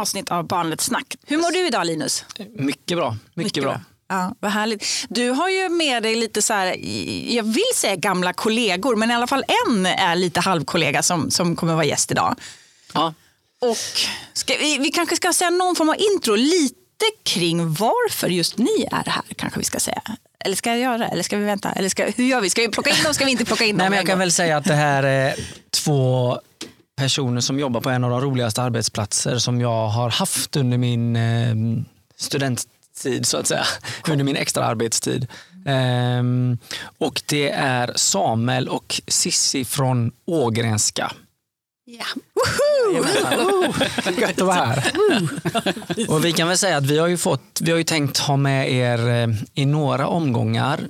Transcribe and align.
avsnitt 0.00 0.30
av 0.30 0.46
Barnligt 0.46 0.80
snack. 0.82 1.16
Hur 1.26 1.36
mår 1.36 1.50
du 1.50 1.66
idag 1.66 1.86
Linus? 1.86 2.24
Mycket 2.58 2.98
bra. 2.98 3.10
Mycket, 3.10 3.36
mycket 3.36 3.62
bra. 3.62 3.72
bra. 3.72 3.80
Ja, 4.08 4.34
vad 4.40 4.50
härligt. 4.52 4.86
Du 5.08 5.30
har 5.30 5.48
ju 5.48 5.68
med 5.68 6.02
dig 6.02 6.14
lite 6.14 6.42
så 6.42 6.52
här, 6.52 6.76
jag 7.34 7.44
vill 7.44 7.72
säga 7.74 7.96
gamla 7.96 8.32
kollegor, 8.32 8.96
men 8.96 9.10
i 9.10 9.14
alla 9.14 9.26
fall 9.26 9.44
en 9.66 9.86
är 9.86 10.16
lite 10.16 10.40
halvkollega 10.40 11.02
som, 11.02 11.30
som 11.30 11.56
kommer 11.56 11.74
vara 11.74 11.84
gäst 11.84 12.10
idag. 12.10 12.36
Ja. 12.94 13.14
Och 13.60 13.76
ska, 14.32 14.54
vi, 14.60 14.78
vi 14.78 14.90
kanske 14.90 15.16
ska 15.16 15.32
säga 15.32 15.50
någon 15.50 15.76
form 15.76 15.88
av 15.88 15.96
intro, 15.98 16.34
lite 16.34 16.76
kring 17.22 17.74
varför 17.74 18.28
just 18.28 18.58
ni 18.58 18.88
är 18.92 19.10
här 19.10 19.22
kanske 19.36 19.58
vi 19.58 19.64
ska 19.64 19.80
säga. 19.80 20.02
Eller 20.44 20.56
ska 20.56 20.70
jag 20.70 20.78
göra 20.78 20.98
det? 20.98 21.04
Eller 21.06 21.22
ska 21.22 21.36
vi 21.36 21.44
vänta? 21.44 21.72
Eller 21.72 21.88
ska, 21.88 22.06
hur 22.16 22.24
gör 22.24 22.40
vi? 22.40 22.50
Ska 22.50 22.62
vi 22.62 22.68
plocka 22.68 22.90
in 22.90 23.04
dem? 23.04 23.14
Ska 23.14 23.24
vi 23.24 23.30
inte 23.30 23.44
plocka 23.44 23.64
in 23.64 23.70
dem? 23.76 23.78
Nej, 23.78 23.90
men 23.90 23.96
jag 23.96 24.06
kan 24.06 24.18
väl 24.18 24.32
säga 24.32 24.56
att 24.56 24.64
det 24.64 24.74
här 24.74 25.02
är 25.02 25.34
två 25.70 26.40
personer 27.00 27.40
som 27.40 27.58
jobbar 27.58 27.80
på 27.80 27.90
en 27.90 28.04
av 28.04 28.10
de 28.10 28.20
roligaste 28.20 28.62
arbetsplatser 28.62 29.38
som 29.38 29.60
jag 29.60 29.88
har 29.88 30.10
haft 30.10 30.56
under 30.56 30.78
min 30.78 31.16
eh, 31.16 31.54
studenttid 32.16 33.26
så 33.26 33.36
att 33.36 33.46
säga. 33.46 33.64
Under 34.08 34.24
min 34.24 34.36
extra 34.36 34.64
arbetstid. 34.64 35.26
Um, 36.18 36.58
och 36.98 37.22
det 37.26 37.50
är 37.50 37.92
Samuel 37.96 38.68
och 38.68 39.00
Sissi 39.08 39.64
från 39.64 40.12
Ågrenska. 40.24 41.12
Ja. 41.84 42.04
Gött 44.20 44.30
att 44.30 44.46
vara 44.46 44.64
här. 44.64 44.92
och 46.08 46.24
vi 46.24 46.32
kan 46.32 46.48
väl 46.48 46.58
säga 46.58 46.76
att 46.76 46.86
vi 46.86 46.98
har 46.98 47.08
ju, 47.08 47.16
fått, 47.16 47.60
vi 47.60 47.70
har 47.70 47.78
ju 47.78 47.84
tänkt 47.84 48.18
ha 48.18 48.36
med 48.36 48.72
er 48.72 49.08
eh, 49.08 49.28
i 49.54 49.66
några 49.66 50.06
omgångar. 50.06 50.80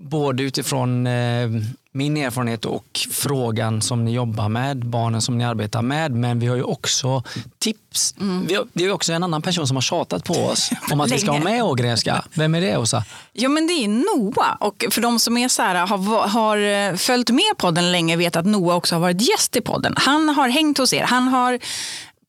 Både 0.00 0.42
utifrån 0.42 1.06
eh, 1.06 1.50
min 1.94 2.16
erfarenhet 2.16 2.64
och 2.64 3.00
frågan 3.10 3.82
som 3.82 4.04
ni 4.04 4.12
jobbar 4.12 4.48
med, 4.48 4.86
barnen 4.86 5.22
som 5.22 5.38
ni 5.38 5.44
arbetar 5.44 5.82
med. 5.82 6.12
Men 6.12 6.38
vi 6.38 6.46
har 6.46 6.56
ju 6.56 6.62
också 6.62 7.22
tips. 7.58 8.14
Mm. 8.20 8.46
Har, 8.56 8.66
det 8.72 8.84
är 8.84 8.92
också 8.92 9.12
en 9.12 9.22
annan 9.22 9.42
person 9.42 9.66
som 9.66 9.76
har 9.76 9.82
tjatat 9.82 10.24
på 10.24 10.34
oss 10.34 10.70
om 10.92 11.00
att 11.00 11.12
vi 11.12 11.18
ska 11.18 11.30
ha 11.30 11.38
med 11.38 11.62
Ågrenska. 11.62 12.24
Vem 12.34 12.54
är 12.54 12.60
det 12.60 12.76
Åsa? 12.76 13.04
Ja 13.32 13.48
men 13.48 13.66
det 13.66 13.72
är 13.72 13.88
Noah. 13.88 14.56
Och 14.60 14.84
för 14.90 15.00
de 15.00 15.18
som 15.18 15.36
är 15.36 15.48
så 15.48 15.62
här, 15.62 15.74
har, 15.86 16.28
har 16.28 16.58
eh, 16.58 16.96
följt 16.96 17.30
med 17.30 17.56
podden 17.58 17.92
länge 17.92 18.16
vet 18.16 18.36
att 18.36 18.46
Noah 18.46 18.76
också 18.76 18.94
har 18.94 19.00
varit 19.00 19.28
gäst 19.28 19.56
i 19.56 19.60
podden. 19.60 19.94
Han 19.96 20.28
har 20.28 20.48
hängt 20.48 20.78
hos 20.78 20.92
er. 20.92 21.04
Han 21.04 21.28
har 21.28 21.58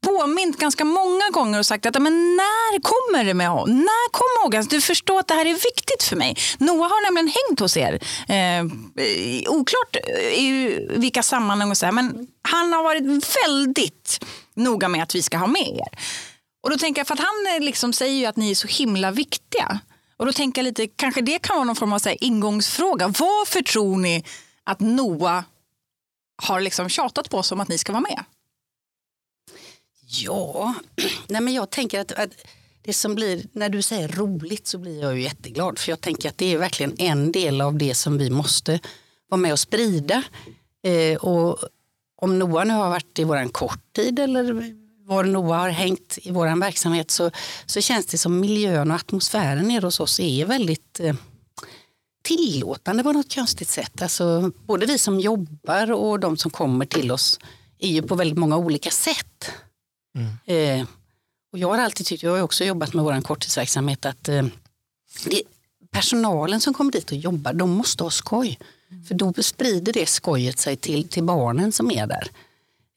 påmint 0.03 0.57
ganska 0.57 0.85
många 0.85 1.29
gånger 1.31 1.59
och 1.59 1.65
sagt 1.65 1.85
att 1.85 2.01
men 2.01 2.35
när 2.35 2.81
kommer 2.81 3.25
det 3.25 3.33
med 3.33 3.47
När 3.67 4.11
kommer 4.11 4.43
Håkan? 4.43 4.57
Alltså, 4.57 4.75
du 4.75 4.81
förstår 4.81 5.19
att 5.19 5.27
det 5.27 5.33
här 5.33 5.45
är 5.45 5.53
viktigt 5.53 6.03
för 6.03 6.15
mig. 6.15 6.37
Noah 6.57 6.89
har 6.89 7.05
nämligen 7.05 7.27
hängt 7.27 7.59
hos 7.59 7.77
er. 7.77 7.93
Eh, 8.27 8.63
oklart 9.47 9.95
eh, 9.95 10.43
i 10.43 10.79
vilka 10.89 11.23
sammanhang 11.23 11.71
och 11.71 11.77
så 11.77 11.85
här, 11.85 11.93
men 11.93 12.27
han 12.41 12.73
har 12.73 12.83
varit 12.83 13.27
väldigt 13.45 14.25
noga 14.55 14.87
med 14.87 15.03
att 15.03 15.15
vi 15.15 15.21
ska 15.21 15.37
ha 15.37 15.47
med 15.47 15.67
er. 15.67 15.99
Och 16.63 16.69
då 16.69 16.77
tänker 16.77 16.99
jag, 16.99 17.07
för 17.07 17.13
att 17.13 17.19
han 17.19 17.55
eh, 17.55 17.65
liksom 17.65 17.93
säger 17.93 18.19
ju 18.19 18.25
att 18.25 18.35
ni 18.35 18.51
är 18.51 18.55
så 18.55 18.67
himla 18.67 19.11
viktiga. 19.11 19.79
Och 20.17 20.25
då 20.25 20.33
tänker 20.33 20.61
jag 20.61 20.63
lite, 20.63 20.88
kanske 20.88 21.21
det 21.21 21.39
kan 21.39 21.55
vara 21.55 21.65
någon 21.65 21.75
form 21.75 21.93
av 21.93 21.99
så 21.99 22.09
här, 22.09 22.23
ingångsfråga. 22.23 23.07
Varför 23.07 23.61
tror 23.61 23.97
ni 23.97 24.23
att 24.63 24.79
Noah 24.79 25.43
har 26.43 26.61
liksom 26.61 26.89
tjatat 26.89 27.29
på 27.29 27.38
oss 27.38 27.51
om 27.51 27.59
att 27.59 27.67
ni 27.67 27.77
ska 27.77 27.91
vara 27.91 28.01
med? 28.01 28.23
Ja, 30.14 30.74
nej 31.28 31.41
men 31.41 31.53
jag 31.53 31.69
tänker 31.69 32.00
att, 32.00 32.12
att, 32.12 32.29
det 32.81 32.94
som 32.94 33.16
blir, 33.16 33.46
när 33.51 33.69
du 33.69 33.81
säger 33.81 34.07
roligt 34.07 34.68
så 34.68 34.78
blir 34.78 35.01
jag 35.01 35.16
ju 35.16 35.24
jätteglad. 35.24 35.79
För 35.79 35.91
jag 35.91 36.01
tänker 36.01 36.29
att 36.29 36.38
det 36.38 36.53
är 36.53 36.57
verkligen 36.57 36.96
en 36.97 37.31
del 37.31 37.62
av 37.62 37.78
det 37.78 37.96
som 37.96 38.18
vi 38.18 38.29
måste 38.29 38.79
vara 39.29 39.41
med 39.41 39.52
och 39.52 39.59
sprida. 39.59 40.23
Eh, 40.84 41.18
och 41.18 41.59
om 42.22 42.40
Noah 42.40 42.66
nu 42.66 42.73
har 42.73 42.90
varit 42.90 43.19
i 43.19 43.23
våran 43.23 43.50
kort 43.50 43.94
tid 43.96 44.19
eller 44.19 44.73
var 45.06 45.23
Noah 45.23 45.59
har 45.59 45.69
hängt 45.69 46.18
i 46.22 46.31
vår 46.31 46.59
verksamhet 46.59 47.12
så, 47.12 47.31
så 47.66 47.81
känns 47.81 48.06
det 48.06 48.18
som 48.18 48.40
miljön 48.40 48.91
och 48.91 48.97
atmosfären 48.97 49.68
nere 49.68 49.85
hos 49.85 50.00
oss 50.00 50.19
är 50.19 50.46
väldigt 50.46 51.00
eh, 51.00 51.16
tillåtande 52.23 53.03
på 53.03 53.12
något 53.12 53.35
konstigt 53.35 53.69
sätt. 53.69 54.02
Alltså, 54.02 54.52
både 54.66 54.85
vi 54.85 54.97
som 54.97 55.19
jobbar 55.19 55.91
och 55.91 56.19
de 56.19 56.38
som 56.38 56.52
kommer 56.52 56.85
till 56.85 57.12
oss 57.12 57.40
är 57.79 57.90
ju 57.90 58.02
på 58.02 58.16
väldigt 58.16 58.38
många 58.38 58.57
olika 58.57 58.90
sätt. 58.90 59.52
Mm. 60.16 60.38
Eh, 60.46 60.88
och 61.51 61.59
jag 61.59 61.68
har 61.69 61.78
alltid 61.78 62.06
tyckt, 62.06 62.24
jag 62.24 62.31
har 62.31 62.41
också 62.41 62.63
jobbat 62.63 62.94
med 62.94 63.03
vår 63.03 63.22
korttidsverksamhet, 63.22 64.06
att 64.06 64.29
eh, 64.29 64.46
det, 65.25 65.41
personalen 65.91 66.62
som 66.62 66.74
kommer 66.74 66.91
dit 66.91 67.12
och 67.12 67.18
jobbar, 67.18 67.53
de 67.53 67.69
måste 67.69 68.03
ha 68.03 68.12
skoj. 68.12 68.59
Mm. 68.91 69.03
För 69.03 69.16
då 69.16 69.34
sprider 69.34 69.94
det 69.94 70.06
skojet 70.06 70.59
sig 70.59 70.75
till, 70.75 71.07
till 71.07 71.23
barnen 71.23 71.72
som 71.72 71.91
är 71.91 72.07
där. 72.07 72.28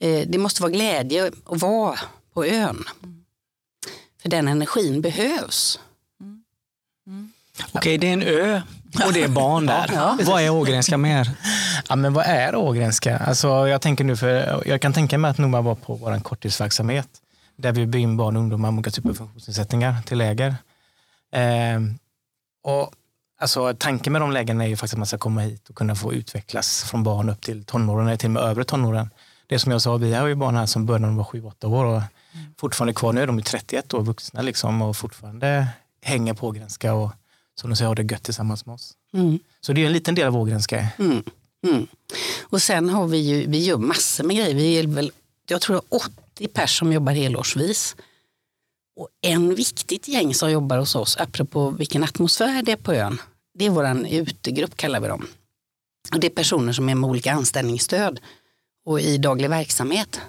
Eh, 0.01 0.29
det 0.29 0.39
måste 0.39 0.63
vara 0.63 0.73
glädje 0.73 1.27
att 1.27 1.61
vara 1.61 1.99
på 2.33 2.45
ön. 2.45 2.85
Mm. 3.03 3.25
För 4.23 4.29
den 4.29 4.49
energin 4.49 5.01
behövs. 5.01 5.81
Mm. 6.21 6.45
mm. 7.07 7.33
Okej, 7.73 7.99
det 7.99 8.09
är 8.09 8.13
en 8.13 8.23
ö 8.23 8.61
och 9.07 9.13
det 9.13 9.23
är 9.23 9.29
barn 9.29 9.67
där. 9.67 9.91
Ja. 9.95 10.19
Vad 10.23 10.43
är 10.43 10.51
Ågrenska 10.51 10.97
mer? 10.97 11.31
Ja, 11.89 11.97
men 11.97 12.13
vad 12.13 12.27
är 12.27 12.57
Ågrenska? 12.57 13.19
Alltså, 13.19 13.69
jag, 13.69 13.83
tänker 13.83 14.05
nu 14.05 14.17
för, 14.17 14.63
jag 14.67 14.81
kan 14.81 14.93
tänka 14.93 15.19
mig 15.19 15.31
att 15.31 15.39
Noma 15.39 15.61
var 15.61 15.75
på 15.75 15.95
vår 15.95 16.21
korttidsverksamhet 16.21 17.09
där 17.57 17.73
vi 17.73 17.87
bygger 17.87 18.03
in 18.03 18.17
barn 18.17 18.37
och 18.37 18.43
ungdomar 18.43 18.71
med 18.71 18.79
olika 18.79 18.91
typer 18.91 19.11
av 19.11 19.15
funktionsnedsättningar 19.15 20.03
till 20.07 20.19
läger. 20.19 20.57
Eh, 21.33 21.81
och, 22.65 22.91
alltså, 23.41 23.75
tanken 23.79 24.13
med 24.13 24.23
de 24.23 24.33
lägren 24.33 24.61
är 24.61 24.67
ju 24.67 24.77
faktiskt 24.77 24.95
att 24.95 24.99
man 24.99 25.07
ska 25.07 25.19
komma 25.19 25.41
hit 25.41 25.69
och 25.69 25.75
kunna 25.75 25.95
få 25.95 26.13
utvecklas 26.13 26.85
från 26.85 27.03
barn 27.03 27.29
upp 27.29 27.41
till 27.41 27.65
tonåren, 27.65 28.07
eller 28.07 28.17
till 28.17 28.27
och 28.29 28.33
med 28.33 28.43
övre 28.43 28.65
tonåren. 28.65 29.11
Det 29.47 29.59
som 29.59 29.73
jag 29.73 29.83
sa, 29.83 29.97
vi 29.97 30.15
har 30.15 30.27
ju 30.27 30.35
barn 30.35 30.57
här 30.57 30.67
som 30.67 30.87
började 30.87 31.01
när 31.01 31.09
de 31.09 31.17
var 31.17 31.25
7-8 31.25 31.67
år 31.67 31.85
och 31.85 32.03
fortfarande 32.61 32.95
kvar. 32.95 33.13
Nu 33.13 33.23
är 33.23 33.27
de 33.27 33.43
31 33.43 33.95
år 33.95 34.03
vuxna 34.03 34.43
liksom, 34.43 34.83
och 34.83 34.97
fortfarande 34.97 35.69
hänger 36.03 36.35
på 36.35 36.47
Ågrenska 36.47 36.95
och 36.95 37.11
som 37.61 37.71
de 37.71 37.77
säger, 37.77 37.89
har 37.89 37.95
det 37.95 38.13
gött 38.13 38.23
tillsammans 38.23 38.67
med 38.67 38.75
oss. 38.75 38.95
Mm. 39.13 39.39
Så 39.61 39.73
det 39.73 39.83
är 39.83 39.87
en 39.87 39.93
liten 39.93 40.15
del 40.15 40.27
av 40.27 40.37
Ågrenska. 40.37 40.89
Mm. 40.99 41.23
Mm. 41.67 41.87
Och 42.43 42.63
sen 42.63 42.89
har 42.89 43.07
vi 43.07 43.19
ju, 43.19 43.47
vi 43.47 43.59
gör 43.59 43.77
massor 43.77 44.25
med 44.25 44.37
grejer. 44.37 44.55
Vi 44.55 44.79
är 44.79 44.87
väl, 44.87 45.13
jag 45.49 45.61
tror 45.61 45.77
det 45.77 45.97
är 45.97 46.01
80 46.37 46.49
pers 46.49 46.79
som 46.79 46.93
jobbar 46.93 47.13
helårsvis. 47.13 47.97
Och 48.97 49.09
en 49.21 49.55
viktigt 49.55 50.09
gäng 50.09 50.35
som 50.35 50.51
jobbar 50.51 50.79
hos 50.79 50.95
oss, 50.95 51.17
apropå 51.17 51.71
vilken 51.71 52.05
atmosfär 52.05 52.63
det 52.63 52.73
är 52.73 52.77
på 52.77 52.93
ön, 52.93 53.19
det 53.55 53.67
är 53.67 53.71
vår 53.71 54.07
utegrupp 54.07 54.77
kallar 54.77 55.01
vi 55.01 55.09
dem. 55.09 55.27
Och 56.13 56.21
det 56.21 56.27
är 56.27 56.31
personer 56.31 56.73
som 56.73 56.89
är 56.89 56.95
med 56.95 57.11
olika 57.11 57.33
anställningsstöd 57.33 58.21
och 58.85 59.01
i 59.01 59.19
daglig 59.19 59.51
verksamhet. 59.51 60.21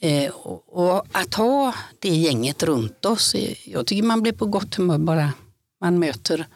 Eh, 0.00 0.30
och, 0.30 0.64
och, 0.68 1.06
att 1.12 1.34
ha 1.34 1.74
det 1.98 2.08
gänget 2.08 2.62
runt 2.62 3.04
oss, 3.04 3.36
jag 3.64 3.86
tycker 3.86 4.02
man 4.02 4.22
blir 4.22 4.32
på 4.32 4.46
gott 4.46 4.74
humör 4.74 4.98
bara 4.98 5.32
man 5.80 5.98
möter 5.98 6.46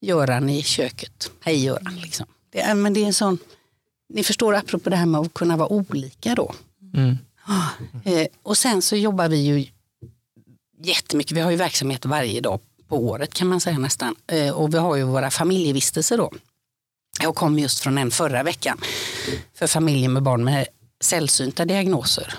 Göran 0.00 0.50
i 0.50 0.62
köket. 0.62 1.30
Hej 1.40 1.64
Göran. 1.64 1.96
Liksom. 1.96 2.26
Det, 2.50 2.60
är, 2.60 2.74
men 2.74 2.94
det 2.94 3.02
är 3.02 3.06
en 3.06 3.14
sån, 3.14 3.38
ni 4.08 4.24
förstår 4.24 4.54
apropå 4.54 4.90
det 4.90 4.96
här 4.96 5.06
med 5.06 5.20
att 5.20 5.34
kunna 5.34 5.56
vara 5.56 5.72
olika 5.72 6.34
då. 6.34 6.54
Mm. 6.94 7.18
Eh, 8.04 8.26
och 8.42 8.58
sen 8.58 8.82
så 8.82 8.96
jobbar 8.96 9.28
vi 9.28 9.36
ju 9.36 9.66
jättemycket, 10.78 11.36
vi 11.36 11.40
har 11.40 11.50
ju 11.50 11.56
verksamhet 11.56 12.04
varje 12.04 12.40
dag 12.40 12.60
på 12.88 12.96
året 12.96 13.34
kan 13.34 13.48
man 13.48 13.60
säga 13.60 13.78
nästan. 13.78 14.14
Eh, 14.26 14.50
och 14.50 14.74
vi 14.74 14.78
har 14.78 14.96
ju 14.96 15.02
våra 15.02 15.30
familjevistelser 15.30 16.18
då. 16.18 16.32
Jag 17.22 17.34
kom 17.34 17.58
just 17.58 17.80
från 17.80 17.98
en 17.98 18.10
förra 18.10 18.42
veckan 18.42 18.80
för 19.54 19.66
familjer 19.66 20.08
med 20.08 20.22
barn 20.22 20.44
med 20.44 20.66
sällsynta 21.00 21.64
diagnoser. 21.64 22.34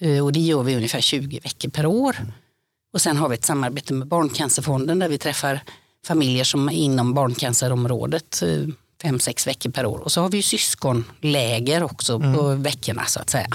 Eh, 0.00 0.24
och 0.24 0.32
det 0.32 0.40
gör 0.40 0.62
vi 0.62 0.76
ungefär 0.76 1.00
20 1.00 1.40
veckor 1.40 1.70
per 1.70 1.86
år. 1.86 2.16
Och 2.92 3.00
sen 3.00 3.16
har 3.16 3.28
vi 3.28 3.34
ett 3.34 3.44
samarbete 3.44 3.94
med 3.94 4.08
Barncancerfonden 4.08 4.98
där 4.98 5.08
vi 5.08 5.18
träffar 5.18 5.60
familjer 6.06 6.44
som 6.44 6.68
är 6.68 6.72
inom 6.72 7.14
barncancerområdet 7.14 8.42
eh, 8.42 8.48
fem, 9.02 9.20
sex 9.20 9.46
veckor 9.46 9.70
per 9.70 9.86
år. 9.86 9.98
Och 9.98 10.12
så 10.12 10.22
har 10.22 10.28
vi 10.28 10.36
ju 10.36 10.42
syskonläger 10.42 11.82
också 11.82 12.14
mm. 12.14 12.34
på 12.34 12.54
veckorna 12.54 13.04
så 13.04 13.20
att 13.20 13.30
säga. 13.30 13.48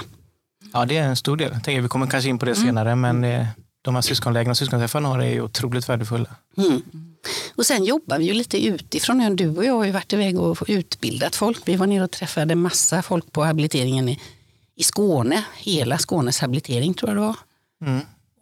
Ja, 0.72 0.84
det 0.84 0.96
är 0.96 1.02
en 1.02 1.16
stor 1.16 1.36
del. 1.36 1.50
Tänker, 1.50 1.80
vi 1.80 1.88
kommer 1.88 2.06
kanske 2.06 2.30
in 2.30 2.38
på 2.38 2.44
det 2.44 2.52
mm. 2.52 2.66
senare, 2.66 2.96
men 2.96 3.46
de 3.82 3.94
här 3.94 4.02
syskonlägren 4.02 4.50
och 4.50 4.58
syskonträffarna 4.58 5.26
är 5.26 5.40
otroligt 5.40 5.88
värdefulla. 5.88 6.30
Mm. 6.56 6.82
Och 7.54 7.66
sen 7.66 7.84
jobbar 7.84 8.18
vi 8.18 8.24
ju 8.24 8.32
lite 8.32 8.66
utifrån. 8.66 9.36
Du 9.36 9.56
och 9.56 9.64
jag 9.64 9.72
har 9.72 9.84
ju 9.84 9.90
varit 9.90 10.12
iväg 10.12 10.40
och 10.40 10.64
utbildat 10.68 11.36
folk. 11.36 11.62
Vi 11.64 11.76
var 11.76 11.86
nere 11.86 12.04
och 12.04 12.10
träffade 12.10 12.54
massa 12.54 13.02
folk 13.02 13.32
på 13.32 13.44
habiliteringen 13.44 14.08
i, 14.08 14.20
i 14.76 14.82
Skåne. 14.82 15.44
Hela 15.56 15.98
Skånes 15.98 16.40
habilitering 16.40 16.94
tror 16.94 17.10
jag 17.10 17.16
det 17.16 17.20
var. 17.20 17.36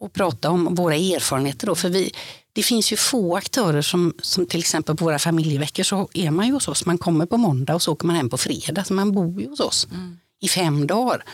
Och 0.02 0.12
prata 0.12 0.50
om 0.50 0.74
våra 0.74 0.94
erfarenheter. 0.94 1.66
Då, 1.66 1.74
för 1.74 1.88
vi, 1.88 2.12
det 2.52 2.62
finns 2.62 2.92
ju 2.92 2.96
få 2.96 3.36
aktörer 3.36 3.82
som, 3.82 4.14
som 4.22 4.46
till 4.46 4.60
exempel 4.60 4.96
på 4.96 5.04
våra 5.04 5.18
familjeveckor 5.18 5.82
så 5.82 6.08
är 6.14 6.30
man 6.30 6.46
ju 6.46 6.52
hos 6.52 6.68
oss. 6.68 6.86
Man 6.86 6.98
kommer 6.98 7.26
på 7.26 7.36
måndag 7.36 7.74
och 7.74 7.82
så 7.82 7.92
åker 7.92 8.06
man 8.06 8.16
hem 8.16 8.30
på 8.30 8.38
fredag. 8.38 8.84
Så 8.84 8.94
man 8.94 9.12
bor 9.12 9.40
ju 9.40 9.48
hos 9.48 9.60
oss 9.60 9.86
mm. 9.90 10.18
i 10.40 10.48
fem 10.48 10.86
dagar. 10.86 11.24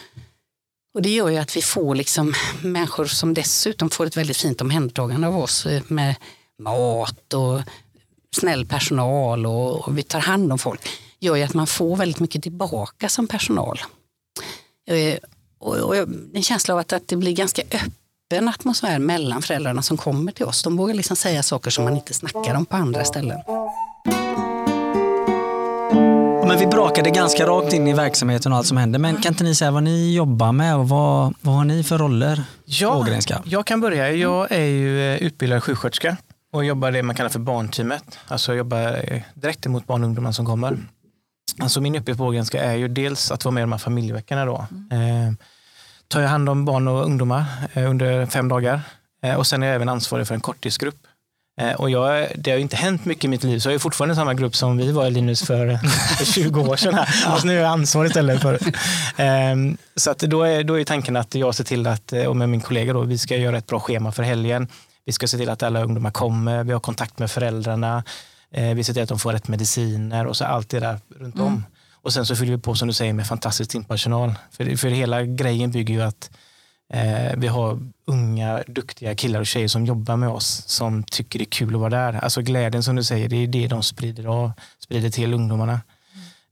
Och 0.94 1.02
det 1.02 1.10
gör 1.10 1.28
ju 1.28 1.36
att 1.36 1.56
vi 1.56 1.62
får 1.62 1.94
liksom 1.94 2.34
människor 2.62 3.04
som 3.04 3.34
dessutom 3.34 3.90
får 3.90 4.06
ett 4.06 4.16
väldigt 4.16 4.36
fint 4.36 4.60
omhändertagande 4.60 5.26
av 5.26 5.38
oss 5.38 5.66
eh, 5.66 5.82
med 5.88 6.14
mat 6.58 7.34
och 7.34 7.60
snäll 8.36 8.66
personal 8.66 9.46
och, 9.46 9.88
och 9.88 9.98
vi 9.98 10.02
tar 10.02 10.20
hand 10.20 10.52
om 10.52 10.58
folk. 10.58 10.88
gör 11.20 11.36
ju 11.36 11.42
att 11.42 11.54
man 11.54 11.66
får 11.66 11.96
väldigt 11.96 12.20
mycket 12.20 12.42
tillbaka 12.42 13.08
som 13.08 13.26
personal. 13.26 13.80
Eh, 14.86 15.18
och, 15.58 15.76
och 15.76 15.96
en 16.34 16.42
känsla 16.42 16.74
av 16.74 16.80
att, 16.80 16.92
att 16.92 17.08
det 17.08 17.16
blir 17.16 17.32
ganska 17.32 17.62
öppet 17.62 17.97
öppen 18.32 18.48
atmosfär 18.48 18.98
mellan 18.98 19.42
föräldrarna 19.42 19.82
som 19.82 19.96
kommer 19.96 20.32
till 20.32 20.44
oss. 20.44 20.62
De 20.62 20.76
vågar 20.76 20.94
liksom 20.94 21.16
säga 21.16 21.42
saker 21.42 21.70
som 21.70 21.84
man 21.84 21.96
inte 21.96 22.14
snackar 22.14 22.54
om 22.54 22.66
på 22.66 22.76
andra 22.76 23.04
ställen. 23.04 23.38
Men 26.46 26.58
vi 26.58 26.66
brakade 26.66 27.10
ganska 27.10 27.46
rakt 27.46 27.72
in 27.72 27.88
i 27.88 27.92
verksamheten 27.92 28.52
och 28.52 28.58
allt 28.58 28.66
som 28.66 28.76
händer. 28.76 28.98
Men 28.98 29.16
kan 29.16 29.32
inte 29.32 29.44
ni 29.44 29.54
säga 29.54 29.70
vad 29.70 29.82
ni 29.82 30.14
jobbar 30.14 30.52
med 30.52 30.76
och 30.76 30.88
vad, 30.88 31.34
vad 31.40 31.54
har 31.54 31.64
ni 31.64 31.84
för 31.84 31.98
roller? 31.98 32.42
Ja, 32.64 32.96
Ågrenska? 32.96 33.42
jag 33.44 33.66
kan 33.66 33.80
börja. 33.80 34.12
Jag 34.12 34.52
är 34.52 34.64
ju 34.64 35.14
eh, 35.14 35.22
utbildad 35.22 35.62
sjuksköterska 35.62 36.16
och 36.52 36.64
jobbar 36.64 36.90
det 36.90 37.02
man 37.02 37.16
kallar 37.16 37.30
för 37.30 37.38
barnteamet. 37.38 38.18
Alltså 38.28 38.52
jag 38.52 38.58
jobbar 38.58 39.12
eh, 39.12 39.22
direkt 39.34 39.66
emot 39.66 39.86
barn 39.86 40.02
och 40.02 40.06
ungdomar 40.06 40.32
som 40.32 40.46
kommer. 40.46 40.78
Alltså 41.58 41.80
min 41.80 41.96
uppgift 41.96 42.18
på 42.18 42.24
Ågrenska 42.24 42.62
är 42.62 42.74
ju 42.74 42.88
dels 42.88 43.30
att 43.30 43.44
vara 43.44 43.52
med 43.52 43.60
i 43.60 43.62
de 43.62 43.72
här 43.72 43.78
familjeveckorna. 43.78 44.44
Då. 44.44 44.66
Eh, 44.92 45.32
tar 46.08 46.20
jag 46.20 46.28
hand 46.28 46.48
om 46.48 46.64
barn 46.64 46.88
och 46.88 47.04
ungdomar 47.04 47.44
eh, 47.72 47.90
under 47.90 48.26
fem 48.26 48.48
dagar. 48.48 48.80
Eh, 49.22 49.34
och 49.34 49.46
sen 49.46 49.62
är 49.62 49.66
jag 49.66 49.74
även 49.74 49.88
ansvarig 49.88 50.26
för 50.26 50.34
en 50.34 50.40
korttidsgrupp. 50.40 51.06
Eh, 51.60 51.72
och 51.72 51.90
jag, 51.90 52.28
det 52.36 52.50
har 52.50 52.58
inte 52.58 52.76
hänt 52.76 53.04
mycket 53.04 53.24
i 53.24 53.28
mitt 53.28 53.44
liv, 53.44 53.58
så 53.58 53.68
jag 53.68 53.74
är 53.74 53.78
fortfarande 53.78 54.14
samma 54.14 54.34
grupp 54.34 54.56
som 54.56 54.76
vi 54.76 54.92
var 54.92 55.06
i 55.06 55.10
Linus 55.10 55.46
för, 55.46 55.78
för 56.16 56.24
20 56.32 56.60
år 56.60 56.76
sedan. 56.76 56.94
Här. 56.94 57.06
Fast 57.06 57.44
nu 57.44 57.58
är 57.58 57.62
jag 57.62 57.70
ansvarig 57.70 58.08
istället. 58.08 58.42
För. 58.42 58.58
Ehm, 59.16 59.76
så 59.96 60.10
att 60.10 60.18
då, 60.18 60.42
är, 60.42 60.64
då 60.64 60.80
är 60.80 60.84
tanken 60.84 61.16
att 61.16 61.34
jag 61.34 61.54
ser 61.54 61.64
till 61.64 61.86
att, 61.86 62.12
och 62.12 62.36
med 62.36 62.48
min 62.48 62.60
kollega, 62.60 62.92
då, 62.92 63.00
vi 63.00 63.18
ska 63.18 63.36
göra 63.36 63.58
ett 63.58 63.66
bra 63.66 63.80
schema 63.80 64.12
för 64.12 64.22
helgen. 64.22 64.68
Vi 65.04 65.12
ska 65.12 65.26
se 65.26 65.38
till 65.38 65.48
att 65.50 65.62
alla 65.62 65.82
ungdomar 65.82 66.10
kommer, 66.10 66.64
vi 66.64 66.72
har 66.72 66.80
kontakt 66.80 67.18
med 67.18 67.30
föräldrarna, 67.30 68.04
vi 68.74 68.84
ser 68.84 68.92
till 68.92 69.02
att 69.02 69.08
de 69.08 69.18
får 69.18 69.32
rätt 69.32 69.48
mediciner 69.48 70.26
och 70.26 70.36
så 70.36 70.44
allt 70.44 70.68
det 70.68 70.80
där 70.80 70.98
runt 71.18 71.40
om. 71.40 71.46
Mm. 71.46 71.62
Och 72.08 72.14
sen 72.14 72.26
så 72.26 72.36
fyller 72.36 72.56
vi 72.56 72.62
på 72.62 72.74
som 72.74 72.88
du 72.88 72.94
säger 72.94 73.12
med 73.12 73.26
fantastisk 73.26 73.70
timpersonal. 73.70 74.34
För, 74.50 74.76
för 74.76 74.88
hela 74.88 75.24
grejen 75.24 75.70
bygger 75.70 75.94
ju 75.94 76.02
att 76.02 76.30
eh, 76.92 77.36
vi 77.36 77.46
har 77.46 77.80
unga 78.04 78.62
duktiga 78.66 79.14
killar 79.14 79.40
och 79.40 79.46
tjejer 79.46 79.68
som 79.68 79.86
jobbar 79.86 80.16
med 80.16 80.28
oss 80.28 80.62
som 80.66 81.04
tycker 81.04 81.38
det 81.38 81.42
är 81.42 81.50
kul 81.50 81.74
att 81.74 81.80
vara 81.80 81.90
där. 81.90 82.12
Alltså 82.12 82.42
glädjen 82.42 82.82
som 82.82 82.96
du 82.96 83.04
säger, 83.04 83.28
det 83.28 83.36
är 83.36 83.46
det 83.46 83.66
de 83.66 83.82
sprider, 83.82 84.26
av, 84.26 84.52
sprider 84.78 85.10
till 85.10 85.34
ungdomarna. 85.34 85.80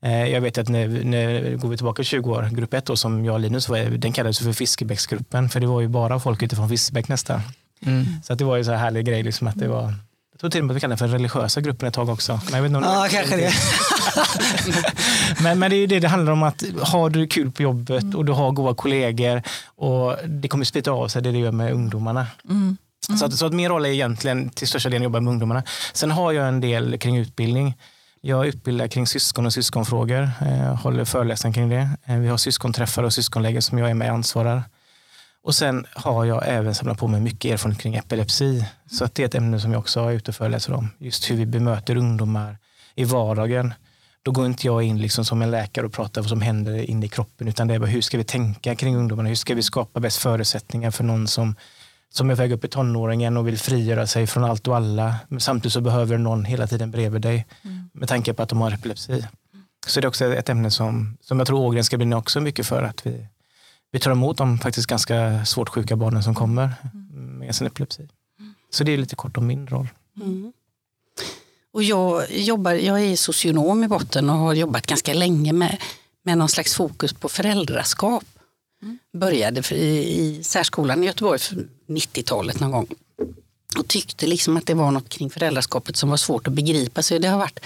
Mm. 0.03 0.31
jag 0.33 0.41
vet 0.41 0.59
att 0.59 0.69
när, 0.69 0.89
när 0.89 1.57
går 1.57 1.69
vi 1.69 1.77
tillbaka 1.77 2.03
20 2.03 2.31
år, 2.31 2.49
grupp 2.53 2.75
1 2.75 2.87
då, 2.87 2.97
som 2.97 3.25
jag 3.25 3.35
och 3.35 3.41
Linus 3.41 3.69
var 3.69 3.79
den 3.79 4.13
kallades 4.13 4.39
för 4.39 4.53
Fiskebäcksgruppen 4.53 5.49
för 5.49 5.61
det 5.61 5.67
var 5.67 5.81
ju 5.81 5.89
bara 5.89 6.21
folk 6.21 6.43
utifrån 6.43 6.69
Fiskebäck 6.69 7.09
nästan. 7.09 7.41
Mm. 7.87 8.05
Så 8.23 8.33
att 8.33 8.39
det 8.39 8.45
var 8.45 8.57
ju 8.57 8.65
så 8.65 8.71
här 8.71 8.79
härlig 8.79 9.07
grej 9.07 9.23
liksom 9.23 9.47
att 9.47 9.59
det 9.59 9.69
var 9.69 9.95
tror 10.47 10.51
till 10.51 10.61
och 10.61 10.67
med 10.67 10.73
att 10.73 10.77
vi 10.77 10.81
kallade 10.81 10.95
det 10.95 11.09
för 11.09 11.09
religiösa 11.09 11.61
gruppen 11.61 11.89
ett 11.89 11.95
tag 11.95 12.09
också. 12.09 12.41
Men 12.45 12.55
jag 12.55 12.63
vet 12.63 12.77
inte 12.77 12.89
ja, 12.89 13.09
kanske 13.11 13.37
det. 13.37 13.53
men, 15.43 15.59
men 15.59 15.71
det 15.71 15.77
är 15.77 15.79
ju 15.79 15.87
det 15.87 16.01
det 16.01 16.09
handlar 16.09 16.33
om 16.33 16.43
att 16.43 16.65
har 16.83 17.11
du 17.11 17.27
kul 17.27 17.53
på 17.53 17.63
jobbet 17.63 18.15
och 18.15 18.25
du 18.25 18.33
har 18.33 18.51
goda 18.53 18.75
kollegor 18.75 19.43
och 19.77 20.17
det 20.25 20.49
kommer 20.49 20.65
splitta 20.65 20.91
av 20.91 21.09
sig 21.09 21.23
det 21.23 21.33
det 21.33 21.39
gör 21.39 21.53
med 21.53 21.73
ungdomarna. 21.73 22.27
Mm. 22.45 22.77
Mm. 23.09 23.19
Så, 23.19 23.27
att, 23.27 23.33
så 23.35 23.47
att 23.47 23.53
min 23.53 23.69
roll 23.69 23.85
är 23.85 23.91
egentligen 23.91 24.51
till 24.51 24.69
största 24.69 24.89
delen 24.89 25.03
att 25.03 25.05
jobba 25.05 25.21
med 25.21 25.31
ungdomarna. 25.31 25.63
Sen 25.93 26.11
har 26.11 26.33
jag 26.33 26.49
en 26.49 26.61
del 26.61 26.99
kring 26.99 27.17
utbildning. 27.17 27.75
Jag 28.21 28.47
utbildar 28.47 28.89
kring 28.89 29.07
syskon 29.07 29.47
och 29.47 29.53
syskonfrågor, 29.53 30.31
eh, 30.41 30.75
håller 30.75 31.05
föreläsningar 31.05 31.55
kring 31.55 31.69
det. 31.69 31.91
Eh, 32.05 32.17
vi 32.17 32.29
har 32.29 32.37
syskonträffar 32.37 33.03
och 33.03 33.13
syskonläger 33.13 33.61
som 33.61 33.79
jag 33.79 33.91
är 33.91 33.95
med 33.95 34.09
och 34.09 34.15
ansvarar. 34.15 34.63
Och 35.47 35.55
sen 35.55 35.87
har 35.95 36.25
jag 36.25 36.43
även 36.47 36.75
samlat 36.75 36.99
på 36.99 37.09
mig 37.09 37.21
mycket 37.21 37.53
erfarenhet 37.53 37.83
kring 37.83 37.95
epilepsi. 37.95 38.67
Så 38.91 39.05
att 39.05 39.15
det 39.15 39.23
är 39.23 39.27
ett 39.27 39.35
ämne 39.35 39.61
som 39.61 39.73
jag 39.73 39.79
också 39.79 40.01
är 40.01 40.13
ute 40.13 40.31
och 40.31 40.35
föreläser 40.35 40.73
om. 40.73 40.89
Just 40.99 41.31
hur 41.31 41.37
vi 41.37 41.47
bemöter 41.47 41.97
ungdomar 41.97 42.59
i 42.95 43.05
vardagen. 43.05 43.75
Då 44.23 44.31
går 44.31 44.47
inte 44.47 44.67
jag 44.67 44.83
in 44.83 45.01
liksom 45.01 45.25
som 45.25 45.43
en 45.43 45.51
läkare 45.51 45.87
och 45.87 45.93
pratar 45.93 46.21
vad 46.21 46.29
som 46.29 46.41
händer 46.41 46.91
inne 46.91 47.07
i 47.07 47.09
kroppen, 47.09 47.49
utan 47.49 47.69
det 47.69 47.75
är 47.75 47.79
bara 47.79 47.87
hur 47.87 48.01
ska 48.01 48.19
vi 48.19 48.25
tänka 48.25 48.75
kring 48.75 48.97
ungdomarna? 48.97 49.29
Hur 49.29 49.37
ska 49.37 49.55
vi 49.55 49.63
skapa 49.63 50.01
bäst 50.01 50.17
förutsättningar 50.17 50.91
för 50.91 51.05
någon 51.05 51.29
som, 51.29 51.57
som 52.11 52.31
är 52.31 52.35
väg 52.35 52.53
upp 52.53 52.65
i 52.65 52.69
tonåringen 52.69 53.37
och 53.37 53.49
vill 53.49 53.59
frigöra 53.59 54.07
sig 54.07 54.27
från 54.27 54.45
allt 54.45 54.69
och 54.69 54.77
alla. 54.77 55.17
Men 55.29 55.41
samtidigt 55.41 55.73
så 55.73 55.81
behöver 55.81 56.19
någon 56.19 56.45
hela 56.45 56.67
tiden 56.67 56.91
bredvid 56.91 57.23
dig 57.23 57.47
mm. 57.65 57.91
med 57.93 58.09
tanke 58.09 58.35
på 58.35 58.43
att 58.43 58.49
de 58.49 58.61
har 58.61 58.73
epilepsi. 58.73 59.27
Så 59.87 60.01
det 60.01 60.05
är 60.05 60.09
också 60.09 60.25
ett 60.35 60.49
ämne 60.49 60.71
som, 60.71 61.17
som 61.21 61.39
jag 61.39 61.47
tror 61.47 61.61
Ågren 61.61 61.85
ska 61.85 61.97
brinna 61.97 62.17
också 62.17 62.41
mycket 62.41 62.67
för 62.67 62.83
att 62.83 63.07
vi, 63.07 63.27
vi 63.97 64.01
tar 64.01 64.11
emot 64.11 64.37
de 64.37 64.59
faktiskt 64.59 64.87
ganska 64.87 65.45
svårt 65.45 65.69
sjuka 65.69 65.97
barnen 65.97 66.23
som 66.23 66.35
kommer 66.35 66.75
med 67.39 67.55
sin 67.57 67.67
epilepsi. 67.67 68.09
Så 68.71 68.85
det 68.85 68.93
är 68.93 68.99
lite 68.99 69.17
kort 69.17 69.37
om 69.37 69.47
min 69.47 69.67
roll. 69.67 69.89
Mm. 70.21 70.53
Och 71.73 71.83
jag, 71.83 72.31
jobbar, 72.31 72.73
jag 72.73 73.05
är 73.05 73.17
socionom 73.17 73.85
i 73.85 73.89
botten 73.89 74.31
och 74.31 74.37
har 74.37 74.55
jobbat 74.55 74.87
ganska 74.87 75.15
länge 75.15 75.53
med, 75.53 75.77
med 76.23 76.39
någon 76.39 76.49
slags 76.49 76.75
fokus 76.75 77.13
på 77.13 77.29
föräldraskap. 77.29 78.25
Mm. 78.83 78.99
Började 79.13 79.75
i, 79.75 80.21
i 80.21 80.45
särskolan 80.45 81.03
i 81.03 81.07
Göteborg 81.07 81.39
för 81.39 81.69
90-talet 81.89 82.61
någon 82.61 82.71
gång. 82.71 82.87
Och 83.79 83.89
tyckte 83.89 84.27
liksom 84.27 84.57
att 84.57 84.67
det 84.67 84.75
var 84.75 84.91
något 84.91 85.09
kring 85.09 85.31
föräldraskapet 85.31 85.97
som 85.97 86.11
var 86.11 86.17
svårt 86.17 86.47
att 86.47 86.53
begripa. 86.53 87.03
Så 87.03 87.19
det 87.19 87.29
har 87.29 87.39
varit 87.39 87.61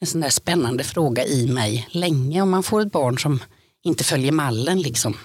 en 0.00 0.06
sån 0.06 0.20
där 0.20 0.30
spännande 0.30 0.84
fråga 0.84 1.24
i 1.24 1.46
mig 1.46 1.88
länge. 1.90 2.42
Om 2.42 2.50
man 2.50 2.62
får 2.62 2.80
ett 2.80 2.92
barn 2.92 3.18
som 3.18 3.40
inte 3.82 4.04
följer 4.04 4.32
mallen, 4.32 4.82
liksom, 4.82 5.16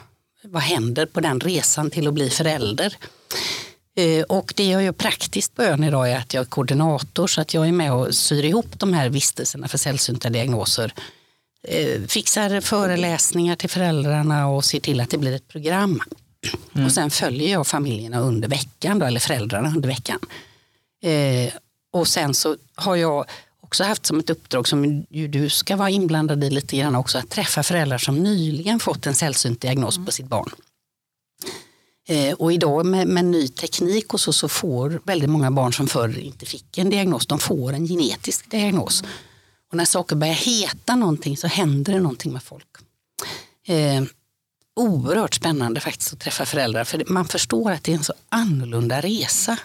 vad 0.44 0.62
händer 0.62 1.06
på 1.06 1.20
den 1.20 1.40
resan 1.40 1.90
till 1.90 2.08
att 2.08 2.14
bli 2.14 2.30
förälder? 2.30 2.98
Eh, 3.96 4.24
och 4.24 4.54
det 4.56 4.70
jag 4.70 4.84
gör 4.84 4.92
praktiskt 4.92 5.56
på 5.56 5.64
ön 5.64 5.84
idag 5.84 6.12
är 6.12 6.18
att 6.18 6.34
jag 6.34 6.42
är 6.42 6.46
koordinator 6.46 7.28
så 7.28 7.42
att 7.42 7.54
jag 7.54 7.68
är 7.68 7.72
med 7.72 7.94
och 7.94 8.16
syr 8.16 8.46
ihop 8.46 8.80
de 8.80 8.94
här 8.94 9.10
vistelserna 9.10 9.68
för 9.68 9.78
sällsynta 9.78 10.30
diagnoser. 10.30 10.94
Eh, 11.68 12.02
fixar 12.02 12.62
föreläsningar 12.62 13.56
till 13.56 13.70
föräldrarna 13.70 14.48
och 14.48 14.66
ser 14.66 14.80
till 14.80 15.02
att 15.02 15.10
det 15.10 15.18
blir 15.18 15.36
ett 15.36 15.48
program. 15.48 16.02
Mm. 16.74 16.86
Och 16.86 16.92
sen 16.92 17.10
följer 17.10 17.52
jag 17.52 17.68
familjerna 17.68 18.20
under 18.20 18.48
veckan, 18.48 19.00
då, 19.00 19.06
eller 19.06 19.20
föräldrarna 19.20 19.74
under 19.76 19.90
veckan. 19.90 20.20
Eh, 21.04 21.54
och 21.94 22.08
sen 22.08 22.34
så 22.34 22.56
har 22.76 22.96
jag 22.96 23.26
också 23.74 23.84
haft 23.84 24.06
som 24.06 24.20
ett 24.20 24.30
uppdrag 24.30 24.68
som 24.68 25.06
ju 25.10 25.28
du 25.28 25.50
ska 25.50 25.76
vara 25.76 25.90
inblandad 25.90 26.44
i 26.44 26.50
lite 26.50 26.78
grann 26.78 26.96
också, 26.96 27.18
att 27.18 27.30
träffa 27.30 27.64
föräldrar 27.64 27.98
som 27.98 28.24
nyligen 28.24 28.80
fått 28.80 29.06
en 29.06 29.16
sällsynt 29.16 29.62
diagnos 29.62 30.00
på 30.06 30.12
sitt 30.12 30.28
barn. 30.28 30.50
Eh, 32.08 32.34
och 32.34 32.54
idag 32.54 32.86
med, 32.86 33.08
med, 33.08 33.26
ny 33.26 33.48
teknik 33.48 34.14
och 34.14 34.20
så, 34.20 34.34
så 34.34 34.50
får 34.50 35.02
väldigt 35.04 35.30
många 35.30 35.52
barn 35.52 35.74
som 35.74 35.88
förr 35.88 36.20
inte 36.20 36.46
fick 36.46 36.78
en 36.78 36.90
diagnos, 36.90 37.26
de 37.26 37.40
får 37.40 37.74
en 37.74 37.88
genetisk 37.88 38.52
diagnos. 38.52 39.04
Och 39.72 39.78
när 39.78 39.86
saker 39.86 40.16
börjar 40.16 40.34
heta 40.34 40.96
någonting 40.96 41.38
så 41.38 41.48
händer 41.48 41.94
det 41.94 42.00
någonting 42.00 42.34
med 42.34 42.44
folk. 42.44 42.70
Eh, 43.68 44.04
oerhört 44.76 45.34
spännande 45.34 45.80
faktiskt 45.80 46.14
att 46.14 46.20
träffa 46.20 46.46
föräldrar 46.46 46.84
för 46.84 47.04
man 47.08 47.26
förstår 47.26 47.72
att 47.72 47.84
det 47.84 47.92
är 47.92 47.98
en 47.98 48.04
så 48.04 48.14
annorlunda 48.30 49.02
resa. 49.02 49.58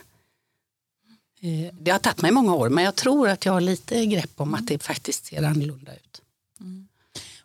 Eh, 1.41 1.75
det 1.81 1.91
har 1.91 1.99
tagit 1.99 2.23
mig 2.23 2.31
många 2.31 2.55
år 2.55 2.69
men 2.69 2.85
jag 2.85 2.95
tror 2.95 3.29
att 3.29 3.45
jag 3.45 3.53
har 3.53 3.61
lite 3.61 4.07
grepp 4.07 4.33
om 4.37 4.55
att 4.55 4.67
det 4.67 4.83
faktiskt 4.83 5.27
ser 5.27 5.43
annorlunda 5.43 5.93
ut. 5.95 6.21
Mm. 6.61 6.89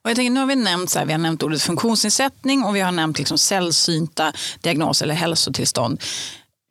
Och 0.02 0.10
jag 0.10 0.16
tänker, 0.16 0.32
nu 0.32 0.40
har 0.40 0.48
vi 0.48 0.56
nämnt, 0.56 0.90
så 0.90 1.00
här, 1.00 1.06
vi 1.06 1.12
har 1.12 1.20
nämnt 1.20 1.44
ordet 1.44 1.62
funktionsnedsättning 1.62 2.64
och 2.64 2.76
vi 2.76 2.80
har 2.80 2.92
nämnt 2.92 3.18
liksom 3.18 3.38
sällsynta 3.38 4.34
diagnoser 4.62 5.06
eller 5.06 5.16
hälsotillstånd. 5.16 6.02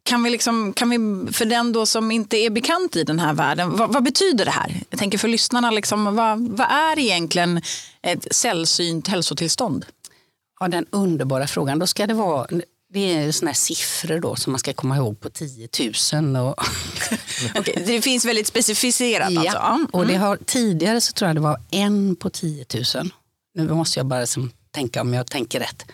Kan 0.04 0.22
vi, 0.22 0.30
liksom, 0.30 0.72
kan 0.72 0.90
vi, 0.90 1.32
för 1.32 1.44
den 1.44 1.72
då 1.72 1.86
som 1.86 2.10
inte 2.10 2.36
är 2.36 2.50
bekant 2.50 2.96
i 2.96 3.04
den 3.04 3.18
här 3.18 3.32
världen, 3.34 3.76
vad, 3.76 3.92
vad 3.92 4.02
betyder 4.02 4.44
det 4.44 4.50
här? 4.50 4.80
Jag 4.90 4.98
tänker 4.98 5.18
för 5.18 5.28
lyssnarna, 5.28 5.70
liksom, 5.70 6.16
vad, 6.16 6.48
vad 6.48 6.70
är 6.70 6.98
egentligen 6.98 7.62
ett 8.02 8.26
sällsynt 8.30 9.08
hälsotillstånd? 9.08 9.86
Ja, 10.60 10.68
den 10.68 10.86
underbara 10.90 11.46
frågan. 11.46 11.78
Då 11.78 11.86
ska 11.86 12.06
det 12.06 12.14
vara 12.14 12.46
det 12.92 13.14
är 13.14 13.32
såna 13.32 13.54
siffror 13.54 14.20
då 14.20 14.36
som 14.36 14.52
man 14.52 14.58
ska 14.58 14.72
komma 14.72 14.96
ihåg 14.96 15.20
på 15.20 15.30
10 15.30 15.68
000. 16.12 16.36
Och 16.36 16.64
okay, 17.58 17.84
det 17.86 18.02
finns 18.02 18.24
väldigt 18.24 18.46
specificerat 18.46 19.32
ja, 19.32 19.40
alltså? 19.40 19.58
Mm. 19.58 19.86
Och 19.92 20.06
det 20.06 20.16
har, 20.16 20.36
tidigare 20.36 21.00
så 21.00 21.12
tror 21.12 21.28
jag 21.28 21.36
det 21.36 21.40
var 21.40 21.60
en 21.70 22.16
på 22.16 22.30
10 22.30 22.66
000. 22.94 23.10
Nu 23.54 23.74
måste 23.74 23.98
jag 23.98 24.06
bara 24.06 24.26
som, 24.26 24.50
tänka 24.70 25.00
om 25.00 25.14
jag 25.14 25.26
tänker 25.26 25.60
rätt. 25.60 25.86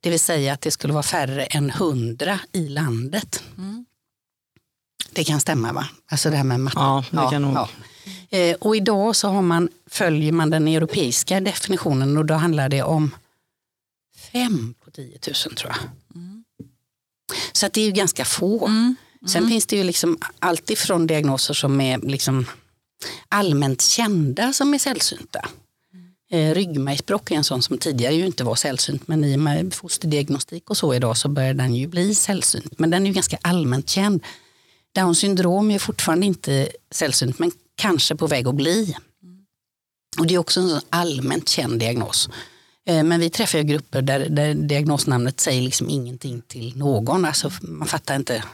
Det 0.00 0.10
vill 0.10 0.20
säga 0.20 0.52
att 0.52 0.60
det 0.60 0.70
skulle 0.70 0.92
vara 0.92 1.02
färre 1.02 1.44
än 1.44 1.70
100 1.70 2.38
i 2.52 2.68
landet. 2.68 3.42
Mm. 3.58 3.86
Det 5.12 5.24
kan 5.24 5.40
stämma 5.40 5.72
va? 5.72 5.88
Alltså 6.10 6.30
det 6.30 6.36
här 6.36 6.44
med 6.44 6.60
matte. 6.60 6.78
Ja, 6.78 7.04
det 7.10 7.30
kan 7.30 7.42
nog. 7.42 7.54
Ja. 7.54 7.68
Eh, 8.38 8.56
och 8.56 8.76
idag 8.76 9.16
så 9.16 9.28
har 9.28 9.42
man, 9.42 9.68
följer 9.86 10.32
man 10.32 10.50
den 10.50 10.68
europeiska 10.68 11.40
definitionen 11.40 12.16
och 12.16 12.26
då 12.26 12.34
handlar 12.34 12.68
det 12.68 12.82
om 12.82 13.14
fem 14.32 14.74
på 14.84 14.90
10 14.90 15.18
000 15.26 15.34
tror 15.34 15.72
jag. 15.72 15.76
Mm. 17.30 17.40
Så 17.52 17.66
att 17.66 17.72
det 17.72 17.80
är 17.80 17.84
ju 17.84 17.92
ganska 17.92 18.24
få. 18.24 18.66
Mm. 18.66 18.96
Sen 19.26 19.38
mm. 19.38 19.50
finns 19.50 19.66
det 19.66 19.76
ju 19.76 19.84
liksom 19.84 20.18
allt 20.38 20.70
ifrån 20.70 21.06
diagnoser 21.06 21.54
som 21.54 21.80
är 21.80 21.98
liksom 21.98 22.46
allmänt 23.28 23.82
kända 23.82 24.52
som 24.52 24.74
är 24.74 24.78
sällsynta. 24.78 25.48
Eh, 26.30 26.54
ryggmärgsbråck 26.54 27.30
är 27.30 27.34
en 27.34 27.44
sån 27.44 27.62
som 27.62 27.78
tidigare 27.78 28.14
ju 28.14 28.26
inte 28.26 28.44
var 28.44 28.54
sällsynt 28.54 29.08
men 29.08 29.24
i 29.24 29.36
och 29.36 29.40
med 29.40 29.74
fosterdiagnostik 29.74 30.70
och 30.70 30.76
så 30.76 30.94
idag 30.94 31.16
så 31.16 31.28
börjar 31.28 31.54
den 31.54 31.74
ju 31.74 31.86
bli 31.86 32.14
sällsynt. 32.14 32.78
Men 32.78 32.90
den 32.90 33.02
är 33.02 33.06
ju 33.06 33.12
ganska 33.12 33.38
allmänt 33.42 33.90
känd. 33.90 34.22
Downs 34.94 35.18
syndrom 35.18 35.70
är 35.70 35.78
fortfarande 35.78 36.26
inte 36.26 36.68
sällsynt 36.90 37.38
men 37.38 37.52
kanske 37.74 38.16
på 38.16 38.26
väg 38.26 38.48
att 38.48 38.54
bli. 38.54 38.96
Och 40.18 40.26
det 40.26 40.34
är 40.34 40.38
också 40.38 40.60
en 40.60 40.80
allmänt 40.90 41.48
känd 41.48 41.80
diagnos. 41.80 42.28
Eh, 42.86 43.02
Men 43.04 43.20
vi 43.20 43.30
träffar 43.30 43.58
ju 43.58 43.64
grupper 43.64 44.02
där, 44.02 44.28
där 44.28 44.54
diagnosnamnet 44.54 45.40
säger 45.40 45.62
liksom 45.62 45.90
ingenting 45.90 46.42
till 46.46 46.76
någon. 46.76 47.24
Alltså, 47.24 47.50
man 47.60 47.88
fattar 47.88 48.16
inte. 48.16 48.44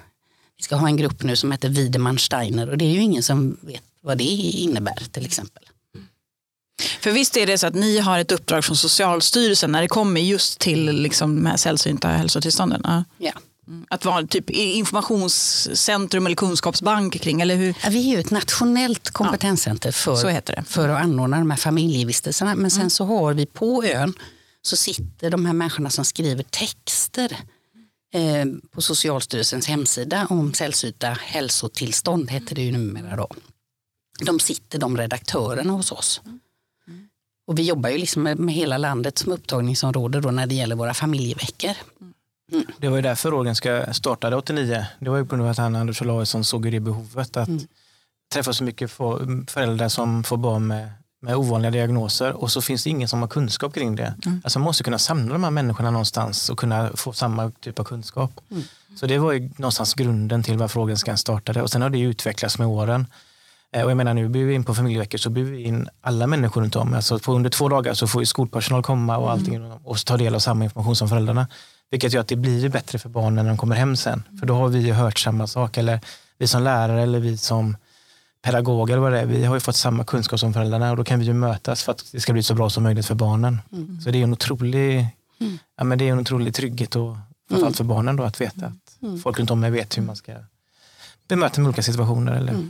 Vi 0.56 0.62
ska 0.62 0.76
ha 0.76 0.86
en 0.86 0.96
grupp 0.96 1.22
nu 1.22 1.36
som 1.36 1.52
heter 1.52 1.68
Wiedemann-Steiner 1.68 2.70
och 2.70 2.78
det 2.78 2.84
är 2.84 2.90
ju 2.90 3.00
ingen 3.00 3.22
som 3.22 3.56
vet 3.60 3.82
vad 4.00 4.18
det 4.18 4.24
innebär 4.24 5.02
till 5.12 5.24
exempel. 5.26 5.62
För 7.00 7.10
visst 7.12 7.36
är 7.36 7.46
det 7.46 7.58
så 7.58 7.66
att 7.66 7.74
ni 7.74 7.98
har 7.98 8.18
ett 8.18 8.32
uppdrag 8.32 8.64
från 8.64 8.76
Socialstyrelsen 8.76 9.72
när 9.72 9.82
det 9.82 9.88
kommer 9.88 10.20
just 10.20 10.58
till 10.58 10.90
liksom 10.92 11.34
de 11.36 11.46
här 11.46 11.56
sällsynta 11.56 12.08
hälsotillstånden? 12.08 13.04
Ja. 13.18 13.32
Ja. 13.66 13.72
Mm. 13.72 13.86
Att 13.90 14.04
vara 14.04 14.26
typ 14.26 14.50
informationscentrum 14.50 16.26
eller 16.26 16.36
kunskapsbank 16.36 17.20
kring, 17.20 17.40
eller 17.40 17.56
hur? 17.56 17.74
Ja, 17.82 17.90
Vi 17.90 18.08
är 18.08 18.14
ju 18.14 18.20
ett 18.20 18.30
nationellt 18.30 19.10
kompetenscenter 19.10 19.90
Så 19.90 20.16
för, 20.16 20.62
för 20.62 20.88
att 20.88 21.02
anordna 21.02 21.38
de 21.38 21.50
här 21.50 21.58
familjevistelserna. 21.58 22.54
Men 22.54 22.70
sen 22.70 22.90
så 22.90 23.04
har 23.04 23.34
vi 23.34 23.46
på 23.46 23.84
ön 23.84 24.14
så 24.62 24.76
sitter 24.76 25.30
de 25.30 25.46
här 25.46 25.52
människorna 25.52 25.90
som 25.90 26.04
skriver 26.04 26.42
texter 26.42 27.36
eh, 28.14 28.46
på 28.70 28.82
Socialstyrelsens 28.82 29.66
hemsida 29.66 30.26
om 30.30 30.54
sällsynta 30.54 31.08
hälsotillstånd, 31.20 32.30
heter 32.30 32.54
det 32.54 32.62
ju 32.62 32.72
numera 32.72 33.16
då. 33.16 33.28
De 34.20 34.40
sitter 34.40 34.78
de 34.78 34.96
redaktörerna 34.96 35.72
hos 35.72 35.92
oss. 35.92 36.20
Och 37.46 37.58
vi 37.58 37.62
jobbar 37.62 37.90
ju 37.90 37.98
liksom 37.98 38.22
med, 38.22 38.38
med 38.38 38.54
hela 38.54 38.78
landet 38.78 39.18
som 39.18 39.32
upptagningsområde 39.32 40.20
då 40.20 40.30
när 40.30 40.46
det 40.46 40.54
gäller 40.54 40.76
våra 40.76 40.94
familjeveckor. 40.94 41.76
Det 42.78 42.88
var 42.88 42.96
ju 42.96 43.02
därför 43.02 43.34
Ågrenska 43.34 43.92
startade 43.92 44.36
89. 44.36 44.86
Det 45.00 45.10
var 45.10 45.16
ju 45.16 45.24
på 45.24 45.28
grund 45.36 45.42
av 45.42 45.50
att 45.50 45.58
han, 45.58 45.76
Anders 45.76 46.02
Olausson 46.02 46.44
såg 46.44 46.70
det 46.72 46.80
behovet 46.80 47.36
att 47.36 47.48
träffa 48.34 48.52
så 48.52 48.64
mycket 48.64 48.90
föräldrar 49.46 49.88
som 49.88 50.24
får 50.24 50.36
barn 50.36 50.66
med, 50.66 50.90
med 51.22 51.36
ovanliga 51.36 51.70
diagnoser 51.70 52.32
och 52.32 52.50
så 52.52 52.60
finns 52.62 52.84
det 52.84 52.90
ingen 52.90 53.08
som 53.08 53.20
har 53.20 53.28
kunskap 53.28 53.74
kring 53.74 53.96
det. 53.96 54.14
Alltså 54.44 54.58
man 54.58 54.64
måste 54.66 54.84
kunna 54.84 54.98
samla 54.98 55.32
de 55.32 55.44
här 55.44 55.50
människorna 55.50 55.90
någonstans 55.90 56.50
och 56.50 56.58
kunna 56.58 56.90
få 56.94 57.12
samma 57.12 57.50
typ 57.50 57.78
av 57.78 57.84
kunskap. 57.84 58.40
Så 58.96 59.06
det 59.06 59.18
var 59.18 59.32
ju 59.32 59.50
någonstans 59.56 59.94
grunden 59.94 60.42
till 60.42 60.58
varför 60.58 60.80
Ågrenskan 60.80 61.18
startade 61.18 61.62
och 61.62 61.70
sen 61.70 61.82
har 61.82 61.90
det 61.90 62.00
utvecklats 62.00 62.58
med 62.58 62.66
åren. 62.68 63.06
Eh, 63.72 63.82
Och 63.84 63.90
jag 63.90 63.96
menar 63.96 64.14
nu 64.14 64.28
bjuder 64.28 64.48
vi 64.48 64.54
in 64.54 64.64
på 64.64 64.74
familjeveckor 64.74 65.18
så 65.18 65.30
bjuder 65.30 65.52
vi 65.52 65.62
in 65.62 65.88
alla 66.00 66.26
människor 66.26 66.60
runt 66.62 66.76
om. 66.76 66.94
Alltså 66.94 67.18
på 67.18 67.32
under 67.32 67.50
två 67.50 67.68
dagar 67.68 67.94
så 67.94 68.06
får 68.06 68.22
ju 68.22 68.26
skolpersonal 68.26 68.82
komma 68.82 69.16
och 69.16 69.30
allting 69.30 69.72
och 69.72 70.04
ta 70.06 70.16
del 70.16 70.34
av 70.34 70.38
samma 70.38 70.64
information 70.64 70.96
som 70.96 71.08
föräldrarna. 71.08 71.46
Vilket 71.92 72.12
gör 72.12 72.20
att 72.20 72.28
det 72.28 72.36
blir 72.36 72.58
ju 72.58 72.68
bättre 72.68 72.98
för 72.98 73.08
barnen 73.08 73.44
när 73.44 73.52
de 73.52 73.58
kommer 73.58 73.76
hem 73.76 73.96
sen. 73.96 74.22
För 74.40 74.46
då 74.46 74.54
har 74.54 74.68
vi 74.68 74.78
ju 74.78 74.92
hört 74.92 75.18
samma 75.18 75.46
sak. 75.46 75.76
Eller 75.76 76.00
vi 76.38 76.46
som 76.46 76.62
lärare 76.62 77.02
eller 77.02 77.20
vi 77.20 77.36
som 77.36 77.76
pedagoger 78.42 78.96
vad 78.96 79.12
det 79.12 79.20
är. 79.20 79.26
Vi 79.26 79.44
har 79.44 79.54
ju 79.56 79.60
fått 79.60 79.76
samma 79.76 80.04
kunskap 80.04 80.40
som 80.40 80.52
föräldrarna 80.52 80.90
och 80.90 80.96
då 80.96 81.04
kan 81.04 81.20
vi 81.20 81.26
ju 81.26 81.32
mötas 81.32 81.82
för 81.82 81.92
att 81.92 82.04
det 82.12 82.20
ska 82.20 82.32
bli 82.32 82.42
så 82.42 82.54
bra 82.54 82.70
som 82.70 82.82
möjligt 82.82 83.06
för 83.06 83.14
barnen. 83.14 83.60
Så 84.04 84.10
det 84.10 84.18
är 84.18 84.22
en 84.22 84.32
otrolig, 84.32 85.06
ja, 85.76 85.84
men 85.84 85.98
det 85.98 86.08
är 86.08 86.12
en 86.12 86.18
otrolig 86.18 86.54
trygghet 86.54 86.96
och 86.96 87.16
framförallt 87.48 87.76
för 87.76 87.84
barnen 87.84 88.16
då 88.16 88.22
att 88.22 88.40
veta 88.40 88.66
att 88.66 89.22
folk 89.22 89.38
runt 89.38 89.50
om 89.50 89.60
mig 89.60 89.70
vet 89.70 89.98
hur 89.98 90.02
man 90.02 90.16
ska 90.16 90.32
bemöta 91.28 91.60
med 91.60 91.68
olika 91.68 91.82
situationer 91.82 92.32
eller 92.32 92.68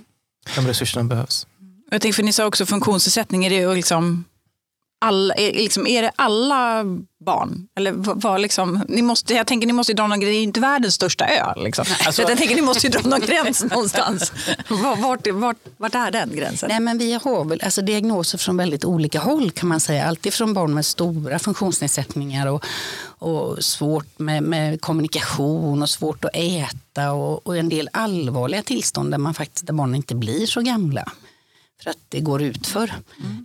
de 0.56 0.66
resurser 0.66 0.98
som 0.98 1.08
behövs. 1.08 1.46
Jag 1.90 2.00
tänker, 2.00 2.16
för 2.16 2.22
ni 2.22 2.32
sa 2.32 2.46
också 2.46 2.66
funktionsnedsättning, 2.66 3.44
är 3.44 3.50
det 3.50 3.74
liksom 3.74 4.24
alla, 5.02 5.35
är, 5.35 5.52
liksom, 5.52 5.87
är 5.87 6.02
det 6.02 6.12
alla 6.16 6.85
barn? 7.26 7.68
Eller 7.76 7.92
vad 7.97 8.40
liksom, 8.40 8.85
ni 8.88 9.02
måste, 9.02 9.35
jag 9.35 9.47
tänker 9.47 9.66
ni 9.66 9.73
måste 9.73 9.92
ju 9.92 9.97
dra 9.97 10.06
någon 10.06 10.21
gräns, 10.21 10.28
det 10.30 10.35
är 10.35 10.38
ju 10.38 10.42
inte 10.42 10.61
världens 10.61 10.94
största 10.94 11.26
ö. 11.26 11.52
Liksom. 11.56 11.85
Alltså- 12.06 12.23
Så 12.23 12.30
jag 12.30 12.38
tänker 12.38 12.54
ni 12.54 12.62
måste 12.62 12.87
ju 12.87 12.90
dra 12.90 13.09
någon 13.09 13.21
gräns 13.21 13.64
någonstans. 13.64 14.32
Vart, 14.68 14.99
vart, 14.99 15.26
vart, 15.32 15.56
vart 15.76 15.94
är 15.94 16.11
den 16.11 16.37
gränsen? 16.37 16.68
Nej, 16.68 16.80
men 16.80 16.99
vi 16.99 17.12
har 17.25 17.44
väl 17.44 17.61
alltså, 17.64 17.82
diagnoser 17.82 18.38
från 18.38 18.56
väldigt 18.56 18.85
olika 18.85 19.21
håll 19.21 19.50
kan 19.50 19.68
man 19.68 19.80
säga. 19.80 20.06
Alltifrån 20.09 20.54
barn 20.54 20.75
med 20.75 20.87
stora 20.87 21.38
funktionsnedsättningar 21.38 22.47
och, 22.47 22.64
och 23.18 23.64
svårt 23.64 24.18
med, 24.18 24.42
med 24.42 24.80
kommunikation 24.80 25.82
och 25.82 25.90
svårt 25.90 26.25
att 26.25 26.30
äta 26.35 27.12
och, 27.12 27.47
och 27.47 27.56
en 27.56 27.68
del 27.68 27.88
allvarliga 27.92 28.62
tillstånd 28.62 29.11
där, 29.11 29.18
man 29.18 29.35
faktiskt, 29.35 29.66
där 29.66 29.75
barnen 29.75 29.94
inte 29.94 30.14
blir 30.14 30.47
så 30.47 30.61
gamla 30.61 31.12
för 31.82 31.90
att 31.90 31.98
det 32.08 32.20
går 32.20 32.42
utför. 32.42 32.92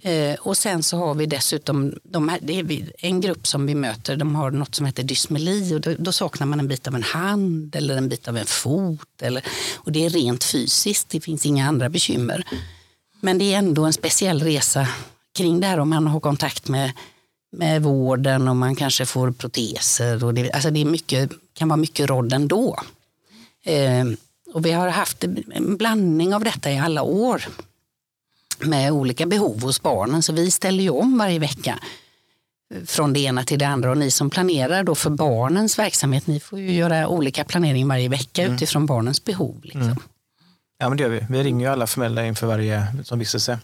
Eh, 0.01 0.35
och 0.39 0.57
sen 0.57 0.83
så 0.83 0.97
har 0.97 1.15
vi 1.15 1.25
dessutom 1.25 1.93
de 2.03 2.29
här, 2.29 2.39
det 2.41 2.59
är 2.59 2.91
en 2.97 3.21
grupp 3.21 3.47
som 3.47 3.65
vi 3.65 3.75
möter, 3.75 4.15
de 4.15 4.35
har 4.35 4.51
något 4.51 4.75
som 4.75 4.85
heter 4.85 5.03
dysmeli 5.03 5.75
och 5.75 5.81
då, 5.81 5.95
då 5.99 6.11
saknar 6.11 6.47
man 6.47 6.59
en 6.59 6.67
bit 6.67 6.87
av 6.87 6.95
en 6.95 7.03
hand 7.03 7.75
eller 7.75 7.97
en 7.97 8.09
bit 8.09 8.27
av 8.27 8.37
en 8.37 8.45
fot. 8.45 9.21
Eller, 9.21 9.43
och 9.75 9.91
det 9.91 10.05
är 10.05 10.09
rent 10.09 10.43
fysiskt, 10.43 11.09
det 11.09 11.21
finns 11.21 11.45
inga 11.45 11.67
andra 11.67 11.89
bekymmer. 11.89 12.43
Men 13.21 13.37
det 13.37 13.53
är 13.53 13.57
ändå 13.57 13.85
en 13.85 13.93
speciell 13.93 14.41
resa 14.41 14.87
kring 15.37 15.59
det 15.59 15.67
här 15.67 15.79
om 15.79 15.89
man 15.89 16.07
har 16.07 16.19
kontakt 16.19 16.67
med, 16.67 16.91
med 17.51 17.83
vården 17.83 18.47
och 18.47 18.55
man 18.55 18.75
kanske 18.75 19.05
får 19.05 19.31
proteser. 19.31 20.23
Och 20.23 20.33
det, 20.33 20.51
alltså 20.51 20.71
det 20.71 20.81
är 20.81 20.85
mycket, 20.85 21.31
kan 21.53 21.69
vara 21.69 21.77
mycket 21.77 22.09
råd 22.09 22.33
ändå. 22.33 22.79
Eh, 23.63 24.05
och 24.53 24.65
vi 24.65 24.71
har 24.71 24.87
haft 24.87 25.23
en 25.51 25.77
blandning 25.77 26.33
av 26.33 26.43
detta 26.43 26.71
i 26.71 26.77
alla 26.77 27.01
år 27.01 27.43
med 28.59 28.91
olika 28.91 29.25
behov 29.25 29.61
hos 29.61 29.81
barnen. 29.81 30.23
Så 30.23 30.33
vi 30.33 30.51
ställer 30.51 30.83
ju 30.83 30.89
om 30.89 31.17
varje 31.17 31.39
vecka 31.39 31.79
eh, 32.73 32.83
från 32.83 33.13
det 33.13 33.19
ena 33.19 33.43
till 33.43 33.59
det 33.59 33.67
andra. 33.67 33.91
Och 33.91 33.97
ni 33.97 34.11
som 34.11 34.29
planerar 34.29 34.83
då 34.83 34.95
för 34.95 35.09
barnens 35.09 35.79
verksamhet, 35.79 36.27
ni 36.27 36.39
får 36.39 36.59
ju 36.59 36.71
göra 36.71 37.07
olika 37.07 37.43
planering 37.43 37.87
varje 37.87 38.09
vecka 38.09 38.47
utifrån 38.47 38.85
barnens 38.85 39.23
behov. 39.23 39.59
Liksom. 39.63 39.95
Ja 40.79 40.89
men 40.89 40.97
det 40.97 41.03
gör 41.03 41.09
vi. 41.09 41.25
Vi 41.29 41.43
ringer 41.43 41.65
ju 41.65 41.71
alla 41.71 41.87
föräldrar 41.87 42.23
inför 42.23 42.47
varje 42.47 42.87
som 43.03 43.19
vistelse 43.19 43.59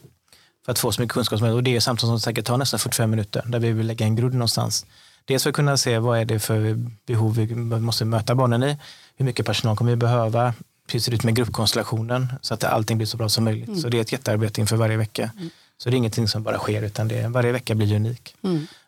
för 0.66 0.72
att 0.72 0.80
få 0.80 0.92
så 0.92 1.02
mycket 1.02 1.14
kunskap 1.14 1.40
som 1.40 1.46
möjligt. 1.46 1.58
Och 1.58 1.64
det 1.64 1.76
är 1.76 1.80
samtal 1.80 2.10
som 2.10 2.20
säkert 2.20 2.46
tar 2.46 2.58
nästan 2.58 2.80
45 2.80 3.10
minuter 3.10 3.44
där 3.48 3.60
vi 3.60 3.72
vill 3.72 3.88
lägga 3.88 4.06
en 4.06 4.16
grund 4.16 4.34
någonstans. 4.34 4.86
Dels 5.26 5.44
för 5.44 5.50
att 5.50 5.56
kunna 5.56 5.78
se 5.78 6.00
vad 6.00 6.20
är 6.20 6.26
det 6.26 6.40
för 6.40 6.80
behov 7.06 7.36
vi 7.36 7.56
måste 7.56 8.06
möta 8.06 8.36
barnen 8.36 8.64
i. 8.64 8.78
Hur 9.16 9.26
mycket 9.26 9.46
personal 9.46 9.78
kommer 9.78 9.92
vi 9.92 9.96
behöva? 9.98 10.54
Hur 10.92 11.00
ser 11.00 11.12
det 11.12 11.16
ut 11.16 11.24
med 11.24 11.36
gruppkonstellationen? 11.36 12.34
Så 12.42 12.54
att 12.54 12.64
allting 12.64 12.98
blir 12.98 13.08
så 13.08 13.18
bra 13.18 13.30
som 13.30 13.44
möjligt. 13.44 13.82
Så 13.82 13.90
det 13.90 13.98
är 13.98 14.02
ett 14.02 14.12
jättearbete 14.12 14.62
inför 14.62 14.76
varje 14.76 14.98
vecka. 14.98 15.32
Så 15.78 15.90
det 15.90 15.96
är 15.96 15.98
ingenting 15.98 16.28
som 16.28 16.44
bara 16.44 16.58
sker 16.58 16.82
utan 16.82 17.08
det 17.08 17.28
varje 17.28 17.52
vecka 17.52 17.76
blir 17.76 17.96
unik. 17.96 18.36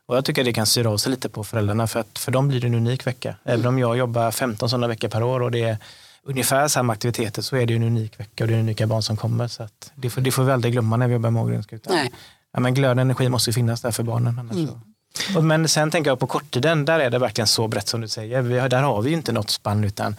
Och 0.08 0.18
jag 0.18 0.26
tycker 0.26 0.42
att 0.42 0.46
det 0.46 0.54
kan 0.54 0.66
styra 0.66 0.90
av 0.90 0.98
sig 0.98 1.12
lite 1.12 1.30
på 1.30 1.44
föräldrarna 1.44 1.88
för 1.88 2.00
att 2.00 2.20
för 2.20 2.32
dem 2.32 2.48
blir 2.48 2.62
det 2.62 2.68
en 2.68 2.74
unik 2.76 3.08
vecka. 3.08 3.36
Även 3.44 3.66
om 3.66 3.80
jag 3.80 3.98
jobbar 3.98 4.32
15 4.32 4.70
sådana 4.70 4.88
veckor 4.88 5.08
per 5.08 5.24
år 5.24 5.40
och 5.42 5.52
det 5.52 5.64
är 5.64 5.78
ungefär 6.24 6.68
samma 6.68 6.94
aktiviteter 6.94 7.42
så 7.42 7.56
är 7.56 7.66
det 7.66 7.74
en 7.76 7.84
unik 7.84 8.20
vecka 8.20 8.44
och 8.44 8.48
det 8.48 8.56
är 8.56 8.60
unika 8.60 8.88
barn 8.88 9.04
som 9.04 9.18
kommer. 9.18 9.48
Så 9.48 9.64
att 9.64 9.92
det, 9.96 10.10
får, 10.10 10.22
det 10.22 10.32
får 10.32 10.44
vi 10.44 10.52
aldrig 10.52 10.74
glömma 10.74 10.98
när 10.98 11.08
vi 11.08 11.14
jobbar 11.14 11.30
med 11.32 11.44
Ågrenska. 11.44 11.76
utan- 11.76 11.96
Nej. 11.96 12.12
Ja, 12.54 12.60
men 12.60 12.74
glöd 12.74 12.98
och 12.98 13.02
energi 13.02 13.30
måste 13.30 13.50
ju 13.50 13.54
finnas 13.54 13.82
där 13.82 13.92
för 13.92 14.04
barnen. 14.04 14.40
Annars 14.40 14.56
så. 14.70 15.38
Och, 15.38 15.44
men 15.44 15.68
sen 15.68 15.92
tänker 15.92 16.12
jag 16.12 16.20
på 16.20 16.28
korttiden, 16.28 16.86
där 16.86 17.00
är 17.00 17.10
det 17.10 17.20
verkligen 17.20 17.48
så 17.48 17.68
brett 17.68 17.88
som 17.88 18.02
du 18.02 18.08
säger. 18.08 18.42
Vi 18.42 18.56
där 18.70 18.82
har 18.82 19.02
vi 19.02 19.10
ju 19.10 19.16
inte 19.16 19.32
något 19.32 19.50
spann 19.50 19.84
utan 19.84 20.16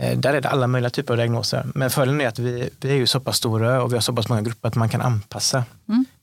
där 0.00 0.34
är 0.34 0.40
det 0.40 0.48
alla 0.48 0.66
möjliga 0.66 0.90
typer 0.90 1.14
av 1.14 1.18
diagnoser. 1.18 1.66
Men 1.74 1.90
fördelen 1.90 2.20
är 2.20 2.28
att 2.28 2.38
vi, 2.38 2.70
vi 2.80 2.90
är 2.90 2.94
ju 2.94 3.06
så 3.06 3.20
pass 3.20 3.36
stora 3.36 3.82
och 3.82 3.92
vi 3.92 3.96
har 3.96 4.00
så 4.00 4.12
pass 4.12 4.28
många 4.28 4.42
grupper 4.42 4.68
att 4.68 4.74
man 4.74 4.88
kan 4.88 5.00
anpassa. 5.00 5.64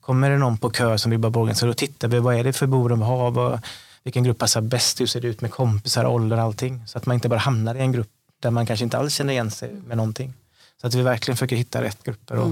Kommer 0.01 0.29
det 0.29 0.37
någon 0.37 0.57
på 0.57 0.69
kö 0.69 0.97
som 0.97 1.11
vill 1.11 1.19
bara 1.19 1.29
borgen 1.29 1.55
så 1.55 1.65
då 1.65 1.73
tittar 1.73 2.07
vi, 2.07 2.19
vad 2.19 2.35
är 2.35 2.43
det 2.43 2.53
för 2.53 2.67
behov 2.67 2.89
de 2.89 3.01
har? 3.01 3.31
Vad, 3.31 3.59
vilken 4.03 4.23
grupp 4.23 4.37
passar 4.37 4.61
bäst? 4.61 5.01
Hur 5.01 5.05
ser 5.05 5.21
det 5.21 5.27
ut 5.27 5.41
med 5.41 5.51
kompisar, 5.51 6.05
ålder, 6.05 6.37
allting? 6.37 6.83
Så 6.87 6.97
att 6.97 7.05
man 7.05 7.13
inte 7.13 7.29
bara 7.29 7.39
hamnar 7.39 7.75
i 7.75 7.79
en 7.79 7.91
grupp 7.91 8.09
där 8.41 8.51
man 8.51 8.65
kanske 8.65 8.83
inte 8.83 8.97
alls 8.97 9.15
känner 9.15 9.33
igen 9.33 9.51
sig 9.51 9.71
med 9.87 9.97
någonting. 9.97 10.33
Så 10.81 10.87
att 10.87 10.93
vi 10.93 11.01
verkligen 11.01 11.37
försöker 11.37 11.55
hitta 11.55 11.81
rätt 11.81 12.03
grupper. 12.03 12.35
Och, 12.35 12.51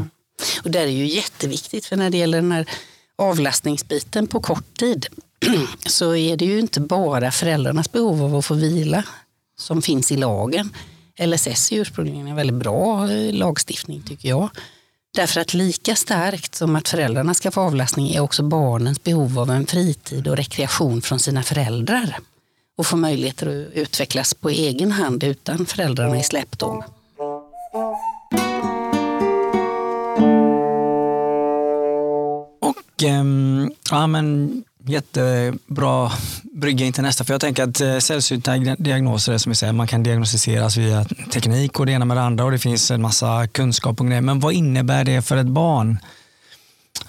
Och 0.64 0.72
där 0.72 0.82
är 0.82 0.88
ju 0.88 1.06
jätteviktigt, 1.06 1.86
för 1.86 1.96
när 1.96 2.10
det 2.10 2.18
gäller 2.18 2.42
den 2.42 2.52
här 2.52 2.70
avlastningsbiten 3.16 4.28
på 4.28 4.40
kort 4.40 4.78
tid 4.78 5.08
så 5.86 6.16
är 6.16 6.38
det 6.38 6.46
ju 6.46 6.60
inte 6.60 6.82
bara 6.82 7.32
föräldrarnas 7.32 7.92
behov 7.92 8.24
av 8.24 8.36
att 8.36 8.46
få 8.46 8.54
vila 8.54 9.04
som 9.60 9.82
finns 9.82 10.12
i 10.12 10.18
lagen. 10.18 10.70
LSS 11.26 11.72
är 11.72 11.80
ursprungligen 11.80 12.28
en 12.28 12.36
väldigt 12.36 12.56
bra 12.56 13.06
lagstiftning 13.32 14.02
tycker 14.02 14.30
jag. 14.30 14.50
Därför 15.16 15.42
att 15.42 15.54
lika 15.54 15.96
starkt 15.96 16.56
som 16.56 16.76
att 16.76 16.88
föräldrarna 16.88 17.34
ska 17.34 17.52
få 17.52 17.62
avlastning 17.62 18.10
är 18.10 18.20
också 18.20 18.44
barnens 18.44 19.04
behov 19.04 19.40
av 19.40 19.50
en 19.50 19.66
fritid 19.66 20.28
och 20.28 20.38
rekreation 20.38 21.02
från 21.02 21.20
sina 21.20 21.44
föräldrar. 21.44 22.18
Och 22.78 22.88
få 22.88 22.98
möjligheter 22.98 23.48
att 23.48 23.74
utvecklas 23.74 24.34
på 24.34 24.50
egen 24.50 24.92
hand 24.92 25.24
utan 25.24 25.66
föräldrarna 25.66 26.20
i 26.20 26.24
släptåg. 26.24 26.84
Och 32.62 33.04
ähm, 33.04 33.72
ja, 33.92 34.08
men 34.08 34.64
jättebra 34.86 36.12
brygga 36.44 36.86
in 36.86 36.94
till 36.94 37.04
nästa. 37.04 37.24
För 37.24 37.34
jag 37.34 37.42
tänker 37.42 37.64
att 37.64 37.82
eh, 37.82 37.98
sällsynta 37.98 38.58
diagnoser 38.58 39.34
är 39.34 39.38
som 39.38 39.50
vi 39.50 39.56
säger, 39.56 39.74
man 39.74 39.88
kan 39.88 40.04
diagnostiseras 40.04 40.78
via 40.78 41.06
teknik 41.06 41.80
och 41.80 41.86
det 41.86 41.92
ena 41.92 42.06
med 42.06 42.18
det 42.18 42.22
andra 42.22 42.46
och 42.46 42.52
det 42.52 42.60
finns 42.60 42.92
en 42.92 43.02
massa 43.02 43.48
kunskap 43.48 44.00
och 44.00 44.08
grejer. 44.08 44.22
Men 44.22 44.40
vad 44.40 44.54
innebär 44.54 45.04
det 45.04 45.22
för 45.22 45.38
ett 45.38 45.48
barn 45.48 46.00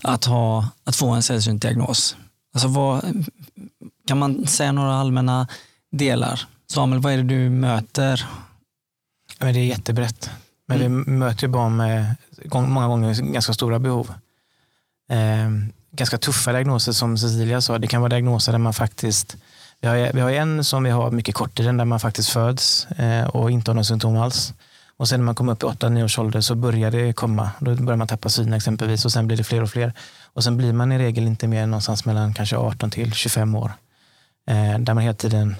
att, 0.03 0.25
ha, 0.25 0.69
att 0.85 0.97
få 0.97 1.11
en 1.11 1.23
sällsynt 1.23 1.63
diagnos? 1.63 2.17
Alltså 2.55 2.69
vad, 2.69 3.25
kan 4.07 4.19
man 4.19 4.47
säga 4.47 4.73
några 4.73 4.95
allmänna 4.95 5.49
delar? 5.93 6.41
Samuel, 6.71 7.03
vad 7.03 7.13
är 7.13 7.17
det 7.17 7.23
du 7.23 7.51
möter? 7.51 8.27
Ja, 9.39 9.45
men 9.45 9.55
det 9.55 9.61
är 9.61 9.65
jättebrett. 9.65 10.31
Men 10.67 10.79
vi 10.79 10.89
möter 10.89 11.49
barn 11.49 11.77
med 11.77 12.15
många 12.53 12.87
gånger 12.89 13.33
ganska 13.33 13.53
stora 13.53 13.79
behov. 13.79 14.15
Eh, 15.11 15.51
ganska 15.93 16.19
tuffa 16.19 16.53
diagnoser 16.53 16.93
som 16.93 17.19
Cecilia 17.19 17.61
sa. 17.61 17.79
Det 17.79 17.87
kan 17.87 18.01
vara 18.01 18.09
diagnoser 18.09 18.53
där 18.53 18.59
man 18.59 18.75
faktiskt 18.75 19.37
vi 19.83 19.89
har, 19.89 20.13
vi 20.13 20.21
har 20.21 20.31
en 20.31 20.65
som 20.65 20.85
vi 20.85 20.91
har 20.91 21.11
mycket 21.11 21.35
kort 21.35 21.61
i 21.61 21.63
den 21.63 21.77
där 21.77 21.85
man 21.85 22.01
faktiskt 22.01 22.29
föds 22.29 22.87
eh, 22.87 23.27
och 23.27 23.51
inte 23.51 23.71
har 23.71 23.75
några 23.75 23.85
symptom 23.85 24.17
alls. 24.17 24.55
Och 24.97 25.09
sen 25.09 25.21
när 25.21 25.25
man 25.25 25.35
kommer 25.35 25.53
upp 25.53 25.63
i 25.63 25.67
8-9 25.67 26.05
års 26.05 26.19
ålder 26.19 26.41
så 26.41 26.55
börjar 26.55 26.91
det 26.91 27.13
komma. 27.13 27.51
Då 27.61 27.75
börjar 27.75 27.97
man 27.97 28.09
tappa 28.09 28.29
synen 28.29 28.53
exempelvis 28.53 29.05
och 29.05 29.13
sen 29.13 29.27
blir 29.27 29.37
det 29.37 29.45
fler 29.45 29.63
och 29.63 29.71
fler. 29.71 29.93
Och 30.25 30.45
sen 30.45 30.57
blir 30.57 30.73
man 30.73 30.93
i 30.93 30.99
regel 30.99 31.27
inte 31.27 31.47
mer 31.47 31.63
än 31.63 31.71
någonstans 31.71 32.05
mellan 32.05 32.35
kanske 32.35 32.57
18 32.57 32.91
till 32.91 33.13
25 33.13 33.55
år. 33.55 33.73
Eh, 34.47 34.79
där 34.79 34.95
man 34.95 35.03
hela 35.03 35.15
tiden 35.15 35.57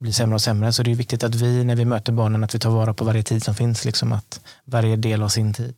blir 0.00 0.12
sämre 0.12 0.34
och 0.34 0.42
sämre. 0.42 0.72
Så 0.72 0.82
det 0.82 0.90
är 0.90 0.94
viktigt 0.94 1.24
att 1.24 1.34
vi 1.34 1.64
när 1.64 1.76
vi 1.76 1.84
möter 1.84 2.12
barnen 2.12 2.44
att 2.44 2.54
vi 2.54 2.58
tar 2.58 2.70
vara 2.70 2.94
på 2.94 3.04
varje 3.04 3.22
tid 3.22 3.44
som 3.44 3.54
finns. 3.54 3.84
Liksom 3.84 4.12
att 4.12 4.40
varje 4.64 4.96
del 4.96 5.22
har 5.22 5.28
sin 5.28 5.54
tid. 5.54 5.74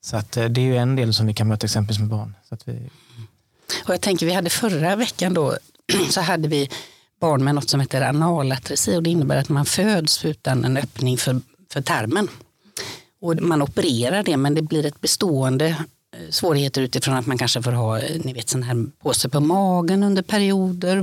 Så 0.00 0.16
att, 0.16 0.36
eh, 0.36 0.44
det 0.44 0.60
är 0.60 0.64
ju 0.64 0.76
en 0.76 0.96
del 0.96 1.14
som 1.14 1.26
vi 1.26 1.34
kan 1.34 1.48
möta 1.48 1.66
exempelvis 1.66 2.00
med 2.00 2.08
barn. 2.08 2.34
Så 2.48 2.54
att 2.54 2.68
vi... 2.68 2.90
Och 3.84 3.94
jag 3.94 4.00
tänker 4.00 4.26
vi 4.26 4.32
hade 4.32 4.50
förra 4.50 4.96
veckan 4.96 5.34
då 5.34 5.56
så 6.10 6.20
hade 6.20 6.48
vi 6.48 6.70
barn 7.20 7.44
med 7.44 7.54
något 7.54 7.70
som 7.70 7.80
heter 7.80 8.02
analatresi 8.02 8.96
och 8.96 9.02
det 9.02 9.10
innebär 9.10 9.36
att 9.36 9.48
man 9.48 9.66
föds 9.66 10.24
utan 10.24 10.64
en 10.64 10.76
öppning 10.76 11.18
för, 11.18 11.40
för 11.72 11.82
tarmen. 11.82 12.28
Och 13.20 13.42
man 13.42 13.62
opererar 13.62 14.22
det 14.22 14.36
men 14.36 14.54
det 14.54 14.62
blir 14.62 14.86
ett 14.86 15.00
bestående 15.00 15.66
eh, 15.66 16.30
svårigheter 16.30 16.82
utifrån 16.82 17.14
att 17.14 17.26
man 17.26 17.38
kanske 17.38 17.62
får 17.62 17.72
ha 17.72 17.98
eh, 17.98 18.20
ni 18.24 18.32
vet, 18.32 18.48
sån 18.48 18.62
här 18.62 18.86
påse 19.02 19.28
på 19.28 19.40
magen 19.40 20.02
under 20.02 20.22
perioder. 20.22 21.02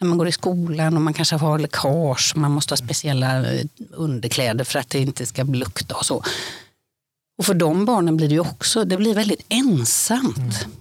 När 0.00 0.08
man 0.08 0.18
går 0.18 0.28
i 0.28 0.32
skolan 0.32 0.96
och 0.96 1.02
man 1.02 1.14
kanske 1.14 1.36
har 1.36 1.58
läckage. 1.58 2.32
Man 2.36 2.50
måste 2.50 2.72
ha 2.72 2.76
speciella 2.76 3.52
eh, 3.52 3.66
underkläder 3.90 4.64
för 4.64 4.78
att 4.78 4.90
det 4.90 4.98
inte 4.98 5.26
ska 5.26 5.42
lukta 5.42 5.94
och 5.94 6.06
så. 6.06 6.22
Och 7.38 7.46
för 7.46 7.54
de 7.54 7.84
barnen 7.84 8.16
blir 8.16 8.28
det 8.28 8.34
ju 8.34 8.40
också, 8.40 8.84
det 8.84 8.96
blir 8.96 9.14
väldigt 9.14 9.44
ensamt. 9.48 10.38
Mm. 10.38 10.72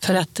För 0.00 0.14
att 0.14 0.40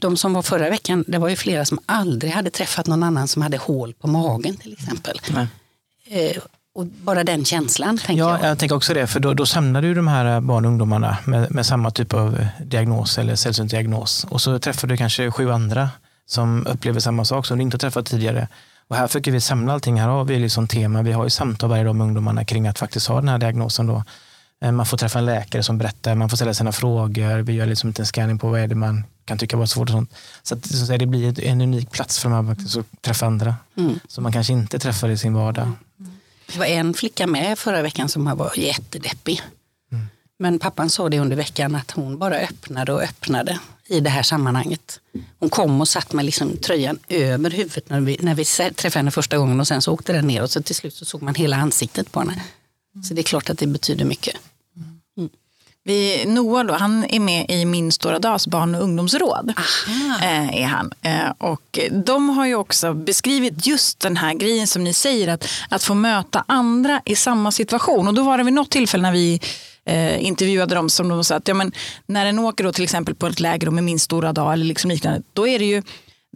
de 0.00 0.16
som 0.16 0.32
var 0.32 0.42
förra 0.42 0.70
veckan, 0.70 1.04
det 1.08 1.18
var 1.18 1.28
ju 1.28 1.36
flera 1.36 1.64
som 1.64 1.78
aldrig 1.86 2.32
hade 2.32 2.50
träffat 2.50 2.86
någon 2.86 3.02
annan 3.02 3.28
som 3.28 3.42
hade 3.42 3.56
hål 3.56 3.94
på 3.94 4.06
magen 4.06 4.56
till 4.56 4.72
exempel. 4.72 5.20
Eh, 6.08 6.42
och 6.74 6.86
bara 6.86 7.24
den 7.24 7.44
känslan. 7.44 7.98
Tänker 7.98 8.22
ja, 8.22 8.38
jag. 8.40 8.50
jag 8.50 8.58
tänker 8.58 8.76
också 8.76 8.94
det, 8.94 9.06
för 9.06 9.20
då, 9.20 9.34
då 9.34 9.46
samlar 9.46 9.82
du 9.82 9.94
de 9.94 10.08
här 10.08 10.40
barn 10.40 10.64
och 10.64 10.70
ungdomarna 10.70 11.16
med, 11.24 11.54
med 11.54 11.66
samma 11.66 11.90
typ 11.90 12.14
av 12.14 12.46
diagnos 12.64 13.18
eller 13.18 13.36
sällsynt 13.36 13.70
diagnos. 13.70 14.26
Och 14.28 14.40
så 14.40 14.58
träffar 14.58 14.88
du 14.88 14.96
kanske 14.96 15.30
sju 15.30 15.50
andra 15.50 15.90
som 16.26 16.66
upplever 16.66 17.00
samma 17.00 17.24
sak 17.24 17.46
som 17.46 17.58
du 17.58 17.62
inte 17.62 17.74
har 17.74 17.78
träffat 17.78 18.06
tidigare. 18.06 18.48
Och 18.88 18.96
här 18.96 19.06
försöker 19.06 19.32
vi 19.32 19.40
samla 19.40 19.72
allting. 19.72 20.00
Här 20.00 20.08
har 20.08 20.24
vi 20.24 20.38
liksom 20.38 20.68
tema. 20.68 21.02
Vi 21.02 21.12
har 21.12 21.24
ju 21.24 21.30
samtal 21.30 21.70
varje 21.70 21.84
dag 21.84 21.94
med 21.94 22.04
ungdomarna 22.04 22.44
kring 22.44 22.66
att 22.66 22.78
faktiskt 22.78 23.06
ha 23.06 23.16
den 23.16 23.28
här 23.28 23.38
diagnosen. 23.38 23.86
Då. 23.86 24.04
Eh, 24.64 24.72
man 24.72 24.86
får 24.86 24.96
träffa 24.96 25.18
en 25.18 25.26
läkare 25.26 25.62
som 25.62 25.78
berättar, 25.78 26.14
man 26.14 26.28
får 26.28 26.36
ställa 26.36 26.54
sina 26.54 26.72
frågor. 26.72 27.38
Vi 27.38 27.52
gör 27.52 27.66
liksom 27.66 27.94
en 27.98 28.06
scanning 28.06 28.38
på 28.38 28.48
vad 28.48 28.60
är 28.60 28.66
det 28.66 28.74
man 28.74 29.04
kan 29.24 29.38
tycka 29.38 29.56
var 29.56 29.66
svårt. 29.66 29.88
Och 29.88 29.92
sånt. 29.92 30.14
Så, 30.42 30.54
att, 30.54 30.66
så 30.66 30.92
att 30.92 30.98
det 30.98 31.06
blir 31.06 31.44
en 31.44 31.60
unik 31.60 31.90
plats 31.90 32.18
för 32.18 32.30
dem 32.30 32.50
att 32.50 33.02
träffa 33.02 33.26
andra 33.26 33.54
mm. 33.76 34.00
som 34.08 34.22
man 34.22 34.32
kanske 34.32 34.52
inte 34.52 34.78
träffar 34.78 35.08
i 35.08 35.18
sin 35.18 35.34
vardag. 35.34 35.72
Det 36.52 36.58
var 36.58 36.66
en 36.66 36.94
flicka 36.94 37.26
med 37.26 37.58
förra 37.58 37.82
veckan 37.82 38.08
som 38.08 38.24
var 38.24 38.52
jättedeppig. 38.56 39.42
Mm. 39.92 40.06
Men 40.38 40.58
pappan 40.58 40.90
sa 40.90 41.08
det 41.08 41.18
under 41.18 41.36
veckan 41.36 41.74
att 41.74 41.90
hon 41.90 42.18
bara 42.18 42.36
öppnade 42.36 42.92
och 42.92 43.02
öppnade 43.02 43.58
i 43.86 44.00
det 44.00 44.10
här 44.10 44.22
sammanhanget. 44.22 45.00
Hon 45.38 45.50
kom 45.50 45.80
och 45.80 45.88
satt 45.88 46.12
med 46.12 46.24
liksom 46.24 46.56
tröjan 46.56 46.98
över 47.08 47.50
huvudet 47.50 47.90
när 47.90 48.00
vi, 48.00 48.18
när 48.20 48.34
vi 48.34 48.44
träffade 48.44 48.98
henne 48.98 49.10
första 49.10 49.38
gången 49.38 49.60
och 49.60 49.68
sen 49.68 49.82
så 49.82 49.92
åkte 49.92 50.12
den 50.12 50.26
ner 50.26 50.42
och 50.42 50.50
så 50.50 50.62
till 50.62 50.74
slut 50.74 50.94
så 50.94 51.04
såg 51.04 51.22
man 51.22 51.34
hela 51.34 51.56
ansiktet 51.56 52.12
på 52.12 52.20
henne. 52.20 52.42
Så 53.04 53.14
det 53.14 53.20
är 53.20 53.22
klart 53.22 53.50
att 53.50 53.58
det 53.58 53.66
betyder 53.66 54.04
mycket. 54.04 54.36
Mm. 55.16 55.30
Vi, 55.84 56.24
Noah 56.26 56.66
då, 56.66 56.74
han 56.74 57.04
är 57.04 57.20
med 57.20 57.50
i 57.50 57.64
Min 57.64 57.92
stora 57.92 58.18
dags 58.18 58.46
barn 58.46 58.74
och 58.74 58.82
ungdomsråd. 58.82 59.52
Eh, 60.22 60.62
är 60.62 60.66
han. 60.66 60.92
Eh, 61.02 61.30
och 61.38 61.78
de 61.90 62.28
har 62.28 62.46
ju 62.46 62.54
också 62.54 62.94
beskrivit 62.94 63.66
just 63.66 64.00
den 64.00 64.16
här 64.16 64.34
grejen 64.34 64.66
som 64.66 64.84
ni 64.84 64.92
säger, 64.92 65.28
att, 65.28 65.48
att 65.68 65.82
få 65.82 65.94
möta 65.94 66.44
andra 66.48 67.02
i 67.04 67.16
samma 67.16 67.52
situation. 67.52 68.08
Och 68.08 68.14
då 68.14 68.22
var 68.22 68.38
det 68.38 68.44
vid 68.44 68.54
något 68.54 68.70
tillfälle 68.70 69.02
när 69.02 69.12
vi 69.12 69.40
eh, 69.84 70.24
intervjuade 70.24 70.74
dem 70.74 70.90
som 70.90 71.08
de 71.08 71.24
sa 71.24 71.34
att 71.34 71.48
ja, 71.48 71.54
men, 71.54 71.72
när 72.06 72.26
en 72.26 72.38
åker 72.38 72.64
då 72.64 72.72
till 72.72 72.84
exempel 72.84 73.14
på 73.14 73.26
ett 73.26 73.40
läger 73.40 73.70
med 73.70 73.84
Min 73.84 73.98
stora 73.98 74.32
dag 74.32 74.52
eller 74.52 74.64
liksom 74.64 74.90
liknande, 74.90 75.22
då 75.32 75.48
är 75.48 75.58
det 75.58 75.64
ju 75.64 75.82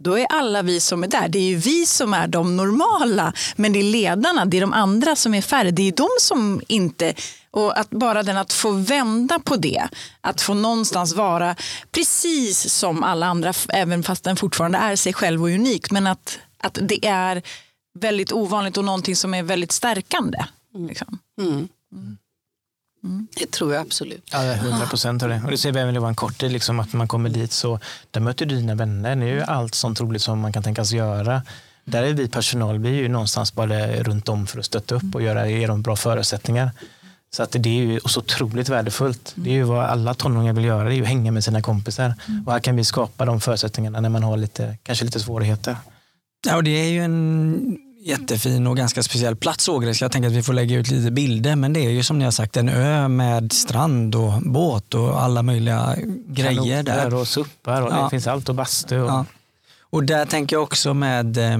då 0.01 0.19
är 0.19 0.25
alla 0.29 0.61
vi 0.61 0.79
som 0.79 1.03
är 1.03 1.07
där, 1.07 1.29
det 1.29 1.39
är 1.39 1.43
ju 1.43 1.55
vi 1.55 1.85
som 1.85 2.13
är 2.13 2.27
de 2.27 2.57
normala. 2.57 3.33
Men 3.55 3.73
det 3.73 3.79
är 3.79 3.83
ledarna, 3.83 4.45
det 4.45 4.57
är 4.57 4.61
de 4.61 4.73
andra 4.73 5.15
som 5.15 5.33
är 5.33 5.41
färre. 5.41 5.71
Det 5.71 5.87
är 5.87 5.91
de 5.91 6.07
som 6.19 6.61
inte... 6.67 7.13
Och 7.53 7.79
att 7.79 7.89
bara 7.89 8.23
den 8.23 8.37
att 8.37 8.53
få 8.53 8.71
vända 8.71 9.39
på 9.39 9.55
det, 9.55 9.87
att 10.21 10.41
få 10.41 10.53
någonstans 10.53 11.15
vara 11.15 11.55
precis 11.91 12.73
som 12.73 13.03
alla 13.03 13.25
andra, 13.25 13.53
även 13.69 14.03
fast 14.03 14.23
den 14.23 14.35
fortfarande 14.35 14.77
är 14.77 14.95
sig 14.95 15.13
själv 15.13 15.41
och 15.43 15.49
unik. 15.49 15.91
Men 15.91 16.07
att, 16.07 16.39
att 16.57 16.77
det 16.81 17.05
är 17.05 17.41
väldigt 17.99 18.31
ovanligt 18.31 18.77
och 18.77 18.85
någonting 18.85 19.15
som 19.15 19.33
är 19.33 19.43
väldigt 19.43 19.71
stärkande. 19.71 20.45
Liksom. 20.87 21.19
Mm. 21.41 21.67
Mm. 21.93 22.17
Mm. 23.03 23.27
Det 23.35 23.51
tror 23.51 23.73
jag 23.73 23.81
absolut. 23.81 24.29
Ja, 24.31 24.53
100 24.53 24.85
procent 24.85 25.23
av 25.23 25.29
det. 25.29 25.41
Och 25.45 25.51
det 25.51 25.57
ser 25.57 25.71
vi 25.71 25.79
även 25.79 25.95
i 25.95 25.99
vår 25.99 26.13
kort, 26.13 26.41
liksom 26.41 26.79
att 26.79 26.93
man 26.93 27.07
kommer 27.07 27.29
dit 27.29 27.51
så 27.51 27.79
där 28.11 28.21
möter 28.21 28.45
du 28.45 28.55
dina 28.55 28.75
vänner. 28.75 29.15
Det 29.15 29.25
är 29.25 29.33
ju 29.33 29.41
allt 29.41 29.75
sånt 29.75 30.01
roligt 30.01 30.21
som 30.21 30.39
man 30.39 30.53
kan 30.53 30.63
tänkas 30.63 30.91
göra. 30.91 31.41
Där 31.85 32.03
är 32.03 32.13
vi 32.13 32.27
personal, 32.27 32.79
vi 32.79 32.89
är 32.89 32.93
ju 32.93 33.07
någonstans 33.07 33.53
bara 33.53 33.87
runt 33.87 34.29
om 34.29 34.47
för 34.47 34.59
att 34.59 34.65
stötta 34.65 34.95
upp 34.95 35.15
och 35.15 35.21
göra, 35.21 35.49
ge 35.49 35.67
dem 35.67 35.81
bra 35.81 35.95
förutsättningar. 35.95 36.71
Så 37.35 37.43
att 37.43 37.51
det 37.51 37.69
är 37.69 37.83
ju 37.83 37.99
så 38.05 38.19
otroligt 38.19 38.69
värdefullt. 38.69 39.33
Det 39.35 39.49
är 39.49 39.53
ju 39.53 39.63
vad 39.63 39.85
alla 39.85 40.13
tonåringar 40.13 40.53
vill 40.53 40.65
göra, 40.65 40.83
det 40.83 40.93
är 40.93 40.95
ju 40.95 41.01
att 41.01 41.07
hänga 41.07 41.31
med 41.31 41.43
sina 41.43 41.61
kompisar. 41.61 42.13
Och 42.45 42.51
här 42.51 42.59
kan 42.59 42.75
vi 42.75 42.83
skapa 42.83 43.25
de 43.25 43.41
förutsättningarna 43.41 43.99
när 43.99 44.09
man 44.09 44.23
har 44.23 44.37
lite, 44.37 44.77
kanske 44.83 45.05
lite 45.05 45.19
svårigheter. 45.19 45.77
Ja, 46.45 46.55
och 46.55 46.63
det 46.63 46.71
är 46.71 46.89
ju 46.89 47.03
en 47.03 47.77
jättefin 48.03 48.67
och 48.67 48.77
ganska 48.77 49.03
speciell 49.03 49.35
plats 49.35 49.69
Ågräs. 49.69 50.01
Jag 50.01 50.11
tänker 50.11 50.29
att 50.29 50.35
vi 50.35 50.43
får 50.43 50.53
lägga 50.53 50.77
ut 50.77 50.91
lite 50.91 51.11
bilder 51.11 51.55
men 51.55 51.73
det 51.73 51.79
är 51.79 51.89
ju 51.89 52.03
som 52.03 52.19
ni 52.19 52.25
har 52.25 52.31
sagt 52.31 52.57
en 52.57 52.69
ö 52.69 53.07
med 53.07 53.53
strand 53.53 54.15
och 54.15 54.41
båt 54.41 54.93
och 54.93 55.21
alla 55.21 55.43
möjliga 55.43 55.95
grejer 56.27 56.83
där. 56.83 57.13
och 57.13 57.27
suppar 57.27 57.81
och 57.81 57.91
ja. 57.91 58.03
det 58.03 58.09
finns 58.09 58.27
allt 58.27 58.49
och 58.49 58.55
bastu. 58.55 58.99
Och... 58.99 59.09
Ja. 59.09 59.25
och 59.81 60.03
där 60.03 60.25
tänker 60.25 60.55
jag 60.55 60.63
också 60.63 60.93
med 60.93 61.37
eh, 61.37 61.57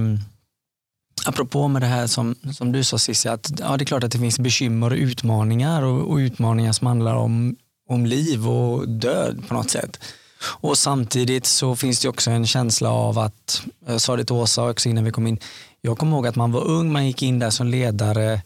Apropå 1.26 1.68
med 1.68 1.82
det 1.82 1.86
här 1.86 2.06
som, 2.06 2.34
som 2.52 2.72
du 2.72 2.84
sa 2.84 2.98
Cissi, 2.98 3.28
att 3.28 3.50
ja, 3.60 3.76
det 3.76 3.82
är 3.82 3.86
klart 3.86 4.04
att 4.04 4.12
det 4.12 4.18
finns 4.18 4.38
bekymmer 4.38 4.90
och 4.90 4.96
utmaningar 4.96 5.82
och, 5.82 6.10
och 6.10 6.16
utmaningar 6.16 6.72
som 6.72 6.86
handlar 6.86 7.14
om, 7.14 7.56
om 7.88 8.06
liv 8.06 8.48
och 8.48 8.88
död 8.88 9.42
på 9.48 9.54
något 9.54 9.70
sätt. 9.70 9.98
Och 10.44 10.78
samtidigt 10.78 11.46
så 11.46 11.76
finns 11.76 12.00
det 12.00 12.08
också 12.08 12.30
en 12.30 12.46
känsla 12.46 12.90
av 12.90 13.18
att, 13.18 13.62
jag 13.86 14.00
sa 14.00 14.16
det 14.16 14.24
till 14.24 14.34
Åsa 14.34 14.70
också 14.70 14.88
innan 14.88 15.04
vi 15.04 15.10
kom 15.10 15.26
in, 15.26 15.38
jag 15.82 15.98
kommer 15.98 16.16
ihåg 16.16 16.26
att 16.26 16.36
man 16.36 16.52
var 16.52 16.64
ung, 16.64 16.92
man 16.92 17.06
gick 17.06 17.22
in 17.22 17.38
där 17.38 17.50
som 17.50 17.66
ledare. 17.66 18.42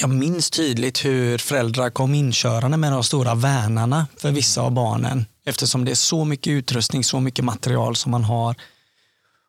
Jag 0.00 0.10
minns 0.10 0.50
tydligt 0.50 1.04
hur 1.04 1.38
föräldrar 1.38 1.90
kom 1.90 2.14
inkörande 2.14 2.76
med 2.76 2.92
de 2.92 3.04
stora 3.04 3.34
värnarna 3.34 4.06
för 4.16 4.30
vissa 4.30 4.62
av 4.62 4.70
barnen. 4.70 5.26
Eftersom 5.44 5.84
det 5.84 5.90
är 5.90 5.94
så 5.94 6.24
mycket 6.24 6.50
utrustning, 6.50 7.04
så 7.04 7.20
mycket 7.20 7.44
material 7.44 7.96
som 7.96 8.10
man 8.10 8.24
har. 8.24 8.56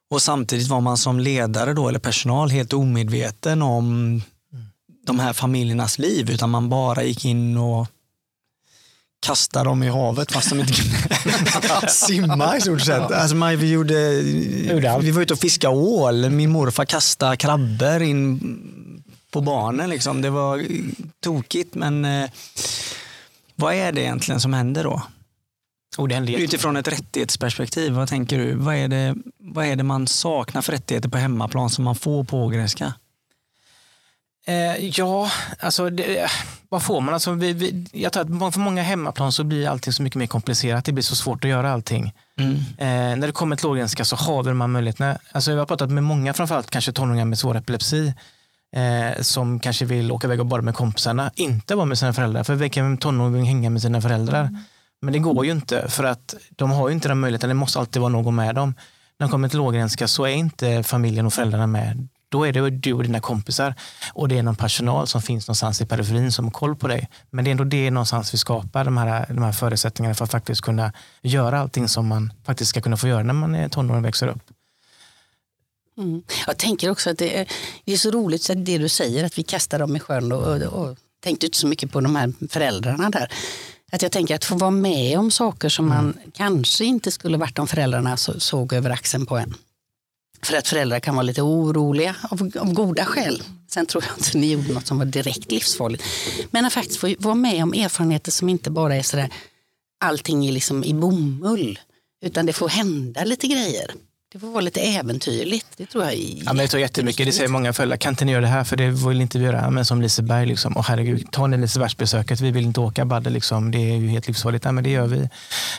Och 0.09 0.21
samtidigt 0.21 0.67
var 0.67 0.81
man 0.81 0.97
som 0.97 1.19
ledare 1.19 1.73
då, 1.73 1.87
eller 1.87 1.99
personal 1.99 2.49
helt 2.49 2.73
omedveten 2.73 3.61
om 3.61 4.21
de 5.05 5.19
här 5.19 5.33
familjernas 5.33 5.99
liv, 5.99 6.31
utan 6.31 6.49
man 6.49 6.69
bara 6.69 7.03
gick 7.03 7.25
in 7.25 7.57
och 7.57 7.87
kasta 9.19 9.63
dem 9.63 9.83
i 9.83 9.87
havet 9.87 10.31
fast 10.31 10.49
de 10.49 10.59
inte 10.59 10.73
kunde 10.73 11.87
simma 11.89 12.57
i 12.57 12.61
stort 12.61 12.81
sett. 12.81 13.11
Alltså 13.11 13.35
man, 13.35 13.57
vi, 13.57 13.71
gjorde, 13.71 14.21
vi 15.01 15.11
var 15.11 15.21
ute 15.21 15.33
och 15.33 15.39
fiskade 15.39 15.75
ål. 15.75 16.29
Min 16.29 16.49
morfar 16.49 16.85
kastade 16.85 17.37
krabbor 17.37 18.01
in 18.01 18.39
på 19.31 19.41
barnen. 19.41 19.89
Liksom. 19.89 20.21
Det 20.21 20.29
var 20.29 20.65
tokigt 21.19 21.75
men 21.75 22.05
eh, 22.05 22.29
vad 23.55 23.73
är 23.73 23.91
det 23.91 24.01
egentligen 24.01 24.41
som 24.41 24.53
händer 24.53 24.83
då? 24.83 25.01
Utifrån 26.43 26.77
ett 26.77 26.87
rättighetsperspektiv, 26.87 27.93
vad 27.93 28.09
tänker 28.09 28.37
du? 28.37 28.53
Vad 28.53 28.75
är, 28.75 28.87
det, 28.87 29.15
vad 29.37 29.65
är 29.65 29.75
det 29.75 29.83
man 29.83 30.07
saknar 30.07 30.61
för 30.61 30.71
rättigheter 30.71 31.09
på 31.09 31.17
hemmaplan 31.17 31.69
som 31.69 31.83
man 31.83 31.95
får 31.95 32.23
på 32.23 32.43
Ågrenska? 32.43 32.93
Eh, 34.49 34.85
ja, 34.85 35.31
alltså 35.59 35.89
det, 35.89 36.31
vad 36.69 36.83
får 36.83 37.01
man? 37.01 37.13
Alltså, 37.13 37.31
vi, 37.31 37.53
vi, 37.53 37.85
jag 37.91 38.13
tror 38.13 38.47
att 38.47 38.53
för 38.53 38.59
många 38.59 38.83
hemmaplan 38.83 39.31
så 39.31 39.43
blir 39.43 39.67
allting 39.67 39.93
så 39.93 40.03
mycket 40.03 40.17
mer 40.17 40.27
komplicerat. 40.27 40.85
Det 40.85 40.91
blir 40.91 41.03
så 41.03 41.15
svårt 41.15 41.43
att 41.43 41.49
göra 41.49 41.71
allting. 41.71 42.13
Mm. 42.39 42.55
Eh, 42.55 43.17
när 43.17 43.27
det 43.27 43.33
kommer 43.33 43.55
till 43.55 43.67
låggränska 43.67 44.05
så 44.05 44.15
har 44.15 44.43
vi 44.43 44.49
de 44.49 44.61
här 44.61 44.67
möjligheterna. 44.67 45.17
Alltså, 45.31 45.51
jag 45.51 45.57
har 45.57 45.65
pratat 45.65 45.91
med 45.91 46.03
många, 46.03 46.33
framförallt 46.33 46.69
kanske 46.69 46.91
tonåringar 46.91 47.25
med 47.25 47.39
svår 47.39 47.57
epilepsi, 47.57 48.13
eh, 48.75 49.21
som 49.21 49.59
kanske 49.59 49.85
vill 49.85 50.11
åka 50.11 50.27
iväg 50.27 50.39
och 50.39 50.45
bara 50.45 50.61
med 50.61 50.75
kompisarna, 50.75 51.31
inte 51.35 51.75
vara 51.75 51.85
med 51.85 51.97
sina 51.97 52.13
föräldrar. 52.13 52.43
För 52.43 52.55
vilken 52.55 52.97
tonåring 52.97 53.33
vill 53.33 53.43
hänga 53.43 53.69
med 53.69 53.81
sina 53.81 54.01
föräldrar? 54.01 54.41
Mm. 54.41 54.57
Men 55.01 55.13
det 55.13 55.19
går 55.19 55.45
ju 55.45 55.51
inte 55.51 55.89
för 55.89 56.03
att 56.03 56.35
de 56.49 56.71
har 56.71 56.89
ju 56.89 56.95
inte 56.95 57.07
den 57.07 57.19
möjligheten. 57.19 57.49
Det 57.49 57.53
måste 57.53 57.79
alltid 57.79 58.01
vara 58.01 58.11
någon 58.11 58.35
med 58.35 58.55
dem. 58.55 58.73
När 59.19 59.27
de 59.27 59.31
kommer 59.31 59.49
till 59.49 59.57
låggränska 59.57 60.07
så 60.07 60.23
är 60.23 60.29
inte 60.29 60.83
familjen 60.83 61.25
och 61.25 61.33
föräldrarna 61.33 61.67
med 61.67 62.07
Då 62.29 62.47
är 62.47 62.53
det 62.53 62.69
du 62.69 62.93
och 62.93 63.03
dina 63.03 63.19
kompisar 63.19 63.75
och 64.13 64.27
det 64.27 64.37
är 64.37 64.43
någon 64.43 64.55
personal 64.55 65.07
som 65.07 65.21
finns 65.21 65.47
någonstans 65.47 65.81
i 65.81 65.85
periferin 65.85 66.31
som 66.31 66.45
har 66.45 66.51
koll 66.51 66.75
på 66.75 66.87
dig. 66.87 67.09
Men 67.29 67.45
det 67.45 67.49
är 67.49 67.51
ändå 67.51 67.63
det 67.63 67.91
någonstans 67.91 68.33
vi 68.33 68.37
skapar, 68.37 68.85
de 68.85 68.97
här, 68.97 69.25
de 69.27 69.43
här 69.43 69.51
förutsättningarna 69.51 70.15
för 70.15 70.25
att 70.25 70.31
faktiskt 70.31 70.61
kunna 70.61 70.93
göra 71.21 71.59
allting 71.59 71.87
som 71.87 72.07
man 72.07 72.33
faktiskt 72.45 72.69
ska 72.69 72.81
kunna 72.81 72.97
få 72.97 73.07
göra 73.07 73.23
när 73.23 73.33
man 73.33 73.55
är 73.55 73.69
tonåring 73.69 73.99
och 73.99 74.05
växer 74.05 74.27
upp. 74.27 74.43
Mm. 75.97 76.23
Jag 76.47 76.57
tänker 76.57 76.89
också 76.89 77.09
att 77.09 77.17
det 77.17 77.39
är, 77.39 77.47
det 77.85 77.93
är 77.93 77.97
så 77.97 78.11
roligt 78.11 78.49
det 78.55 78.77
du 78.77 78.89
säger, 78.89 79.25
att 79.25 79.37
vi 79.37 79.43
kastar 79.43 79.79
dem 79.79 79.95
i 79.95 79.99
sjön 79.99 80.31
och, 80.31 80.47
och, 80.47 80.61
och 80.61 80.97
tänkte 81.23 81.45
inte 81.45 81.57
så 81.57 81.67
mycket 81.67 81.91
på 81.91 82.01
de 82.01 82.15
här 82.15 82.33
föräldrarna 82.49 83.09
där. 83.09 83.31
Att 83.91 84.01
jag 84.01 84.11
tänker 84.11 84.35
att 84.35 84.45
få 84.45 84.55
vara 84.55 84.71
med 84.71 85.19
om 85.19 85.31
saker 85.31 85.69
som 85.69 85.89
man 85.89 85.99
mm. 85.99 86.31
kanske 86.33 86.85
inte 86.85 87.11
skulle 87.11 87.37
varit 87.37 87.59
om 87.59 87.67
föräldrarna 87.67 88.17
så, 88.17 88.39
såg 88.39 88.73
över 88.73 88.89
axeln 88.89 89.25
på 89.25 89.37
en. 89.37 89.55
För 90.41 90.57
att 90.57 90.67
föräldrar 90.67 90.99
kan 90.99 91.15
vara 91.15 91.23
lite 91.23 91.41
oroliga 91.41 92.15
av, 92.31 92.51
av 92.59 92.73
goda 92.73 93.05
skäl. 93.05 93.43
Sen 93.67 93.85
tror 93.85 94.03
jag 94.07 94.17
inte 94.17 94.37
ni 94.37 94.51
gjorde 94.51 94.73
något 94.73 94.87
som 94.87 94.97
var 94.97 95.05
direkt 95.05 95.51
livsfarligt. 95.51 96.03
Men 96.51 96.65
att 96.65 96.73
faktiskt 96.73 96.99
få 96.99 97.15
vara 97.19 97.35
med 97.35 97.63
om 97.63 97.73
erfarenheter 97.73 98.31
som 98.31 98.49
inte 98.49 98.71
bara 98.71 98.95
är 98.95 99.03
sådär 99.03 99.29
allting 99.99 100.45
är 100.47 100.51
liksom 100.51 100.83
i 100.83 100.93
bomull. 100.93 101.79
Utan 102.25 102.45
det 102.45 102.53
får 102.53 102.69
hända 102.69 103.23
lite 103.23 103.47
grejer. 103.47 103.91
Det 104.31 104.39
får 104.39 104.47
vara 104.47 104.61
lite 104.61 104.81
äventyrligt. 104.81 105.67
Det 105.77 105.85
tror 105.85 106.03
jag 106.03 106.13
är 106.13 106.17
ja, 106.17 106.53
men 106.53 106.57
Det 106.57 106.67
tar 106.67 106.77
jättemycket. 106.77 107.25
Det 107.25 107.31
säger 107.31 107.49
många 107.49 107.73
föräldrar. 107.73 107.97
Kan 107.97 108.09
inte 108.09 108.25
ni 108.25 108.31
göra 108.31 108.41
det 108.41 108.47
här? 108.47 108.63
För 108.63 108.77
det 108.77 108.89
vill 108.89 109.21
inte 109.21 109.39
vi 109.39 109.45
göra. 109.45 109.69
Men 109.69 109.85
som 109.85 110.01
Liseberg, 110.01 110.45
liksom, 110.45 110.77
oh, 110.77 110.83
herregud, 110.87 111.31
ta 111.31 111.47
ni 111.47 111.57
Lisebergsbesöket. 111.57 112.41
Vi 112.41 112.51
vill 112.51 112.63
inte 112.63 112.79
åka 112.79 113.05
Badde. 113.05 113.29
Liksom. 113.29 113.71
Det 113.71 113.77
är 113.77 113.95
ju 113.95 114.07
helt 114.07 114.27
livsfarligt. 114.27 114.63
Nej, 114.63 114.73
men 114.73 114.83
det 114.83 114.89
gör 114.89 115.07
vi. 115.07 115.29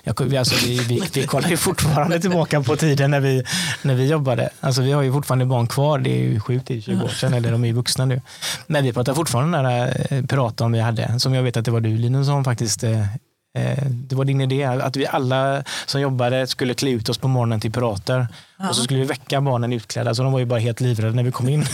Jag, 0.04 0.20
vi, 0.20 0.36
alltså, 0.36 0.66
vi, 0.66 0.78
vi, 0.78 1.02
vi 1.12 1.26
kollar 1.26 1.48
ju 1.48 1.56
fortfarande 1.56 2.20
tillbaka 2.20 2.62
på 2.62 2.76
tiden 2.76 3.10
när 3.10 3.20
vi, 3.20 3.44
när 3.82 3.94
vi 3.94 4.06
jobbade. 4.06 4.50
Alltså, 4.60 4.82
vi 4.82 4.92
har 4.92 5.02
ju 5.02 5.12
fortfarande 5.12 5.46
barn 5.46 5.66
kvar. 5.66 5.98
Det 5.98 6.10
är 6.10 6.22
ju 6.22 6.40
sjukt, 6.40 6.66
det 6.66 6.76
är 6.76 6.80
20 6.80 7.04
år 7.04 7.08
sedan. 7.08 7.34
Eller 7.34 7.52
de 7.52 7.64
är 7.64 7.72
vuxna 7.72 8.04
nu. 8.04 8.20
Men 8.66 8.84
vi 8.84 8.92
pratar 8.92 9.14
fortfarande 9.14 9.58
om 9.58 9.64
den 9.64 9.72
där 9.72 10.06
eh, 10.10 10.26
piraten 10.26 10.72
vi 10.72 10.80
hade. 10.80 11.20
Som 11.20 11.34
jag 11.34 11.42
vet 11.42 11.56
att 11.56 11.64
det 11.64 11.70
var 11.70 11.80
du 11.80 11.96
Linus 11.96 12.26
som 12.26 12.44
faktiskt 12.44 12.84
Eh, 12.84 13.04
det 13.88 14.16
var 14.16 14.24
din 14.24 14.40
idé 14.40 14.64
att 14.64 14.96
vi 14.96 15.06
alla 15.06 15.64
som 15.86 16.00
jobbade 16.00 16.46
skulle 16.46 16.74
klä 16.74 16.90
ut 16.90 17.08
oss 17.08 17.18
på 17.18 17.28
morgonen 17.28 17.60
till 17.60 17.72
pirater. 17.72 18.28
Ja. 18.58 18.68
Och 18.68 18.76
så 18.76 18.82
skulle 18.82 19.00
vi 19.00 19.06
väcka 19.06 19.40
barnen 19.40 19.72
utklädda, 19.72 20.14
så 20.14 20.22
de 20.22 20.32
var 20.32 20.38
ju 20.38 20.44
bara 20.44 20.60
helt 20.60 20.80
livrädda 20.80 21.14
när 21.14 21.22
vi 21.22 21.32
kom 21.32 21.48
in. 21.48 21.60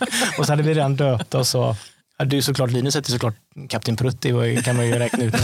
och 0.38 0.46
så 0.46 0.52
hade 0.52 0.62
vi 0.62 0.74
redan 0.74 0.96
döpt 0.96 1.34
oss. 1.34 1.54
Och, 1.54 1.76
ja, 2.18 2.24
du 2.24 2.42
såklart, 2.42 2.70
Linus 2.70 2.94
hette 2.94 3.10
såklart 3.10 3.34
Kapten 3.68 3.96
Prutt, 3.96 4.20
det 4.20 4.64
kan 4.64 4.76
man 4.76 4.86
ju 4.86 4.92
räkna 4.92 5.24
ut. 5.24 5.34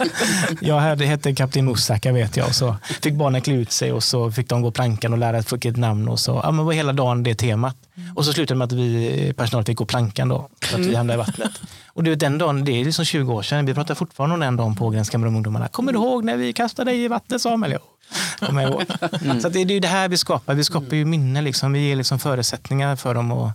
jag 0.60 0.80
hette 0.80 1.34
Kapten 1.34 1.64
Moussaka 1.64 2.12
vet 2.12 2.36
jag. 2.36 2.46
Och 2.46 2.54
så 2.54 2.76
fick 3.02 3.14
barnen 3.14 3.40
klä 3.40 3.54
ut 3.54 3.72
sig 3.72 3.92
och 3.92 4.04
så 4.04 4.30
fick 4.30 4.48
de 4.48 4.62
gå 4.62 4.70
plankan 4.70 5.12
och 5.12 5.18
lära 5.18 5.42
sig 5.42 5.58
ett 5.64 5.76
namn. 5.76 6.08
Och 6.08 6.20
så 6.20 6.40
ja, 6.44 6.50
men 6.50 6.64
var 6.64 6.72
hela 6.72 6.92
dagen 6.92 7.22
det 7.22 7.34
temat. 7.34 7.76
Och 8.14 8.24
så 8.24 8.32
slutade 8.32 8.54
det 8.54 8.58
med 8.58 8.64
att 8.64 8.72
vi 8.72 9.32
personal 9.36 9.64
fick 9.64 9.78
gå 9.78 9.84
plankan 9.84 10.28
då, 10.28 10.48
så 10.70 10.76
att 10.76 10.86
vi 10.86 10.94
hamnade 10.94 11.14
i 11.14 11.18
vattnet. 11.26 11.60
Och 11.86 12.02
du, 12.02 12.14
den 12.14 12.38
dagen, 12.38 12.64
det 12.64 12.80
är 12.80 12.84
liksom 12.84 13.04
20 13.04 13.32
år 13.32 13.42
sedan, 13.42 13.66
vi 13.66 13.74
pratar 13.74 13.94
fortfarande 13.94 14.34
om 14.34 14.40
den 14.40 14.56
dagen 14.56 14.76
på 14.76 14.86
Ågrens 14.86 15.12
med 15.12 15.20
de 15.20 15.36
ungdomarna. 15.36 15.68
Kommer 15.68 15.92
du 15.92 15.98
ihåg 15.98 16.24
när 16.24 16.36
vi 16.36 16.52
kastade 16.52 16.90
dig 16.90 17.04
i 17.04 17.08
vattnet 17.08 17.42
Samuel? 17.42 17.78
Kommer 18.38 18.62
ihåg. 18.62 18.84
Mm. 19.24 19.40
Så 19.40 19.48
det 19.48 19.60
är 19.60 19.64
ju 19.64 19.80
det 19.80 19.88
här 19.88 20.08
vi 20.08 20.16
skapar, 20.16 20.54
vi 20.54 20.64
skapar 20.64 20.96
ju 20.96 21.04
minnen, 21.04 21.44
liksom. 21.44 21.72
vi 21.72 21.88
ger 21.88 21.96
liksom 21.96 22.18
förutsättningar 22.18 22.96
för 22.96 23.14
dem 23.14 23.32
att 23.32 23.52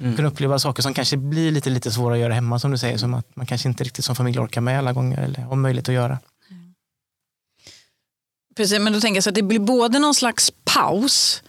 mm. 0.00 0.16
kunna 0.16 0.28
uppleva 0.28 0.58
saker 0.58 0.82
som 0.82 0.94
kanske 0.94 1.16
blir 1.16 1.50
lite, 1.50 1.70
lite 1.70 1.90
svåra 1.90 2.14
att 2.14 2.20
göra 2.20 2.34
hemma 2.34 2.58
som 2.58 2.70
du 2.70 2.78
säger, 2.78 2.98
som 2.98 3.14
att 3.14 3.36
man 3.36 3.46
kanske 3.46 3.68
inte 3.68 3.84
riktigt 3.84 4.04
som 4.04 4.16
familj 4.16 4.38
orkar 4.38 4.60
med 4.60 4.78
alla 4.78 4.92
gånger 4.92 5.18
eller 5.22 5.40
har 5.40 5.56
möjlighet 5.56 5.88
att 5.88 5.94
göra. 5.94 6.18
Precis, 8.56 8.80
men 8.80 8.92
då 8.92 9.00
tänker 9.00 9.16
jag 9.16 9.24
så 9.24 9.30
att 9.30 9.34
det 9.34 9.42
blir 9.42 9.58
både 9.58 9.98
någon 9.98 10.14
slags 10.14 10.52
paus 10.64 11.42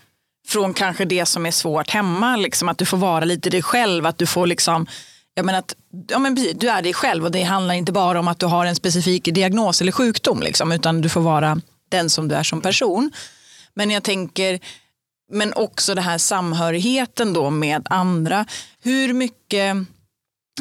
från 0.47 0.73
kanske 0.73 1.05
det 1.05 1.25
som 1.25 1.45
är 1.45 1.51
svårt 1.51 1.89
hemma, 1.89 2.35
liksom 2.35 2.69
att 2.69 2.77
du 2.77 2.85
får 2.85 2.97
vara 2.97 3.25
lite 3.25 3.49
dig 3.49 3.61
själv, 3.61 4.05
att 4.05 4.17
du 4.17 4.25
får 4.25 4.47
liksom 4.47 4.87
jag 5.33 5.45
menar 5.45 5.59
att, 5.59 5.75
ja 6.07 6.19
men 6.19 6.35
du 6.35 6.69
är 6.69 6.81
dig 6.81 6.93
själv 6.93 7.25
och 7.25 7.31
det 7.31 7.43
handlar 7.43 7.75
inte 7.75 7.91
bara 7.91 8.19
om 8.19 8.27
att 8.27 8.39
du 8.39 8.45
har 8.45 8.65
en 8.65 8.75
specifik 8.75 9.23
diagnos 9.23 9.81
eller 9.81 9.91
sjukdom, 9.91 10.41
liksom, 10.41 10.71
utan 10.71 11.01
du 11.01 11.09
får 11.09 11.21
vara 11.21 11.61
den 11.89 12.09
som 12.09 12.27
du 12.27 12.35
är 12.35 12.43
som 12.43 12.61
person. 12.61 13.11
Men 13.73 13.91
jag 13.91 14.03
tänker, 14.03 14.59
men 15.31 15.53
också 15.53 15.95
den 15.95 16.03
här 16.03 16.17
samhörigheten 16.17 17.33
då 17.33 17.49
med 17.49 17.87
andra. 17.89 18.45
Hur 18.83 19.13
mycket 19.13 19.75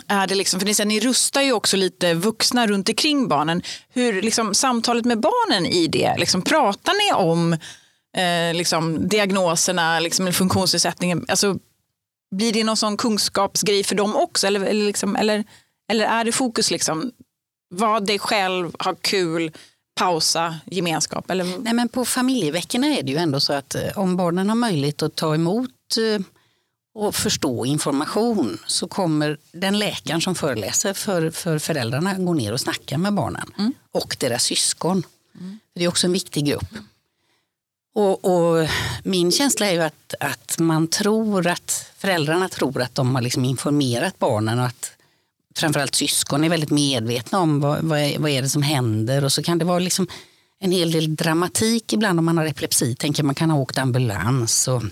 är 0.09 0.26
det 0.26 0.35
liksom, 0.35 0.61
för 0.61 0.66
ni, 0.66 0.74
säger, 0.74 0.88
ni 0.88 1.00
rustar 1.00 1.42
ju 1.42 1.52
också 1.52 1.76
lite 1.76 2.14
vuxna 2.14 2.66
runt 2.66 2.88
omkring 2.88 3.28
barnen. 3.28 3.62
Hur 3.88 4.22
liksom, 4.22 4.54
samtalet 4.54 5.04
med 5.04 5.20
barnen 5.20 5.66
i 5.66 5.87
det, 5.87 6.16
liksom, 6.18 6.42
pratar 6.42 6.92
ni 6.92 7.24
om 7.24 7.52
eh, 8.16 8.54
liksom, 8.56 9.09
diagnoserna, 9.09 10.00
liksom, 10.00 10.33
funktionsnedsättningen? 10.33 11.24
Alltså, 11.28 11.59
blir 12.37 12.52
det 12.52 12.64
någon 12.64 12.76
sån 12.76 12.96
kunskapsgrej 12.96 13.85
för 13.85 13.94
dem 13.94 14.16
också? 14.16 14.46
Eller, 14.46 14.61
eller, 14.61 14.87
liksom, 14.87 15.16
eller, 15.16 15.44
eller 15.90 16.04
är 16.04 16.24
det 16.24 16.33
fokus 16.33 16.70
liksom, 16.70 17.12
var 17.74 18.00
dig 18.00 18.18
själv, 18.18 18.72
ha 18.78 18.94
kul, 19.00 19.52
pausa, 20.01 20.55
gemenskap? 20.65 21.31
Eller? 21.31 21.59
Nej, 21.59 21.73
men 21.73 21.89
på 21.89 22.05
familjeveckorna 22.05 22.87
är 22.87 23.03
det 23.03 23.13
ju 23.13 23.19
ändå 23.19 23.41
så 23.41 23.53
att 23.53 23.75
eh, 23.75 23.99
om 23.99 24.17
barnen 24.17 24.49
har 24.49 24.57
möjlighet 24.57 25.03
att 25.03 25.15
ta 25.15 25.35
emot 25.35 25.71
eh, 25.97 26.23
och 26.95 27.15
förstå 27.15 27.65
information 27.67 28.59
så 28.67 28.89
kommer 28.89 29.39
den 29.53 29.79
läkaren 29.79 30.21
som 30.21 30.35
föreläser 30.35 30.93
för, 30.93 31.31
för 31.31 31.59
föräldrarna 31.59 32.15
gå 32.15 32.35
ner 32.35 32.53
och 32.53 32.61
snacka 32.61 32.99
med 32.99 33.15
barnen 33.15 33.53
mm. 33.59 33.73
och 33.93 34.17
deras 34.21 34.43
syskon. 34.43 35.03
Mm. 35.41 35.59
Det 35.75 35.85
är 35.85 35.89
också 35.89 36.07
en 36.07 36.13
viktig 36.13 36.47
grupp. 36.47 36.75
Och, 37.95 38.25
och, 38.25 38.69
min 39.05 39.33
känsla 39.33 39.67
är 39.67 39.73
ju 39.73 39.83
att, 39.83 40.15
att 40.21 40.59
man 40.59 40.89
tror 40.89 41.47
att 41.47 41.93
föräldrarna 41.97 42.49
tror 42.49 42.83
att 42.83 42.95
de 42.95 43.15
har 43.15 43.23
liksom 43.23 43.45
informerat 43.45 44.19
barnen 44.19 44.59
och 44.59 44.67
att 44.67 44.93
framförallt 45.57 45.95
syskon 45.95 46.45
är 46.45 46.49
väldigt 46.49 46.71
medvetna 46.71 47.39
om 47.39 47.61
vad, 47.61 47.85
vad, 47.85 47.99
är, 47.99 48.19
vad 48.19 48.31
är 48.31 48.43
det 48.43 48.49
som 48.49 48.63
händer 48.63 49.25
och 49.25 49.33
så 49.33 49.43
kan 49.43 49.59
det 49.59 49.65
vara 49.65 49.79
liksom 49.79 50.07
en 50.61 50.73
hel 50.73 50.93
del 50.93 51.17
dramatik 51.17 51.93
ibland 51.93 52.19
om 52.19 52.25
man 52.25 52.39
har 52.39 52.47
epilepsi. 52.47 52.95
Tänker 52.95 53.23
man 53.23 53.35
kan 53.35 53.51
ha 53.51 53.59
åkt 53.59 53.79
ambulans 53.79 54.69
och, 54.69 54.83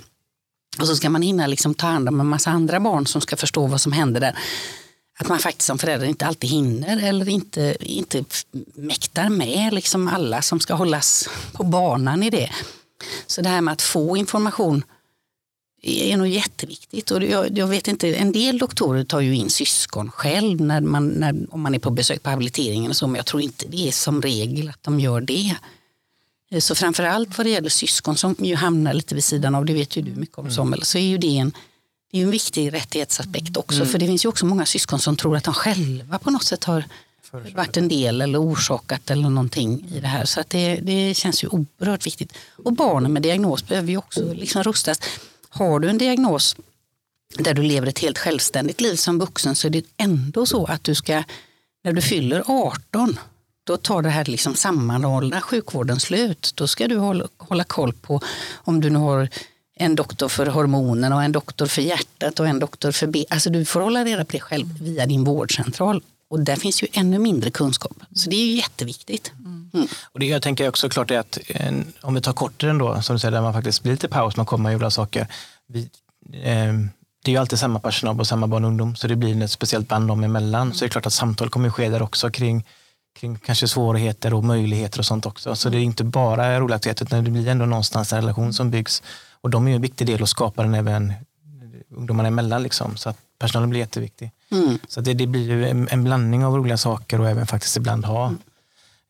och 0.79 0.87
så 0.87 0.97
ska 0.97 1.11
man 1.11 1.23
hinna 1.23 1.47
liksom 1.47 1.75
ta 1.75 1.87
hand 1.87 2.09
om 2.09 2.21
en 2.21 2.27
massa 2.27 2.51
andra 2.51 2.81
barn 2.81 3.07
som 3.07 3.21
ska 3.21 3.37
förstå 3.37 3.66
vad 3.66 3.81
som 3.81 3.92
händer 3.92 4.21
där. 4.21 4.38
Att 5.18 5.29
man 5.29 5.38
faktiskt 5.38 5.66
som 5.66 5.79
förälder 5.79 6.07
inte 6.07 6.27
alltid 6.27 6.51
hinner 6.51 7.09
eller 7.09 7.29
inte, 7.29 7.77
inte 7.81 8.25
mäktar 8.75 9.29
med 9.29 9.75
liksom 9.75 10.09
alla 10.09 10.42
som 10.42 10.61
ska 10.61 10.75
hållas 10.75 11.29
på 11.53 11.64
banan 11.64 12.23
i 12.23 12.31
det. 12.31 12.51
Så 13.27 13.42
det 13.42 13.49
här 13.49 13.61
med 13.61 13.73
att 13.73 13.83
få 13.83 14.16
information 14.16 14.85
är 15.82 16.16
nog 16.16 16.28
jätteviktigt. 16.28 17.10
Och 17.10 17.24
jag, 17.24 17.58
jag, 17.58 17.66
vet 17.66 17.88
inte, 17.88 18.14
en 18.14 18.32
del 18.32 18.58
doktorer 18.58 19.04
tar 19.04 19.20
ju 19.20 19.34
in 19.36 19.50
syskon 19.50 20.10
själv 20.10 20.60
när 20.60 20.80
man, 20.80 21.08
när, 21.08 21.34
om 21.50 21.60
man 21.60 21.74
är 21.74 21.78
på 21.78 21.90
besök 21.90 22.22
på 22.22 22.30
habiliteringen. 22.30 22.90
Och 22.90 22.96
så, 22.96 23.06
men 23.06 23.16
jag 23.16 23.26
tror 23.26 23.42
inte 23.42 23.66
det 23.68 23.88
är 23.88 23.92
som 23.92 24.22
regel 24.22 24.68
att 24.68 24.82
de 24.82 25.00
gör 25.00 25.20
det. 25.20 25.56
Så 26.60 26.74
framförallt 26.74 27.38
vad 27.38 27.46
det 27.46 27.50
gäller 27.50 27.68
syskon 27.68 28.16
som 28.16 28.36
ju 28.38 28.54
hamnar 28.54 28.94
lite 28.94 29.14
vid 29.14 29.24
sidan 29.24 29.54
av, 29.54 29.64
det 29.64 29.74
vet 29.74 29.96
ju 29.96 30.02
du 30.02 30.10
mycket 30.10 30.38
om 30.38 30.44
mm. 30.44 30.54
Samuel, 30.54 30.82
så 30.82 30.98
är 30.98 31.02
ju 31.02 31.18
det 31.18 31.38
en, 31.38 31.52
det 32.10 32.18
är 32.18 32.22
en 32.22 32.30
viktig 32.30 32.72
rättighetsaspekt 32.72 33.56
också. 33.56 33.76
Mm. 33.76 33.88
För 33.88 33.98
det 33.98 34.06
finns 34.06 34.24
ju 34.24 34.28
också 34.28 34.46
många 34.46 34.66
syskon 34.66 34.98
som 34.98 35.16
tror 35.16 35.36
att 35.36 35.44
de 35.44 35.54
själva 35.54 36.18
på 36.18 36.30
något 36.30 36.44
sätt 36.44 36.64
har 36.64 36.84
varit 37.54 37.76
en 37.76 37.88
del 37.88 38.20
eller 38.20 38.42
orsakat 38.42 39.10
eller 39.10 39.28
någonting 39.28 39.86
i 39.94 40.00
det 40.00 40.06
här. 40.06 40.24
Så 40.24 40.40
att 40.40 40.50
det, 40.50 40.76
det 40.76 41.14
känns 41.16 41.44
ju 41.44 41.48
oerhört 41.48 42.06
viktigt. 42.06 42.32
Och 42.64 42.72
barnen 42.72 43.12
med 43.12 43.22
diagnos 43.22 43.68
behöver 43.68 43.88
ju 43.88 43.96
också 43.96 44.32
liksom 44.32 44.62
rustas. 44.62 45.00
Har 45.59 45.81
du 45.81 45.88
en 45.88 45.99
diagnos 45.99 46.57
där 47.38 47.55
du 47.55 47.62
lever 47.62 47.87
ett 47.87 47.99
helt 47.99 48.18
självständigt 48.18 48.81
liv 48.81 48.97
som 48.97 49.18
vuxen 49.18 49.55
så 49.55 49.66
är 49.66 49.71
det 49.71 49.85
ändå 49.97 50.47
så 50.47 50.66
att 50.66 50.85
du 50.85 50.94
ska, 50.94 51.23
när 51.85 51.92
du 51.92 52.03
fyller 52.03 52.42
18, 52.47 53.18
då 53.66 53.77
tar 53.77 54.03
det 54.03 54.09
här 54.09 54.25
liksom 54.25 54.55
sammanhållna 54.55 55.40
sjukvården 55.40 56.01
slut. 56.01 56.53
Då 56.55 56.66
ska 56.66 56.88
du 56.88 56.97
hålla, 56.97 57.29
hålla 57.37 57.64
koll 57.64 57.92
på 57.92 58.21
om 58.55 58.81
du 58.81 58.90
nu 58.90 58.99
har 58.99 59.29
en 59.77 59.94
doktor 59.94 60.29
för 60.29 60.47
hormonerna 60.47 61.16
och 61.16 61.23
en 61.23 61.33
doktor 61.33 61.66
för 61.66 61.83
hjärtat 61.83 62.40
och 62.40 62.49
en 62.49 62.59
doktor 62.59 62.92
för 62.92 63.07
B. 63.07 63.25
Alltså 63.31 63.51
du 63.51 63.64
får 63.64 63.81
hålla 63.81 64.05
reda 64.05 64.25
på 64.25 64.33
det 64.33 64.40
själv 64.40 64.66
via 64.83 65.07
din 65.07 65.25
vårdcentral. 65.25 66.03
Och 66.30 66.40
där 66.40 66.56
finns 66.56 66.82
ju 66.82 66.86
ännu 66.92 67.18
mindre 67.18 67.50
kunskap. 67.50 67.96
Så 68.14 68.30
det 68.30 68.36
är 68.36 68.46
ju 68.46 68.56
jätteviktigt. 68.56 69.32
Mm. 69.44 69.88
Och 70.12 70.20
det 70.20 70.26
jag 70.26 70.42
tänker 70.42 70.68
också 70.68 70.88
klart 70.88 71.10
är 71.10 71.18
att 71.18 71.38
en, 71.46 71.92
om 72.00 72.14
vi 72.14 72.20
tar 72.20 72.32
kortare 72.32 72.72
då, 72.72 73.02
som 73.02 73.16
du 73.16 73.20
säger, 73.20 73.32
där 73.32 73.42
man 73.42 73.52
faktiskt 73.52 73.82
blir 73.82 73.92
lite 73.92 74.08
paus, 74.08 74.36
man 74.36 74.46
kommer 74.46 74.74
och 74.74 74.80
gör 74.80 74.90
saker. 74.90 75.26
Vi, 75.66 75.80
eh, 76.32 76.74
det 77.24 77.30
är 77.30 77.32
ju 77.32 77.36
alltid 77.36 77.58
samma 77.58 77.80
personal 77.80 78.16
på 78.16 78.24
samma 78.24 78.46
barn 78.46 78.64
och 78.64 78.68
ungdom, 78.68 78.96
så 78.96 79.08
det 79.08 79.16
blir 79.16 79.42
ett 79.42 79.50
speciellt 79.50 79.88
band 79.88 80.08
dem 80.08 80.24
emellan. 80.24 80.62
Mm. 80.62 80.74
Så 80.74 80.84
det 80.84 80.86
är 80.86 80.90
klart 80.90 81.06
att 81.06 81.12
samtal 81.12 81.50
kommer 81.50 81.70
ske 81.70 81.88
där 81.88 82.02
också 82.02 82.30
kring, 82.30 82.66
kring 83.20 83.38
kanske 83.38 83.68
svårigheter 83.68 84.34
och 84.34 84.44
möjligheter 84.44 84.98
och 84.98 85.06
sånt 85.06 85.26
också. 85.26 85.54
Så 85.54 85.68
det 85.68 85.78
är 85.78 85.80
inte 85.80 86.04
bara 86.04 86.60
roliga 86.60 86.76
aktiviteter, 86.76 87.06
utan 87.06 87.24
det 87.24 87.30
blir 87.30 87.48
ändå 87.48 87.66
någonstans 87.66 88.12
en 88.12 88.20
relation 88.20 88.52
som 88.52 88.70
byggs. 88.70 89.02
Och 89.40 89.50
de 89.50 89.66
är 89.66 89.70
ju 89.70 89.76
en 89.76 89.82
viktig 89.82 90.06
del 90.06 90.22
att 90.22 90.28
skapa 90.28 90.62
den 90.62 90.74
även 90.74 91.12
ungdomarna 91.90 92.29
emellan. 92.29 92.62
Liksom, 92.62 92.96
så 92.96 93.09
att 93.09 93.16
personalen 93.38 93.70
blir 93.70 93.81
jätteviktig. 93.81 94.31
Mm. 94.51 94.79
Så 94.88 95.01
det, 95.01 95.14
det 95.14 95.27
blir 95.27 95.62
en, 95.62 95.88
en, 95.88 96.05
blandning 96.05 96.44
av 96.44 96.57
roliga 96.57 96.77
saker 96.77 97.20
och 97.20 97.29
även 97.29 97.46
faktiskt 97.46 97.77
ibland 97.77 98.05
ha 98.05 98.27
mm. 98.27 98.38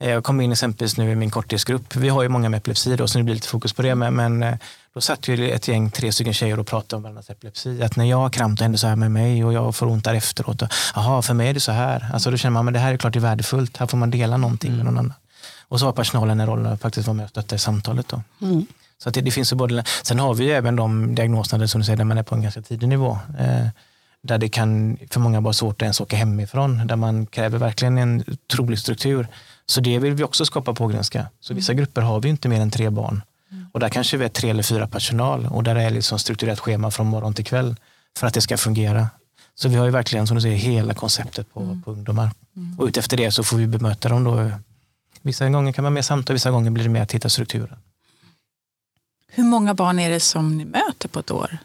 Eh, 0.01 0.11
Jag 0.11 0.25
kom 0.25 0.41
in 0.41 0.53
exempelvis 0.53 0.97
nu 0.97 1.11
i 1.11 1.15
min 1.15 1.31
korttidsgrupp. 1.31 1.97
Vi 1.97 2.09
har 2.09 2.23
ju 2.23 2.29
många 2.29 2.49
med 2.49 2.59
epilepsi 2.59 2.97
då, 2.97 3.09
så 3.09 3.19
det 3.19 3.25
blir 3.25 3.35
lite 3.35 3.49
fokus 3.49 3.73
på 3.73 3.83
det. 3.83 3.95
Men, 3.95 4.15
men 4.15 4.43
eh, 4.43 4.55
då 4.95 5.01
satt 5.01 5.29
ju 5.29 5.51
ett 5.51 5.69
gäng, 5.69 5.91
tre 5.91 6.13
stycken 6.13 6.35
tjejer 6.35 6.59
och 6.59 6.67
pratade 6.67 6.97
om 6.97 7.03
varandras 7.03 7.31
epilepsi. 7.31 7.83
Att 7.83 7.97
när 7.97 8.05
jag 8.05 8.17
har 8.17 8.31
kramp, 8.31 8.61
händer 8.61 8.79
så 8.79 8.87
här 8.87 8.97
med 8.97 9.11
mig 9.11 9.45
och 9.45 9.53
jag 9.53 9.77
får 9.77 9.87
ont 9.87 10.05
där 10.05 10.15
efteråt. 10.15 10.63
Jaha, 10.95 11.23
för 11.23 11.35
mig 11.35 11.49
är 11.49 11.55
det 11.55 11.61
så 11.61 11.73
här. 11.73 12.11
Alltså 12.13 12.31
då 12.31 12.37
känner 12.37 12.53
man, 12.53 12.65
men 12.65 12.75
det 12.75 12.81
här 12.81 12.93
är 12.93 12.97
klart 12.97 13.13
det 13.13 13.19
är 13.19 13.21
värdefullt. 13.21 13.77
Här 13.77 13.87
får 13.87 13.99
man 13.99 14.11
dela 14.11 14.37
någonting 14.37 14.77
med 14.77 14.85
någon 14.85 14.99
annan. 14.99 15.15
Och 15.69 15.81
så 15.81 15.87
har 15.87 15.93
personalen 15.93 16.41
en 16.41 16.47
roll 16.47 16.67
att 16.67 16.81
faktiskt 16.81 17.07
vara 17.07 17.15
med 17.15 17.25
och 17.25 17.31
stötta 17.31 17.57
i 17.57 17.59
samtalet. 17.59 18.09
Då. 18.09 18.23
Mm. 18.43 18.67
Så 19.03 19.11
det, 19.11 19.21
det 19.21 19.31
finns 19.31 19.53
ju 19.53 19.57
både, 19.57 19.85
sen 20.03 20.19
har 20.19 20.35
vi 20.35 20.45
ju 20.45 20.51
även 20.51 20.77
de 20.77 21.15
diagnoserna 21.15 21.69
som 21.69 21.81
du 21.81 21.85
säger, 21.85 21.97
där 21.97 22.05
man 22.05 22.19
är 22.19 22.23
på 22.23 22.35
en 22.35 22.43
ganska 22.43 22.63
tidig 22.63 22.89
nivå. 22.89 23.19
Eh, 23.39 23.67
där 24.23 24.39
det 24.39 24.49
kan 24.49 24.99
för 25.11 25.21
många 25.21 25.41
vara 25.41 25.53
svårt 25.53 25.83
att 25.83 25.83
ens 25.83 26.01
åka 26.01 26.17
hemifrån. 26.17 26.87
Där 26.87 26.97
man 26.97 27.27
kräver 27.27 27.59
verkligen 27.59 27.99
en 27.99 28.25
otrolig 28.27 28.79
struktur. 28.79 29.29
Så 29.67 29.81
det 29.81 29.99
vill 29.99 30.15
vi 30.15 30.25
också 30.25 30.45
skapa 30.45 30.75
på 30.75 30.85
Ågrenska. 30.85 31.27
Så 31.41 31.55
vissa 31.55 31.75
grupper 31.75 32.03
har 32.03 32.21
vi 32.21 32.29
inte 32.29 32.49
mer 32.49 32.61
än 32.61 32.71
tre 32.71 32.91
barn. 32.91 33.23
Och 33.73 33.81
där 33.81 33.89
kanske 33.89 34.17
vi 34.17 34.25
är 34.25 34.29
tre 34.29 34.51
eller 34.51 34.63
fyra 34.63 34.87
personal. 34.89 35.47
Och 35.47 35.63
där 35.63 35.77
är 35.77 35.91
liksom 35.91 36.19
strukturerat 36.19 36.61
schema 36.61 36.91
från 36.91 37.07
morgon 37.07 37.35
till 37.35 37.45
kväll. 37.45 37.77
För 38.19 38.27
att 38.27 38.35
det 38.35 38.41
ska 38.41 38.57
fungera. 38.57 39.07
Så 39.55 39.69
vi 39.69 39.77
har 39.77 39.85
ju 39.85 39.91
verkligen 39.91 40.27
som 40.27 40.35
du 40.35 40.41
säger 40.41 40.57
hela 40.57 40.95
konceptet 40.95 41.55
på, 41.55 41.81
på 41.85 41.91
ungdomar. 41.91 42.31
Och 42.79 42.87
utefter 42.87 43.17
det 43.17 43.31
så 43.31 43.43
får 43.45 43.57
vi 43.57 43.67
bemöta 43.67 44.09
dem 44.09 44.25
då. 44.25 44.51
Vissa 45.23 45.49
gånger 45.49 45.73
kan 45.73 45.85
man 45.85 45.93
mer 45.93 46.03
samtal, 46.03 46.35
vissa 46.35 46.51
gånger 46.51 46.71
blir 46.71 46.85
det 46.85 46.91
mer 46.91 47.03
att 47.03 47.13
hitta 47.13 47.29
strukturen. 47.29 47.77
Hur 49.31 49.45
många 49.45 49.75
barn 49.75 49.99
är 49.99 50.11
det 50.11 50.21
som 50.21 50.57
ni 50.57 50.65
möter 50.65 51.09
på 51.09 51.19
ett 51.21 51.31
år? 51.31 51.59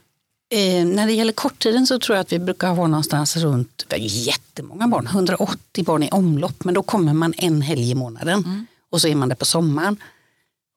Eh, 0.54 0.86
när 0.86 1.06
det 1.08 1.14
gäller 1.14 1.34
korttiden 1.34 1.88
så 1.88 2.00
tror 2.00 2.16
jag 2.16 2.22
att 2.22 2.32
vi 2.34 2.40
brukar 2.40 2.68
ha 2.70 2.88
någonstans 2.88 3.38
runt 3.38 3.86
jättemånga 4.00 4.88
barn, 4.88 5.08
180 5.08 5.84
barn 5.84 6.04
i 6.04 6.10
omlopp, 6.10 6.64
men 6.64 6.74
då 6.74 6.84
kommer 6.84 7.14
man 7.14 7.34
en 7.38 7.62
helg 7.62 7.92
i 7.92 7.96
månaden 7.96 8.68
och 8.92 9.02
så 9.02 9.08
är 9.08 9.16
man 9.16 9.30
där 9.30 9.36
på 9.36 9.46
sommaren. 9.46 9.98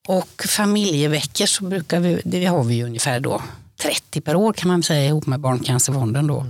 Och 0.08 0.42
familjeveckor 0.48 1.46
så 1.46 1.64
brukar 1.64 2.00
vi, 2.00 2.20
det 2.24 2.44
har 2.44 2.64
vi 2.64 2.74
ju 2.74 2.84
ungefär 2.84 3.20
då 3.20 3.42
30 3.76 4.20
per 4.20 4.36
år 4.36 4.52
kan 4.52 4.68
man 4.68 4.82
säga 4.82 5.06
ihop 5.06 5.26
med 5.26 5.40
Barncancerfonden 5.40 6.26
då. 6.26 6.46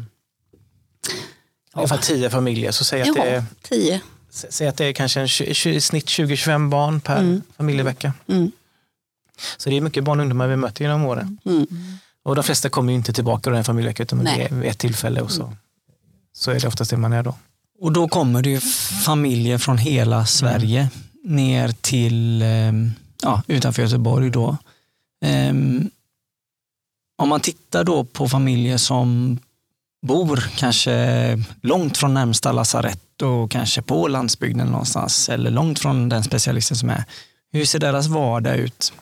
Ungefär 1.74 1.96
tio 1.96 2.30
familjer. 2.30 2.70
Så 2.72 2.84
säg 2.84 3.02
att, 3.02 3.14
det 3.14 3.20
Ja, 3.20 3.24
är, 3.24 3.44
10. 3.62 4.00
säg 4.30 4.68
att 4.68 4.76
det 4.76 4.84
är 4.84 4.92
kanske 4.92 5.20
en, 5.20 5.26
i 5.66 5.80
snitt 5.80 6.06
20-25 6.06 6.68
barn 6.70 7.00
per 7.00 7.40
familjevecka. 7.56 8.12
Mm. 8.28 8.50
Så 9.56 9.70
det 9.70 9.76
är 9.76 9.80
mycket 9.80 10.04
barn 10.04 10.20
och 10.20 10.22
ungdomar 10.22 10.46
vi 10.46 10.56
möter 10.56 10.82
genom 10.82 11.04
åren. 11.04 11.38
Mm. 11.44 11.66
Och 12.22 12.34
de 12.34 12.44
flesta 12.44 12.68
kommer 12.68 12.92
ju 12.92 12.96
inte 12.96 13.12
tillbaka 13.12 13.50
då 13.50 13.56
en 13.56 13.64
familjevecka 13.64 14.02
utan 14.02 14.18
det 14.18 14.24
Nej. 14.24 14.48
är 14.50 14.54
vid 14.54 14.70
ett 14.70 14.78
tillfälle 14.78 15.20
och 15.20 15.30
så, 15.30 15.52
så 16.32 16.50
är 16.50 16.60
det 16.60 16.68
oftast 16.68 16.90
det 16.90 16.96
man 16.96 17.12
är 17.12 17.22
då. 17.22 17.34
Och 17.80 17.92
då 17.92 18.08
kommer 18.08 18.42
det 18.42 18.50
ju 18.50 18.60
familjer 19.04 19.58
från 19.58 19.78
hela 19.78 20.26
Sverige 20.26 20.90
ner 21.24 21.68
till 21.68 22.42
ehm, 22.42 22.92
ja, 23.22 23.42
utanför 23.46 23.82
Göteborg. 23.82 24.30
Då. 24.30 24.56
Ehm, 25.24 25.90
om 27.18 27.28
man 27.28 27.40
tittar 27.40 27.84
då 27.84 28.04
på 28.04 28.28
familjer 28.28 28.76
som 28.76 29.38
bor 30.06 30.48
kanske 30.56 31.38
långt 31.60 31.96
från 31.96 32.14
närmsta 32.14 32.52
lasarett 32.52 33.22
och 33.22 33.50
kanske 33.50 33.82
på 33.82 34.08
landsbygden 34.08 34.66
någonstans 34.66 35.28
eller 35.28 35.50
långt 35.50 35.78
från 35.78 36.08
den 36.08 36.24
specialisten 36.24 36.76
som 36.76 36.90
är. 36.90 37.04
Hur 37.52 37.64
ser 37.64 37.78
deras 37.78 38.06
vardag 38.06 38.56
ut? 38.56 38.92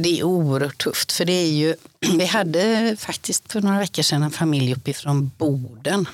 Det 0.00 0.18
är 0.18 0.22
oerhört 0.22 0.82
tufft 0.82 1.12
för 1.12 1.24
det 1.24 1.32
är 1.32 1.50
ju, 1.50 1.74
vi 2.18 2.24
hade 2.24 2.96
faktiskt 2.98 3.52
för 3.52 3.60
några 3.60 3.78
veckor 3.78 4.02
sedan 4.02 4.22
en 4.22 4.30
familj 4.30 4.72
uppifrån 4.72 5.30
Boden. 5.38 6.08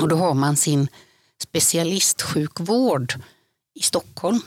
Och 0.00 0.08
då 0.08 0.16
har 0.16 0.34
man 0.34 0.56
sin 0.56 0.88
specialistsjukvård 1.42 3.14
i 3.74 3.82
Stockholm. 3.82 4.40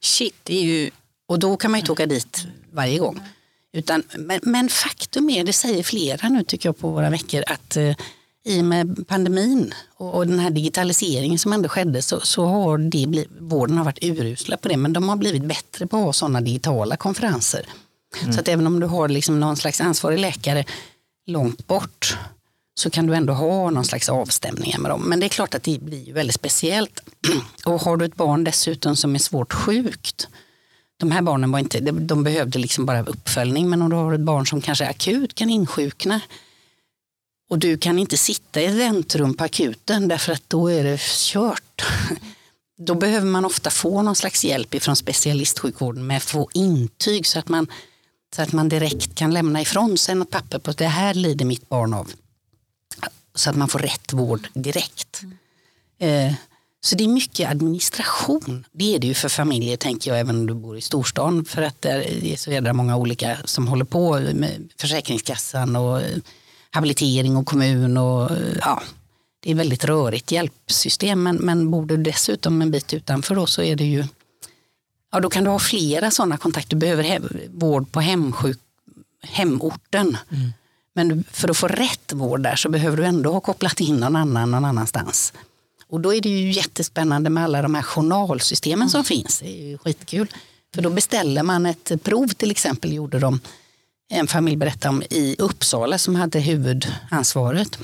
Shit, 0.00 0.34
det 0.42 0.56
är 0.56 0.62
ju... 0.62 0.90
Och 1.26 1.38
då 1.38 1.56
kan 1.56 1.70
man 1.70 1.78
ju 1.78 1.80
inte 1.80 1.92
åka 1.92 2.06
dit 2.06 2.46
varje 2.72 2.98
gång. 2.98 3.20
Utan, 3.72 4.02
men, 4.18 4.40
men 4.42 4.68
faktum 4.68 5.30
är, 5.30 5.44
det 5.44 5.52
säger 5.52 5.82
flera 5.82 6.28
nu 6.28 6.44
tycker 6.44 6.68
jag 6.68 6.78
på 6.78 6.90
våra 6.90 7.10
veckor, 7.10 7.44
att 7.46 7.76
eh, 7.76 7.96
i 8.44 8.60
och 8.60 8.64
med 8.64 9.08
pandemin 9.08 9.74
och, 9.94 10.14
och 10.14 10.26
den 10.26 10.38
här 10.38 10.50
digitaliseringen 10.50 11.38
som 11.38 11.52
ändå 11.52 11.68
skedde 11.68 12.02
så, 12.02 12.20
så 12.20 12.44
har 12.44 12.78
det 12.78 13.06
blivit, 13.06 13.30
vården 13.38 13.78
har 13.78 13.84
varit 13.84 14.04
urusla 14.04 14.56
på 14.56 14.68
det 14.68 14.76
men 14.76 14.92
de 14.92 15.08
har 15.08 15.16
blivit 15.16 15.44
bättre 15.44 15.86
på 15.86 15.96
att 15.96 16.04
ha 16.04 16.12
sådana 16.12 16.40
digitala 16.40 16.96
konferenser. 16.96 17.66
Så 18.34 18.40
att 18.40 18.48
även 18.48 18.66
om 18.66 18.80
du 18.80 18.86
har 18.86 19.08
liksom 19.08 19.40
någon 19.40 19.56
slags 19.56 19.80
ansvarig 19.80 20.18
läkare 20.18 20.64
långt 21.26 21.66
bort 21.66 22.16
så 22.74 22.90
kan 22.90 23.06
du 23.06 23.14
ändå 23.14 23.32
ha 23.32 23.70
någon 23.70 23.84
slags 23.84 24.08
avstämningar 24.08 24.78
med 24.78 24.90
dem. 24.90 25.02
Men 25.02 25.20
det 25.20 25.26
är 25.26 25.28
klart 25.28 25.54
att 25.54 25.62
det 25.62 25.80
blir 25.80 26.12
väldigt 26.12 26.34
speciellt. 26.34 27.00
Och 27.64 27.80
har 27.80 27.96
du 27.96 28.04
ett 28.04 28.16
barn 28.16 28.44
dessutom 28.44 28.96
som 28.96 29.14
är 29.14 29.18
svårt 29.18 29.52
sjukt 29.52 30.28
de 31.02 31.10
här 31.10 31.22
barnen 31.22 31.52
var 31.52 31.58
inte, 31.58 31.80
de 31.80 32.24
behövde 32.24 32.58
liksom 32.58 32.86
bara 32.86 33.02
uppföljning 33.02 33.70
men 33.70 33.82
om 33.82 33.90
du 33.90 33.96
har 33.96 34.12
ett 34.14 34.20
barn 34.20 34.46
som 34.46 34.60
kanske 34.60 34.86
akut 34.86 35.34
kan 35.34 35.50
insjukna 35.50 36.20
och 37.52 37.58
du 37.58 37.78
kan 37.78 37.98
inte 37.98 38.16
sitta 38.16 38.60
i 38.60 38.64
ett 38.64 38.74
väntrum 38.74 39.34
på 39.34 39.44
akuten 39.44 40.08
därför 40.08 40.32
att 40.32 40.42
då 40.48 40.70
är 40.70 40.84
det 40.84 41.00
kört. 41.00 41.82
Då 42.78 42.94
behöver 42.94 43.26
man 43.26 43.44
ofta 43.44 43.70
få 43.70 44.02
någon 44.02 44.16
slags 44.16 44.44
hjälp 44.44 44.74
ifrån 44.74 44.96
specialistsjukvården 44.96 46.06
med 46.06 46.16
att 46.16 46.22
få 46.22 46.48
intyg 46.54 47.26
så 47.26 47.38
att 47.38 47.48
man, 47.48 47.66
så 48.36 48.42
att 48.42 48.52
man 48.52 48.68
direkt 48.68 49.14
kan 49.14 49.34
lämna 49.34 49.60
ifrån 49.60 49.98
sig 49.98 50.14
något 50.14 50.30
papper 50.30 50.58
på 50.58 50.70
att 50.70 50.78
det 50.78 50.86
här 50.86 51.14
lider 51.14 51.44
mitt 51.44 51.68
barn 51.68 51.94
av. 51.94 52.12
Så 53.34 53.50
att 53.50 53.56
man 53.56 53.68
får 53.68 53.78
rätt 53.78 54.12
vård 54.12 54.48
direkt. 54.54 55.22
Eh, 55.98 56.34
så 56.80 56.96
det 56.96 57.04
är 57.04 57.08
mycket 57.08 57.50
administration. 57.50 58.66
Det 58.72 58.94
är 58.94 58.98
det 58.98 59.06
ju 59.06 59.14
för 59.14 59.28
familjer 59.28 59.76
tänker 59.76 60.10
jag 60.10 60.20
även 60.20 60.36
om 60.36 60.46
du 60.46 60.54
bor 60.54 60.78
i 60.78 60.80
storstan. 60.80 61.44
För 61.44 61.62
att 61.62 61.82
där 61.82 62.24
är 62.24 62.36
så 62.36 62.52
jädra 62.52 62.72
många 62.72 62.96
olika 62.96 63.38
som 63.44 63.68
håller 63.68 63.84
på 63.84 64.20
med 64.20 64.72
Försäkringskassan 64.76 65.76
och 65.76 66.02
eh, 66.02 66.18
habilitering 66.72 67.36
och 67.36 67.46
kommun. 67.46 67.96
Och, 67.96 68.30
eh, 68.30 68.56
ja, 68.60 68.82
det 69.40 69.50
är 69.50 69.54
väldigt 69.54 69.84
rörigt 69.84 70.30
hjälpsystem 70.32 71.22
men, 71.22 71.36
men 71.36 71.70
bor 71.70 71.86
du 71.86 71.96
dessutom 71.96 72.62
en 72.62 72.70
bit 72.70 72.94
utanför 72.94 73.34
då 73.34 73.46
så 73.46 73.62
är 73.62 73.76
det 73.76 73.84
ju 73.84 74.04
Ja, 75.14 75.20
då 75.20 75.30
kan 75.30 75.44
du 75.44 75.50
ha 75.50 75.58
flera 75.58 76.10
sådana 76.10 76.36
kontakter. 76.36 76.70
Du 76.70 76.76
behöver 76.76 77.04
he- 77.04 77.48
vård 77.54 77.92
på 77.92 78.00
hemsjuk, 78.00 78.58
hemorten. 79.22 80.16
Men 80.94 81.08
du, 81.08 81.22
för 81.30 81.48
att 81.48 81.56
få 81.56 81.68
rätt 81.68 82.12
vård 82.12 82.40
där 82.42 82.56
så 82.56 82.68
behöver 82.68 82.96
du 82.96 83.04
ändå 83.04 83.32
ha 83.32 83.40
kopplat 83.40 83.80
in 83.80 83.96
någon 83.96 84.16
annan 84.16 84.50
någon 84.50 84.64
annanstans. 84.64 85.32
Och 85.88 86.00
då 86.00 86.14
är 86.14 86.20
det 86.20 86.28
ju 86.28 86.50
jättespännande 86.52 87.30
med 87.30 87.44
alla 87.44 87.62
de 87.62 87.74
här 87.74 87.82
journalsystemen 87.82 88.90
som 88.90 89.04
finns. 89.04 89.38
Det 89.40 89.60
är 89.62 89.68
ju 89.68 89.78
skitkul. 89.78 90.26
För 90.74 90.82
då 90.82 90.90
beställer 90.90 91.42
man 91.42 91.66
ett 91.66 92.02
prov 92.02 92.28
till 92.28 92.50
exempel, 92.50 92.92
gjorde 92.92 93.18
de 93.18 93.40
en 94.12 94.28
familj 94.28 94.56
berättade 94.56 94.88
om 94.88 95.02
i 95.10 95.36
Uppsala 95.38 95.98
som 95.98 96.14
hade 96.14 96.40
huvudansvaret. 96.40 97.78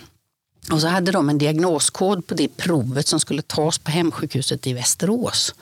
Och 0.71 0.81
så 0.81 0.87
hade 0.87 1.12
de 1.12 1.29
en 1.29 1.38
diagnoskod 1.38 2.27
på 2.27 2.35
det 2.35 2.57
provet 2.57 3.07
som 3.07 3.21
skulle 3.21 3.43
tas 3.43 3.79
på 3.79 3.91
hemsjukhuset 3.91 4.67
i 4.67 4.73
Västerås. 4.73 5.55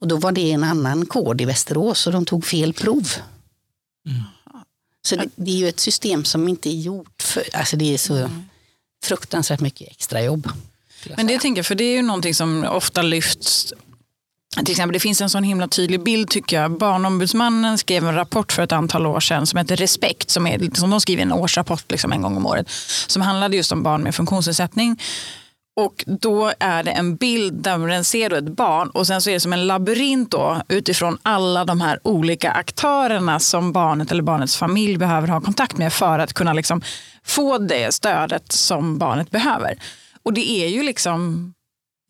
Och 0.00 0.08
då 0.08 0.16
var 0.16 0.32
det 0.32 0.52
en 0.52 0.64
annan 0.64 1.06
kod 1.06 1.40
i 1.40 1.44
Västerås 1.44 2.06
och 2.06 2.12
de 2.12 2.24
tog 2.24 2.46
fel 2.46 2.72
prov. 2.72 3.08
Så 5.04 5.16
det, 5.16 5.28
det 5.34 5.50
är 5.50 5.56
ju 5.56 5.68
ett 5.68 5.80
system 5.80 6.24
som 6.24 6.48
inte 6.48 6.70
är 6.70 6.80
gjort 6.80 7.22
för, 7.22 7.44
alltså 7.52 7.76
det 7.76 7.94
är 7.94 7.98
så 7.98 8.30
fruktansvärt 9.04 9.60
mycket 9.60 9.88
extra 9.90 10.22
jobb. 10.22 10.48
Men 11.16 11.26
det 11.26 11.40
tänker 11.40 11.58
jag, 11.58 11.66
för 11.66 11.74
det 11.74 11.84
är 11.84 11.96
ju 11.96 12.02
någonting 12.02 12.34
som 12.34 12.64
ofta 12.64 13.02
lyfts. 13.02 13.72
Till 14.56 14.70
exempel, 14.70 14.92
det 14.92 15.00
finns 15.00 15.20
en 15.20 15.30
sån 15.30 15.42
himla 15.42 15.68
tydlig 15.68 16.02
bild 16.02 16.30
tycker 16.30 16.60
jag. 16.60 16.78
Barnombudsmannen 16.78 17.78
skrev 17.78 18.08
en 18.08 18.14
rapport 18.14 18.52
för 18.52 18.62
ett 18.62 18.72
antal 18.72 19.06
år 19.06 19.20
sedan 19.20 19.46
som 19.46 19.58
heter 19.58 19.76
Respekt. 19.76 20.30
Som, 20.30 20.46
är, 20.46 20.78
som 20.78 20.90
de 20.90 21.00
skriver 21.00 21.22
en 21.22 21.32
årsrapport 21.32 21.90
liksom 21.90 22.12
en 22.12 22.22
gång 22.22 22.36
om 22.36 22.46
året. 22.46 22.70
Som 23.06 23.22
handlade 23.22 23.56
just 23.56 23.72
om 23.72 23.82
barn 23.82 24.02
med 24.02 24.14
funktionsnedsättning. 24.14 25.00
Och 25.76 26.04
då 26.06 26.52
är 26.58 26.82
det 26.82 26.90
en 26.90 27.16
bild 27.16 27.62
där 27.62 27.78
man 27.78 28.04
ser 28.04 28.30
då 28.30 28.36
ett 28.36 28.56
barn 28.56 28.90
och 28.90 29.06
sen 29.06 29.22
så 29.22 29.30
är 29.30 29.34
det 29.34 29.40
som 29.40 29.52
en 29.52 29.66
labyrint 29.66 30.30
då, 30.30 30.62
utifrån 30.68 31.18
alla 31.22 31.64
de 31.64 31.80
här 31.80 31.98
olika 32.04 32.50
aktörerna 32.50 33.40
som 33.40 33.72
barnet 33.72 34.12
eller 34.12 34.22
barnets 34.22 34.56
familj 34.56 34.96
behöver 34.96 35.28
ha 35.28 35.40
kontakt 35.40 35.76
med 35.76 35.92
för 35.92 36.18
att 36.18 36.32
kunna 36.32 36.52
liksom 36.52 36.82
få 37.24 37.58
det 37.58 37.94
stödet 37.94 38.52
som 38.52 38.98
barnet 38.98 39.30
behöver. 39.30 39.78
Och 40.22 40.32
det 40.32 40.50
är 40.50 40.68
ju 40.68 40.82
liksom 40.82 41.52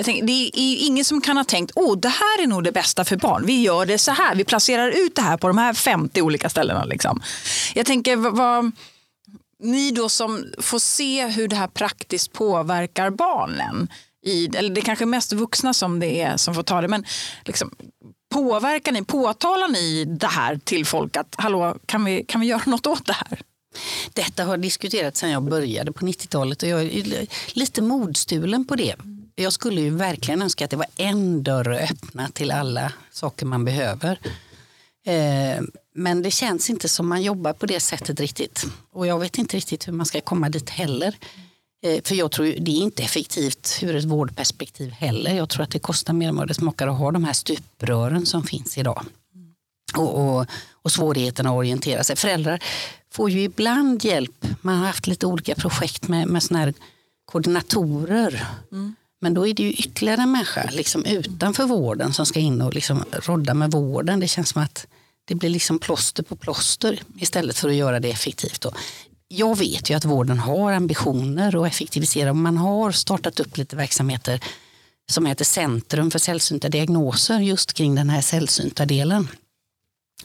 tänker, 0.05 0.27
det 0.27 0.33
är 0.33 0.71
ju 0.71 0.77
ingen 0.77 1.05
som 1.05 1.21
kan 1.21 1.37
ha 1.37 1.45
tänkt 1.45 1.73
oh, 1.77 1.99
det 1.99 2.09
här 2.09 2.43
är 2.43 2.47
nog 2.47 2.65
det 2.65 2.73
bästa 2.73 3.05
för 3.05 3.17
barn. 3.17 3.47
Vi 3.47 3.63
gör 3.63 3.87
det 3.87 3.99
så 3.99 4.11
här. 4.11 4.35
Vi 4.35 4.45
placerar 4.45 4.89
ut 4.89 5.15
det 5.15 5.23
här 5.23 5.37
på 5.37 5.47
de 5.47 5.59
här 5.59 5.73
50 5.73 6.23
olika 6.23 6.49
ställena. 6.49 6.85
Liksom. 6.85 7.23
Jag 7.75 7.87
tänker, 7.87 8.17
vad, 8.17 8.73
ni 9.63 9.91
då 9.91 10.09
som 10.09 10.45
får 10.59 10.79
se 10.79 11.27
hur 11.27 11.49
det 11.49 11.57
här 11.57 11.67
praktiskt 11.67 12.33
påverkar 12.33 13.11
barnen. 13.11 13.89
I, 14.25 14.57
eller 14.57 14.71
det 14.71 14.81
är 14.81 14.85
kanske 14.85 15.07
mest 15.07 15.33
vuxna 15.33 15.75
som 15.75 16.01
det 16.01 16.21
är 16.21 16.37
som 16.37 16.55
får 16.55 16.63
ta 16.63 16.81
det. 16.81 16.89
Men 16.89 17.05
liksom, 17.45 17.71
påverkar 18.33 18.93
ni, 18.93 19.05
påtalar 19.05 19.69
ni 19.69 20.05
det 20.05 20.27
här 20.27 20.61
till 20.65 20.87
folk? 20.87 21.17
att 21.17 21.35
hallå, 21.39 21.77
kan 21.87 22.05
vi, 22.05 22.25
kan 22.29 22.41
vi 22.41 22.47
göra 22.47 22.63
något 22.67 22.87
åt 22.87 23.07
det 23.07 23.13
här? 23.13 23.41
Detta 24.13 24.45
har 24.45 24.57
diskuterats 24.57 25.21
sedan 25.21 25.31
jag 25.31 25.43
började 25.43 25.93
på 25.93 26.07
90-talet 26.07 26.63
och 26.63 26.69
jag 26.69 26.83
är 26.83 27.27
lite 27.59 27.83
modstulen 27.83 28.65
på 28.65 28.77
det. 28.77 28.95
Jag 29.35 29.53
skulle 29.53 29.81
ju 29.81 29.91
verkligen 29.91 30.43
önska 30.43 30.65
att 30.65 30.71
det 30.71 30.77
var 30.77 30.87
en 30.97 31.43
dörr 31.43 31.71
att 31.71 31.91
öppna 31.91 32.29
till 32.29 32.51
alla 32.51 32.93
saker 33.11 33.47
man 33.47 33.65
behöver. 33.65 34.19
Eh, 35.07 35.63
men 35.95 36.23
det 36.23 36.31
känns 36.31 36.71
inte 36.71 36.89
som 36.89 37.09
man 37.09 37.23
jobbar 37.23 37.53
på 37.53 37.67
det 37.67 37.81
sättet 37.81 38.21
riktigt. 38.21 38.65
Och 38.93 39.07
jag 39.07 39.19
vet 39.19 39.39
inte 39.39 39.57
riktigt 39.57 39.89
hur 39.89 39.93
man 39.93 40.07
ska 40.07 40.21
komma 40.21 40.49
dit 40.49 40.71
heller. 40.71 41.17
Eh, 41.83 42.03
för 42.03 42.15
jag 42.15 42.31
tror 42.31 42.47
det 42.59 42.71
är 42.71 42.83
inte 42.83 43.03
effektivt 43.03 43.79
ur 43.83 43.97
ett 43.97 44.05
vårdperspektiv 44.05 44.91
heller. 44.91 45.35
Jag 45.35 45.49
tror 45.49 45.63
att 45.63 45.71
det 45.71 45.79
kostar 45.79 46.13
mer 46.13 46.29
än 46.29 46.37
vad 46.37 46.49
det 46.49 46.55
smakar 46.55 46.89
att 46.89 46.99
ha 46.99 47.11
de 47.11 47.25
här 47.25 47.33
stuprören 47.33 48.27
som 48.27 48.43
finns 48.43 48.79
idag. 48.79 49.05
Och, 49.97 50.39
och, 50.39 50.47
och 50.73 50.93
svårigheterna 50.93 51.51
att 51.51 51.57
orientera 51.57 52.05
sig. 52.05 52.17
Föräldrar 52.17 52.63
får 53.11 53.31
ju 53.31 53.43
ibland 53.43 54.05
hjälp. 54.05 54.47
Man 54.61 54.79
har 54.79 54.87
haft 54.87 55.07
lite 55.07 55.27
olika 55.27 55.55
projekt 55.55 56.09
med, 56.09 56.29
med 56.29 56.43
såna 56.43 56.59
här 56.59 56.75
koordinatorer. 57.25 58.47
Mm. 58.73 58.95
Men 59.23 59.35
då 59.35 59.47
är 59.47 59.55
det 59.55 59.63
ju 59.63 59.73
ytterligare 59.73 60.23
en 60.23 60.33
människa 60.33 60.71
liksom 60.73 61.05
utanför 61.05 61.65
vården 61.65 62.13
som 62.13 62.27
ska 62.27 62.41
in 62.41 62.63
och 62.63 62.75
liksom 62.75 63.05
rodda 63.13 63.55
med 63.55 63.71
vården. 63.71 64.21
Det 64.21 64.29
känns 64.29 64.49
som 64.49 64.63
att 64.63 64.87
det 65.25 65.35
blir 65.35 65.51
liksom 65.51 65.79
plåster 65.79 66.23
på 66.23 66.37
plåster 66.37 67.01
istället 67.19 67.59
för 67.59 67.69
att 67.69 67.75
göra 67.75 68.01
det 68.01 68.11
effektivt. 68.11 68.61
Då. 68.61 68.73
Jag 69.29 69.59
vet 69.59 69.91
ju 69.91 69.95
att 69.95 70.05
vården 70.05 70.39
har 70.39 70.73
ambitioner 70.73 71.63
att 71.63 71.73
effektivisera. 71.73 72.33
Man 72.33 72.57
har 72.57 72.93
startat 72.93 73.41
upp 73.41 73.57
lite 73.57 73.77
verksamheter 73.77 74.41
som 75.11 75.27
heter 75.27 75.45
Centrum 75.45 76.11
för 76.11 76.19
sällsynta 76.19 76.69
diagnoser 76.69 77.39
just 77.39 77.73
kring 77.73 77.95
den 77.95 78.11
här 78.11 78.21
sällsynta 78.21 78.87
delen 78.87 79.29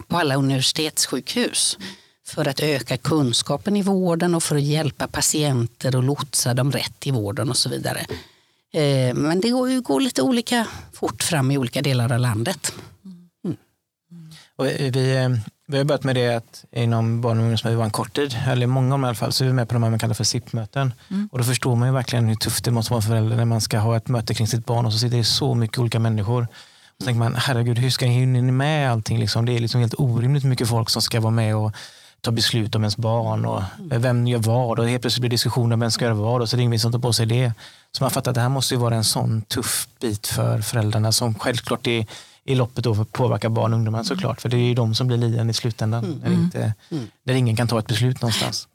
på 0.08 0.18
alla 0.18 0.36
universitetssjukhus 0.36 1.78
för 2.28 2.48
att 2.48 2.60
öka 2.60 2.98
kunskapen 2.98 3.76
i 3.76 3.82
vården 3.82 4.36
och 4.36 4.44
för 4.44 4.56
att 4.56 4.62
hjälpa 4.62 5.08
patienter 5.08 5.96
och 5.96 6.04
lotsa 6.04 6.54
dem 6.54 6.72
rätt 6.72 7.08
i 7.08 7.12
vården 7.12 7.50
och 7.50 7.58
så 7.58 7.70
vidare. 7.70 8.06
Eh, 8.74 9.14
men 9.16 9.40
det 9.40 9.50
går, 9.50 10.00
lite 10.00 10.22
olika 10.22 10.68
fort 10.94 11.24
fram 11.24 11.52
i 11.52 11.58
olika 11.58 11.82
delar 11.82 12.12
av 12.12 12.20
landet. 12.20 12.74
Mm. 13.46 13.58
Och 14.56 14.66
vi, 14.66 15.16
eh, 15.16 15.30
vi 15.68 15.78
har 15.78 15.86
börjat 15.86 16.04
med 16.04 16.16
det 16.16 16.36
att 16.36 16.66
inom 16.72 17.22
barn 17.22 17.38
och 17.38 17.44
ungdomsmedicin 17.44 17.84
en 17.84 17.92
kort 17.92 18.16
tid, 18.16 18.38
eller 18.48 18.68
många 18.68 18.96
om 18.96 19.04
i 19.04 19.08
alla 19.08 19.16
fall, 19.16 19.32
så 19.32 19.44
är 19.44 19.48
vi 19.48 19.54
med 19.54 19.68
på 19.68 19.74
de 19.74 19.84
här 19.84 19.90
man 19.90 20.00
kallar 20.00 20.14
för 20.14 20.24
SIP-möten. 20.24 20.94
Mm. 21.10 21.30
Och 21.32 21.38
då 21.38 21.44
förstår 21.44 21.76
man 21.76 21.88
ju 21.88 21.94
verkligen 21.94 22.28
hur 22.28 22.36
tufft 22.36 22.66
det 22.66 22.72
måste 22.72 22.94
vara 22.94 23.02
för 23.02 23.10
förälder 23.10 23.36
när 23.36 23.46
man 23.46 23.62
ska 23.62 23.80
ha 23.80 23.98
ett 23.98 24.08
möte 24.08 24.34
kring 24.34 24.48
sitt 24.48 24.66
barn 24.66 24.86
och 24.86 24.94
så 24.94 25.00
sitter 25.00 25.18
det 25.18 25.24
så 25.24 25.56
mycket 25.56 25.78
olika 25.78 26.00
människor. 26.00 26.48
Så 27.00 27.06
tänker 27.06 27.20
man, 27.20 27.36
herregud, 27.36 27.78
hur 27.78 27.90
ska 27.90 28.06
ni 28.06 28.14
hinna 28.14 28.52
med 28.52 28.92
allting? 28.92 29.20
Liksom, 29.20 29.46
det 29.46 29.52
är 29.52 29.60
liksom 29.60 29.82
helt 29.82 29.96
orimligt 29.98 30.44
mycket 30.44 30.68
folk 30.70 30.90
som 30.90 31.02
ska 31.02 31.20
vara 31.20 31.32
med 31.32 31.56
och 31.56 31.72
ta 32.28 32.32
beslut 32.32 32.76
om 32.76 32.82
ens 32.82 32.98
barn 32.98 33.46
och 33.46 33.64
vem 33.78 34.28
gör 34.28 34.40
vad 34.40 34.80
och 34.80 34.88
helt 34.88 35.02
plötsligt 35.02 35.22
blir 35.22 35.30
diskussioner 35.30 35.74
om 35.74 35.80
vem 35.80 35.92
ska 35.92 36.06
göra 36.06 36.14
vad 36.14 36.42
och 36.42 36.50
så 36.50 36.56
är 36.56 36.58
det 36.58 36.64
ingen 36.64 36.80
som 36.80 36.92
tar 36.92 37.00
på 37.00 37.14
sig 37.14 37.26
det. 37.26 37.52
Så 37.92 38.04
man 38.04 38.12
fattar 38.12 38.32
att 38.32 38.36
det 38.36 38.42
här 38.42 38.50
måste 38.50 38.74
ju 38.74 38.80
vara 38.80 38.96
en 38.96 39.04
sån 39.04 39.42
tuff 39.42 39.88
bit 40.02 40.28
för 40.28 40.62
föräldrarna 40.62 41.12
som 41.12 41.36
självklart 41.40 41.88
är 41.88 42.06
i 42.44 42.56
loppet 42.56 42.84
då 42.84 43.06
påverkar 43.06 43.50
barn 43.50 43.74
och 43.74 43.78
ungdomar 43.78 44.04
såklart. 44.04 44.42
För 44.42 44.50
det 44.50 44.58
är 44.58 44.68
ju 44.68 44.74
de 44.74 44.96
som 44.96 45.08
blir 45.08 45.18
lidande 45.18 45.52
i 45.52 45.54
slutändan. 45.54 46.06
Mm. 46.06 46.20
När, 46.24 46.32
inte, 46.32 46.74
mm. 46.92 47.08
där 47.24 47.34
ingen 47.34 47.56
kan 47.56 47.68
ta 47.68 47.80
ett 47.80 47.88
beslut 47.88 48.22
någonstans. 48.22 48.68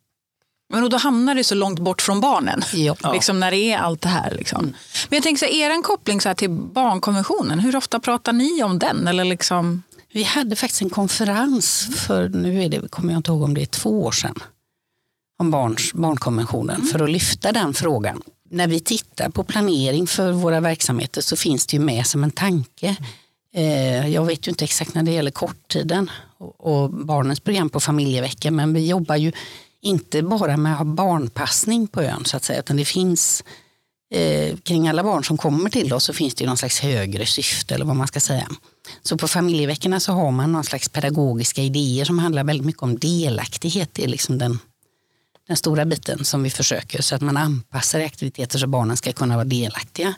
Men 0.73 0.91
då 0.91 0.97
hamnar 0.97 1.35
det 1.35 1.45
så 1.45 1.55
långt 1.55 1.79
bort 1.79 2.03
från 2.03 2.21
barnen, 2.21 2.63
ja. 2.75 2.97
liksom 3.13 3.41
när 3.41 3.51
det 3.51 3.57
är 3.57 3.79
allt 3.79 4.01
det 4.01 4.09
här. 4.09 4.31
Liksom. 4.31 4.61
Mm. 4.61 4.75
Men 5.09 5.17
jag 5.17 5.23
tänker 5.23 5.39
så 5.39 5.53
här, 5.53 5.53
er 5.53 5.83
koppling 5.83 6.21
så 6.21 6.35
till 6.35 6.51
barnkonventionen, 6.51 7.61
hur 7.61 7.77
ofta 7.77 8.01
pratar 8.01 8.33
ni 8.33 8.63
om 8.63 8.79
den? 8.79 9.09
Eller 9.09 9.25
liksom... 9.25 9.83
Vi 10.13 10.23
hade 10.23 10.57
faktiskt 10.57 10.83
en 10.83 10.91
konferens 10.91 11.89
för, 11.97 12.29
nu 12.29 12.63
är 12.63 12.69
det, 12.69 12.91
kommer 12.91 13.13
jag 13.13 13.19
inte 13.19 13.31
ihåg 13.31 13.43
om 13.43 13.55
det 13.55 13.63
är 13.63 13.67
två 13.67 14.03
år 14.03 14.13
sedan, 14.13 14.35
om 15.39 15.51
barns, 15.51 15.93
barnkonventionen 15.93 16.77
mm. 16.77 16.89
för 16.89 17.05
att 17.05 17.11
lyfta 17.11 17.53
den 17.53 17.75
frågan. 17.75 18.23
När 18.51 18.67
vi 18.67 18.81
tittar 18.81 19.29
på 19.29 19.45
planering 19.45 20.07
för 20.07 20.33
våra 20.33 20.61
verksamheter 20.61 21.21
så 21.21 21.37
finns 21.37 21.67
det 21.67 21.77
ju 21.77 21.83
med 21.83 22.07
som 22.07 22.25
en 22.25 22.31
tanke. 22.31 22.97
Eh, 23.55 24.09
jag 24.09 24.25
vet 24.25 24.47
ju 24.47 24.51
inte 24.51 24.65
exakt 24.65 24.95
när 24.95 25.03
det 25.03 25.11
gäller 25.11 25.31
korttiden 25.31 26.11
och 26.59 26.91
barnens 26.91 27.41
program 27.41 27.71
på 27.71 27.81
familjeveckan 27.81 28.57
men 28.57 28.75
vi 28.75 28.89
jobbar 28.89 29.17
ju 29.17 29.33
inte 29.83 30.23
bara 30.23 30.57
med 30.57 30.73
att 30.73 30.79
ha 30.79 30.85
barnpassning 30.85 31.87
på 31.87 32.03
ön 32.03 32.25
så 32.25 32.37
att 32.37 32.45
säga 32.45 32.59
utan 32.59 32.77
det 32.77 32.85
finns 32.85 33.45
eh, 34.15 34.57
kring 34.57 34.89
alla 34.89 35.03
barn 35.03 35.25
som 35.25 35.39
kommer 35.39 35.71
till 35.71 35.93
oss 35.93 36.05
så 36.05 36.13
finns 36.13 36.35
det 36.35 36.47
någon 36.47 36.57
slags 36.57 36.81
högre 36.81 37.27
syfte 37.27 37.75
eller 37.75 37.85
vad 37.85 37.97
man 37.97 38.07
ska 38.07 38.21
säga. 38.21 38.49
Så 39.03 39.17
på 39.17 39.29
familjeveckorna 39.29 40.01
så 40.01 40.13
har 40.13 40.31
man 40.31 40.53
någon 40.53 40.65
slags 40.65 40.89
pedagogiska 40.89 41.63
idéer 41.63 42.05
som 42.05 42.19
handlar 42.19 42.45
väldigt 42.45 42.67
mycket 42.67 42.83
om 42.83 42.99
delaktighet. 42.99 43.91
Det 43.93 44.05
är 44.05 44.09
liksom 44.09 44.39
den, 44.39 44.59
den 45.49 45.57
stora 45.57 45.85
biten 45.85 46.25
som 46.25 46.43
vi 46.43 46.51
försöker 46.51 47.03
så 47.03 47.15
att 47.15 47.21
man 47.21 47.37
anpassar 47.37 48.01
aktiviteter 48.01 48.59
så 48.59 48.67
barnen 48.67 48.97
ska 48.97 49.13
kunna 49.13 49.35
vara 49.35 49.45
delaktiga. 49.45 50.15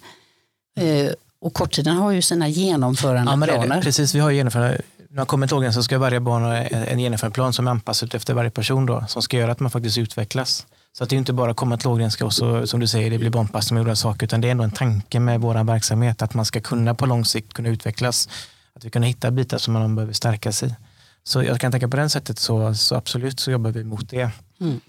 Eh, 0.77 1.11
och 1.41 1.55
korttiden 1.55 1.97
har 1.97 2.11
ju 2.11 2.23
sina 2.23 2.49
genomförandeplaner. 2.49 3.77
Ja, 3.77 3.83
precis, 3.83 4.15
vi 4.15 4.19
har 4.19 4.31
genomförande. 4.31 4.81
När 5.09 5.17
man 5.17 5.27
kommer 5.27 5.47
till 5.47 5.73
så 5.73 5.83
ska 5.83 5.99
varje 5.99 6.21
barn 6.21 6.43
ha 6.43 6.57
en 6.57 6.99
genomförandeplan 6.99 7.53
som 7.53 7.67
är 7.67 7.71
anpassad 7.71 8.15
efter 8.15 8.35
varje 8.35 8.51
person 8.51 8.87
då, 8.87 9.05
som 9.09 9.23
ska 9.23 9.37
göra 9.37 9.53
att 9.53 9.61
man 9.61 9.71
faktiskt 9.71 9.99
utvecklas. 9.99 10.67
Så 10.93 11.05
att 11.05 11.11
det 11.11 11.17
är 11.17 11.19
inte 11.19 11.33
bara 11.33 11.55
komma 11.55 11.77
till 11.77 11.89
lågrenska 11.89 12.25
och 12.25 12.33
så, 12.33 12.67
som 12.67 12.81
du 12.81 12.87
säger, 12.87 13.11
det 13.11 13.19
blir 13.19 13.31
barnpassning 13.31 13.75
med 13.75 13.83
olika 13.83 13.97
saker, 13.97 14.27
utan 14.27 14.41
det 14.41 14.49
är 14.49 14.51
ändå 14.51 14.65
en 14.65 14.71
tanke 14.71 15.21
med 15.21 15.41
vår 15.41 15.65
verksamhet, 15.65 16.23
att 16.23 16.35
man 16.35 16.45
ska 16.45 16.61
kunna 16.61 16.95
på 16.95 17.07
lång 17.07 17.25
sikt 17.25 17.53
kunna 17.53 17.69
utvecklas. 17.69 18.29
Att 18.75 18.85
vi 18.85 18.91
kan 18.91 19.03
hitta 19.03 19.31
bitar 19.31 19.59
som 19.59 19.75
man 19.75 19.95
behöver 19.95 20.13
stärka 20.13 20.53
sig 20.53 20.69
i. 20.69 20.75
Så 21.23 21.43
jag 21.43 21.61
kan 21.61 21.73
tänka 21.73 21.89
på 21.89 21.97
det 21.97 22.09
sättet 22.09 22.39
så, 22.39 22.75
så 22.75 22.95
absolut 22.95 23.41
så 23.41 23.51
jobbar 23.51 23.71
vi 23.71 23.85
mot 23.85 24.11
det. 24.11 24.31
Mm. 24.61 24.81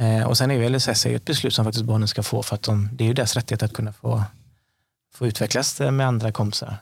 Eh, 0.00 0.26
och 0.26 0.38
sen 0.38 0.50
är 0.50 0.54
ju 0.54 0.68
LSS 0.68 1.06
ett 1.06 1.24
beslut 1.24 1.54
som 1.54 1.64
faktiskt 1.64 1.84
barnen 1.84 2.08
ska 2.08 2.22
få 2.22 2.42
för 2.42 2.54
att 2.54 2.62
de, 2.62 2.88
det 2.92 3.04
är 3.04 3.08
ju 3.08 3.14
deras 3.14 3.36
rättighet 3.36 3.62
att 3.62 3.72
kunna 3.72 3.92
få, 3.92 4.22
få 5.14 5.26
utvecklas 5.26 5.80
med 5.80 6.06
andra 6.06 6.32
kompisar. 6.32 6.76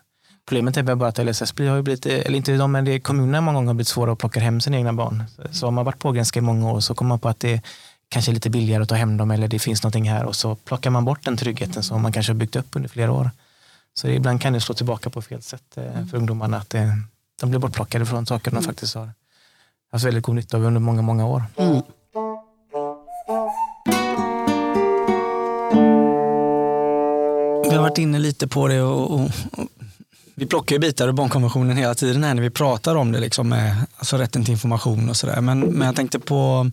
Problemet 0.48 0.76
är 0.76 0.94
bara 0.94 1.08
att 1.08 1.18
LSS 1.18 1.54
blir, 1.54 1.70
har 1.70 1.82
blivit, 1.82 2.06
eller 2.06 2.36
inte 2.36 2.56
de, 2.56 2.72
men 2.72 2.84
det, 2.84 3.00
kommunerna 3.00 3.40
många 3.40 3.56
gånger 3.56 3.66
har 3.66 3.74
blivit 3.74 3.88
svåra 3.88 4.12
att 4.12 4.18
plocka 4.18 4.40
hem 4.40 4.60
sina 4.60 4.76
egna 4.76 4.92
barn. 4.92 5.24
Så 5.50 5.66
har 5.66 5.70
man 5.70 5.84
varit 5.84 5.98
pågränsad 5.98 6.36
i 6.36 6.40
många 6.40 6.70
år 6.72 6.80
så 6.80 6.94
kommer 6.94 7.08
man 7.08 7.18
på 7.18 7.28
att 7.28 7.40
det 7.40 7.60
kanske 8.08 8.30
är 8.30 8.34
lite 8.34 8.50
billigare 8.50 8.82
att 8.82 8.88
ta 8.88 8.94
hem 8.94 9.16
dem 9.16 9.30
eller 9.30 9.48
det 9.48 9.58
finns 9.58 9.82
någonting 9.82 10.10
här 10.10 10.24
och 10.24 10.36
så 10.36 10.54
plockar 10.54 10.90
man 10.90 11.04
bort 11.04 11.24
den 11.24 11.36
tryggheten 11.36 11.82
som 11.82 12.02
man 12.02 12.12
kanske 12.12 12.32
har 12.32 12.36
byggt 12.38 12.56
upp 12.56 12.76
under 12.76 12.88
flera 12.88 13.12
år. 13.12 13.30
Så 14.00 14.08
ibland 14.08 14.40
kan 14.40 14.52
det 14.52 14.60
slå 14.60 14.74
tillbaka 14.74 15.10
på 15.10 15.22
fel 15.22 15.42
sätt 15.42 15.76
eh, 15.76 16.06
för 16.06 16.16
ungdomarna 16.16 16.56
att 16.56 16.70
det, 16.70 16.98
de 17.40 17.50
blir 17.50 17.60
bortplockade 17.60 18.06
från 18.06 18.26
saker 18.26 18.50
de 18.50 18.56
mm. 18.56 18.64
faktiskt 18.64 18.94
har 18.94 19.10
haft 19.92 20.04
väldigt 20.04 20.24
god 20.24 20.34
nytta 20.34 20.56
av 20.56 20.64
under 20.64 20.80
många, 20.80 21.02
många 21.02 21.26
år. 21.26 21.44
Mm. 21.56 21.82
Vi 27.62 27.74
har 27.74 27.82
varit 27.82 27.98
inne 27.98 28.18
lite 28.18 28.48
på 28.48 28.68
det 28.68 28.82
och, 28.82 29.10
och, 29.10 29.20
och 29.52 29.68
vi 30.34 30.46
plockar 30.46 30.76
ju 30.76 30.80
bitar 30.80 31.08
ur 31.08 31.12
barnkonventionen 31.12 31.76
hela 31.76 31.94
tiden 31.94 32.24
här 32.24 32.34
när 32.34 32.42
vi 32.42 32.50
pratar 32.50 32.96
om 32.96 33.12
det, 33.12 33.20
liksom 33.20 33.48
med, 33.48 33.86
alltså 33.96 34.16
rätten 34.16 34.44
till 34.44 34.52
information 34.52 35.08
och 35.08 35.16
sådär. 35.16 35.40
Men, 35.40 35.60
men 35.60 35.86
jag 35.86 35.96
tänkte 35.96 36.18
på, 36.18 36.70
eh, 36.70 36.72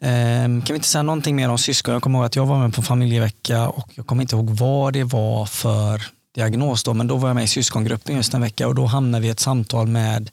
Ehm, 0.00 0.62
kan 0.62 0.74
vi 0.74 0.76
inte 0.76 0.88
säga 0.88 1.02
någonting 1.02 1.36
mer 1.36 1.48
om 1.48 1.58
syskon? 1.58 1.92
Jag 1.92 2.02
kommer 2.02 2.18
ihåg 2.18 2.26
att 2.26 2.36
jag 2.36 2.46
var 2.46 2.58
med 2.58 2.74
på 2.74 2.82
familjevecka 2.82 3.68
och 3.68 3.90
jag 3.94 4.06
kommer 4.06 4.22
inte 4.22 4.36
ihåg 4.36 4.50
vad 4.50 4.92
det 4.92 5.04
var 5.04 5.46
för 5.46 6.02
diagnos 6.34 6.84
då, 6.84 6.94
men 6.94 7.06
då 7.06 7.16
var 7.16 7.28
jag 7.28 7.34
med 7.34 7.44
i 7.44 7.48
syskongruppen 7.48 8.16
just 8.16 8.34
en 8.34 8.40
vecka 8.40 8.68
och 8.68 8.74
då 8.74 8.86
hamnade 8.86 9.22
vi 9.22 9.28
i 9.28 9.30
ett 9.30 9.40
samtal 9.40 9.86
med 9.86 10.30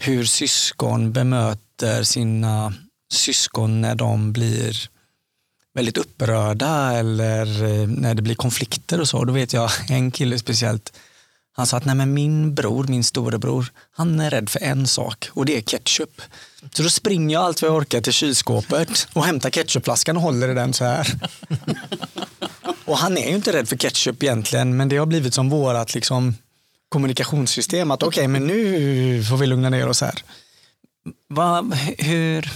hur 0.00 0.24
syskon 0.24 1.12
bemöter 1.12 2.02
sina 2.02 2.74
syskon 3.12 3.80
när 3.80 3.94
de 3.94 4.32
blir 4.32 4.88
väldigt 5.74 5.98
upprörda 5.98 6.92
eller 6.92 7.64
eh, 7.64 7.88
när 7.88 8.14
det 8.14 8.22
blir 8.22 8.34
konflikter 8.34 9.00
och 9.00 9.08
så. 9.08 9.24
Då 9.24 9.32
vet 9.32 9.52
jag 9.52 9.70
en 9.88 10.10
kille 10.10 10.38
speciellt, 10.38 10.92
han 11.52 11.66
sa 11.66 11.76
att 11.76 11.84
Nej, 11.84 11.94
men 11.94 12.14
min 12.14 12.54
bror, 12.54 12.86
min 12.88 13.04
storebror, 13.04 13.72
han 13.92 14.20
är 14.20 14.30
rädd 14.30 14.48
för 14.48 14.62
en 14.62 14.86
sak 14.86 15.28
och 15.32 15.46
det 15.46 15.56
är 15.56 15.62
ketchup. 15.62 16.20
Så 16.70 16.82
då 16.82 16.88
springer 16.88 17.34
jag 17.34 17.42
allt 17.42 17.62
vad 17.62 17.70
jag 17.70 17.76
orkar 17.76 18.00
till 18.00 18.12
kylskåpet 18.12 19.08
och 19.12 19.24
hämtar 19.24 19.50
ketchupflaskan 19.50 20.16
och 20.16 20.22
håller 20.22 20.48
i 20.48 20.54
den 20.54 20.72
så 20.72 20.84
här. 20.84 21.08
Och 22.84 22.98
han 22.98 23.18
är 23.18 23.28
ju 23.28 23.34
inte 23.34 23.52
rädd 23.52 23.68
för 23.68 23.76
ketchup 23.76 24.22
egentligen, 24.22 24.76
men 24.76 24.88
det 24.88 24.96
har 24.96 25.06
blivit 25.06 25.34
som 25.34 25.50
vårat 25.50 25.94
liksom, 25.94 26.34
kommunikationssystem. 26.88 27.90
Att 27.90 28.02
okej, 28.02 28.20
okay, 28.20 28.28
men 28.28 28.46
nu 28.46 29.24
får 29.24 29.36
vi 29.36 29.46
lugna 29.46 29.70
ner 29.70 29.88
oss 29.88 30.00
här. 30.00 30.22
Va, 31.28 31.70
hur, 31.98 32.50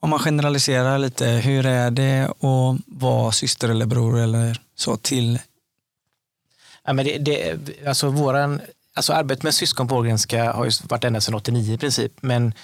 om 0.00 0.10
man 0.10 0.18
generaliserar 0.18 0.98
lite, 0.98 1.26
hur 1.26 1.66
är 1.66 1.90
det 1.90 2.24
att 2.24 2.80
vara 2.86 3.32
syster 3.32 3.68
eller 3.68 3.86
bror 3.86 4.18
eller 4.18 4.60
så 4.74 4.96
till? 4.96 5.38
Ja, 6.84 6.92
men 6.92 7.04
det, 7.04 7.18
det, 7.18 7.58
alltså 7.86 8.08
våran, 8.08 8.60
alltså 8.94 9.12
arbetet 9.12 9.42
med 9.42 9.54
syskon 9.54 9.88
på 9.88 9.96
Ågrenska 9.96 10.52
har 10.52 10.64
ju 10.64 10.70
varit 10.88 11.04
ända 11.04 11.20
sedan 11.20 11.34
89 11.34 11.74
i 11.74 11.78
princip, 11.78 12.12
men 12.20 12.54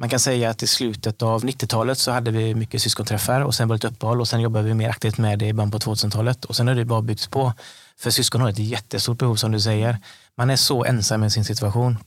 man 0.00 0.08
kan 0.08 0.20
säga 0.20 0.50
att 0.50 0.62
i 0.62 0.66
slutet 0.66 1.22
av 1.22 1.44
90-talet 1.44 1.98
så 1.98 2.10
hade 2.10 2.30
vi 2.30 2.54
mycket 2.54 2.82
syskonträffar 2.82 3.40
och 3.40 3.54
sen 3.54 3.68
var 3.68 3.76
det 3.76 3.86
ett 3.86 3.92
uppehåll 3.92 4.20
och 4.20 4.28
sen 4.28 4.40
jobbade 4.40 4.64
vi 4.68 4.74
mer 4.74 4.88
aktivt 4.88 5.18
med 5.18 5.38
det 5.38 5.46
i 5.46 5.52
början 5.52 5.70
på 5.70 5.78
2000-talet 5.78 6.44
och 6.44 6.56
sen 6.56 6.68
har 6.68 6.74
det 6.74 6.84
bara 6.84 7.02
byggts 7.02 7.26
på. 7.26 7.52
För 7.98 8.10
syskon 8.10 8.40
har 8.40 8.50
ett 8.50 8.58
jättestort 8.58 9.18
behov 9.18 9.36
som 9.36 9.52
du 9.52 9.60
säger. 9.60 9.98
Man 10.36 10.50
är 10.50 10.56
så 10.56 10.84
ensam 10.84 11.24
i 11.24 11.30
sin 11.30 11.44
situation. 11.44 11.98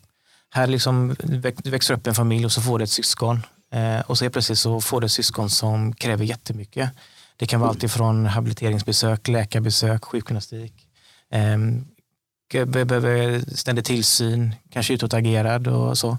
Här 0.49 0.67
liksom 0.67 1.15
växer 1.63 1.93
upp 1.93 2.07
en 2.07 2.15
familj 2.15 2.45
och 2.45 2.51
så 2.51 2.61
får 2.61 2.79
du 2.79 2.83
ett 2.83 2.89
syskon 2.89 3.41
eh, 3.73 3.99
och 3.99 4.17
så 4.17 4.29
plötsligt 4.29 4.59
så 4.59 4.81
får 4.81 5.01
du 5.01 5.05
ett 5.05 5.11
syskon 5.11 5.49
som 5.49 5.93
kräver 5.93 6.25
jättemycket. 6.25 6.89
Det 7.37 7.45
kan 7.45 7.59
vara 7.59 7.69
allt 7.69 7.83
ifrån 7.83 8.25
habiliteringsbesök, 8.25 9.27
läkarbesök, 9.27 10.05
sjukgymnastik. 10.05 10.73
Ehm, 11.31 11.85
behöver 12.65 13.43
ständig 13.55 13.85
tillsyn, 13.85 14.55
kanske 14.69 14.93
utåtagerad 14.93 15.67
och 15.67 15.97
så. 15.97 16.17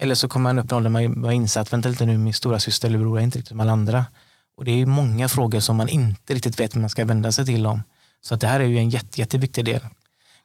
Eller 0.00 0.14
så 0.14 0.28
kommer 0.28 0.42
man 0.54 0.58
upp 0.58 0.72
i 0.72 0.74
en 0.74 0.76
ålder 0.76 0.90
man 0.90 1.22
var 1.22 1.32
insatt, 1.32 1.72
vänta 1.72 1.88
lite 1.88 2.06
nu, 2.06 2.18
min 2.18 2.34
stora 2.34 2.60
syster 2.60 2.88
eller 2.88 2.98
bror 2.98 3.18
är 3.18 3.22
inte 3.22 3.38
riktigt 3.38 3.48
som 3.48 3.60
alla 3.60 3.72
andra. 3.72 4.06
Och 4.56 4.64
det 4.64 4.82
är 4.82 4.86
många 4.86 5.28
frågor 5.28 5.60
som 5.60 5.76
man 5.76 5.88
inte 5.88 6.34
riktigt 6.34 6.60
vet 6.60 6.74
hur 6.74 6.80
man 6.80 6.90
ska 6.90 7.04
vända 7.04 7.32
sig 7.32 7.46
till 7.46 7.66
om. 7.66 7.82
Så 8.20 8.34
att 8.34 8.40
det 8.40 8.46
här 8.46 8.60
är 8.60 8.64
ju 8.64 8.78
en 8.78 8.90
jätte, 8.90 9.20
jätteviktig 9.20 9.64
del. 9.64 9.80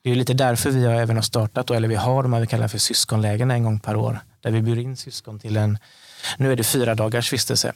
Det 0.02 0.12
är 0.12 0.16
lite 0.16 0.34
därför 0.34 0.72
vi 0.72 0.86
har 0.86 0.93
även 0.93 1.16
har 1.16 1.24
startat, 1.24 1.72
eller 1.72 1.88
vi 1.88 1.95
har 1.95 2.24
de 2.24 2.34
här 2.34 2.39
vi 2.39 2.47
kallar 2.47 2.68
för 2.68 2.78
syskonlägen 2.78 3.52
en 3.52 3.64
gång 3.64 3.80
per 3.80 3.95
år, 3.95 4.20
där 4.41 4.52
vi 4.52 4.62
bjuder 4.62 4.82
in 4.82 4.97
syskon 4.97 5.39
till 5.39 5.58
en, 5.58 5.78
nu 6.38 6.52
är 6.52 6.56
det 6.56 6.64
fyra 6.64 6.95
dagars 6.95 7.34
vistelse. 7.34 7.74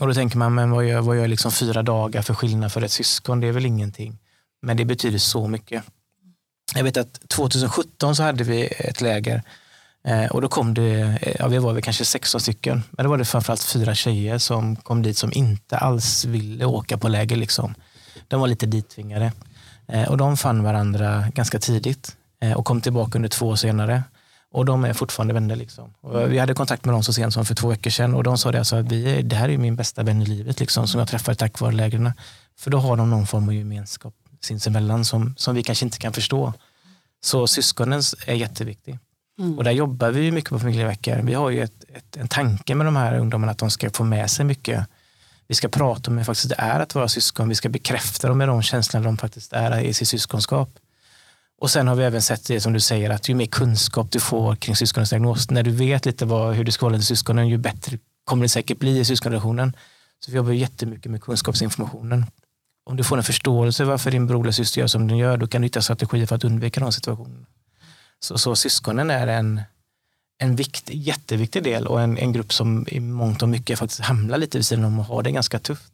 Och 0.00 0.06
då 0.06 0.14
tänker 0.14 0.38
man, 0.38 0.54
men 0.54 0.70
vad 0.70 0.84
gör, 0.84 1.00
vad 1.00 1.16
gör 1.16 1.28
liksom 1.28 1.52
fyra 1.52 1.82
dagar 1.82 2.22
för 2.22 2.34
skillnad 2.34 2.72
för 2.72 2.82
ett 2.82 2.92
syskon? 2.92 3.40
Det 3.40 3.46
är 3.46 3.52
väl 3.52 3.66
ingenting. 3.66 4.18
Men 4.62 4.76
det 4.76 4.84
betyder 4.84 5.18
så 5.18 5.48
mycket. 5.48 5.84
Jag 6.74 6.84
vet 6.84 6.96
att 6.96 7.28
2017 7.28 8.16
så 8.16 8.22
hade 8.22 8.44
vi 8.44 8.66
ett 8.66 9.00
läger 9.00 9.42
och 10.30 10.42
då 10.42 10.48
kom 10.48 10.74
det, 10.74 11.18
eh, 11.22 11.36
ja, 11.38 11.48
vi 11.48 11.58
var 11.58 11.72
väl 11.72 11.82
kanske 11.82 12.04
16 12.04 12.40
stycken, 12.40 12.82
men 12.90 13.04
då 13.04 13.10
var 13.10 13.18
det 13.18 13.24
framförallt 13.24 13.62
fyra 13.62 13.94
tjejer 13.94 14.38
som 14.38 14.76
kom 14.76 15.02
dit 15.02 15.18
som 15.18 15.32
inte 15.32 15.76
alls 15.76 16.24
ville 16.24 16.64
åka 16.64 16.98
på 16.98 17.08
läger. 17.08 17.36
Liksom. 17.36 17.74
De 18.28 18.40
var 18.40 18.48
lite 18.48 18.66
dittvingade. 18.66 19.32
Eh, 19.88 20.08
och 20.08 20.16
de 20.16 20.36
fann 20.36 20.62
varandra 20.62 21.24
ganska 21.34 21.58
tidigt 21.58 22.16
och 22.56 22.64
kom 22.64 22.80
tillbaka 22.80 23.18
under 23.18 23.28
två 23.28 23.48
år 23.48 23.56
senare. 23.56 24.02
Och 24.52 24.64
de 24.64 24.84
är 24.84 24.92
fortfarande 24.92 25.34
vänner. 25.34 25.56
Liksom. 25.56 25.94
Och 26.00 26.32
vi 26.32 26.38
hade 26.38 26.54
kontakt 26.54 26.84
med 26.84 26.94
dem 26.94 27.02
så 27.02 27.12
sent 27.12 27.34
som 27.34 27.44
för 27.44 27.54
två 27.54 27.68
veckor 27.68 27.90
sedan 27.90 28.14
och 28.14 28.22
de 28.22 28.38
sa 28.38 28.52
det, 28.52 28.58
alltså 28.58 28.76
att 28.76 28.92
vi, 28.92 29.22
det 29.22 29.36
här 29.36 29.48
är 29.48 29.58
min 29.58 29.76
bästa 29.76 30.02
vän 30.02 30.22
i 30.22 30.26
livet 30.26 30.60
liksom, 30.60 30.88
som 30.88 30.98
jag 30.98 31.08
träffade 31.08 31.36
tack 31.36 31.60
vare 31.60 31.72
lägren. 31.72 32.12
För 32.58 32.70
då 32.70 32.78
har 32.78 32.96
de 32.96 33.10
någon 33.10 33.26
form 33.26 33.48
av 33.48 33.54
gemenskap 33.54 34.14
sinsemellan 34.40 35.04
som, 35.04 35.34
som 35.36 35.54
vi 35.54 35.62
kanske 35.62 35.84
inte 35.84 35.98
kan 35.98 36.12
förstå. 36.12 36.52
Så 37.20 37.46
syskonen 37.46 38.02
är 38.26 38.34
jätteviktig. 38.34 38.98
Mm. 39.38 39.58
Och 39.58 39.64
där 39.64 39.70
jobbar 39.70 40.10
vi 40.10 40.32
mycket 40.32 40.50
på 40.50 40.58
familjeveckor. 40.58 41.16
Vi 41.16 41.34
har 41.34 41.50
ju 41.50 41.62
ett, 41.62 41.84
ett, 41.94 42.16
en 42.16 42.28
tanke 42.28 42.74
med 42.74 42.86
de 42.86 42.96
här 42.96 43.18
ungdomarna 43.18 43.52
att 43.52 43.58
de 43.58 43.70
ska 43.70 43.90
få 43.90 44.04
med 44.04 44.30
sig 44.30 44.44
mycket. 44.44 44.86
Vi 45.48 45.54
ska 45.54 45.68
prata 45.68 46.10
om 46.10 46.16
hur 46.16 46.24
faktiskt 46.24 46.48
det 46.48 46.54
är 46.58 46.80
att 46.80 46.94
vara 46.94 47.08
syskon. 47.08 47.48
Vi 47.48 47.54
ska 47.54 47.68
bekräfta 47.68 48.28
dem 48.28 48.38
med 48.38 48.48
de 48.48 48.62
känslorna 48.62 49.04
de 49.04 49.16
faktiskt 49.16 49.52
är 49.52 49.80
i 49.80 49.94
sitt 49.94 50.08
syskonskap. 50.08 50.70
Och 51.58 51.70
sen 51.70 51.88
har 51.88 51.94
vi 51.94 52.04
även 52.04 52.22
sett 52.22 52.46
det 52.46 52.60
som 52.60 52.72
du 52.72 52.80
säger 52.80 53.10
att 53.10 53.28
ju 53.28 53.34
mer 53.34 53.46
kunskap 53.46 54.10
du 54.10 54.20
får 54.20 54.56
kring 54.56 54.76
syskonens 54.76 55.10
diagnos, 55.10 55.50
när 55.50 55.62
du 55.62 55.70
vet 55.70 56.06
lite 56.06 56.24
vad, 56.24 56.54
hur 56.54 56.64
du 56.64 56.72
ska 56.72 56.86
hålla 56.86 56.98
till 56.98 57.06
syskonen, 57.06 57.48
ju 57.48 57.58
bättre 57.58 57.98
kommer 58.24 58.42
det 58.42 58.48
säkert 58.48 58.78
bli 58.78 58.98
i 58.98 59.04
syskonrelationen. 59.04 59.76
Så 60.20 60.30
vi 60.30 60.36
jobbar 60.36 60.52
jättemycket 60.52 61.10
med 61.10 61.22
kunskapsinformationen. 61.22 62.26
Om 62.84 62.96
du 62.96 63.04
får 63.04 63.16
en 63.16 63.22
förståelse 63.22 63.84
varför 63.84 64.10
din 64.10 64.26
bror 64.26 64.40
eller 64.40 64.52
syster 64.52 64.80
gör 64.80 64.88
som 64.88 65.08
den 65.08 65.18
gör, 65.18 65.36
då 65.36 65.46
kan 65.46 65.60
du 65.60 65.66
hitta 65.66 65.82
strategier 65.82 66.26
för 66.26 66.36
att 66.36 66.44
undvika 66.44 66.80
de 66.80 66.92
situationerna. 66.92 67.46
Så, 68.20 68.38
så 68.38 68.56
syskonen 68.56 69.10
är 69.10 69.26
en, 69.26 69.60
en 70.38 70.56
vikt, 70.56 70.90
jätteviktig 70.92 71.62
del 71.62 71.86
och 71.86 72.00
en, 72.00 72.18
en 72.18 72.32
grupp 72.32 72.52
som 72.52 72.86
i 72.88 73.00
mångt 73.00 73.42
och 73.42 73.48
mycket 73.48 73.78
faktiskt 73.78 74.00
hamnar 74.00 74.38
lite 74.38 74.58
vid 74.58 74.66
sidan 74.66 74.84
om 74.84 74.98
och 74.98 75.04
har 75.04 75.22
det 75.22 75.30
ganska 75.30 75.58
tufft. 75.58 75.92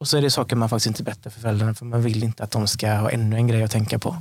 Och 0.00 0.08
så 0.08 0.16
är 0.16 0.22
det 0.22 0.30
saker 0.30 0.56
man 0.56 0.68
faktiskt 0.68 0.86
inte 0.86 1.02
berättar 1.02 1.30
för 1.30 1.40
föräldrarna 1.40 1.74
för 1.74 1.84
man 1.84 2.02
vill 2.02 2.24
inte 2.24 2.44
att 2.44 2.50
de 2.50 2.66
ska 2.66 2.94
ha 2.94 3.10
ännu 3.10 3.36
en 3.36 3.46
grej 3.46 3.62
att 3.62 3.70
tänka 3.70 3.98
på. 3.98 4.16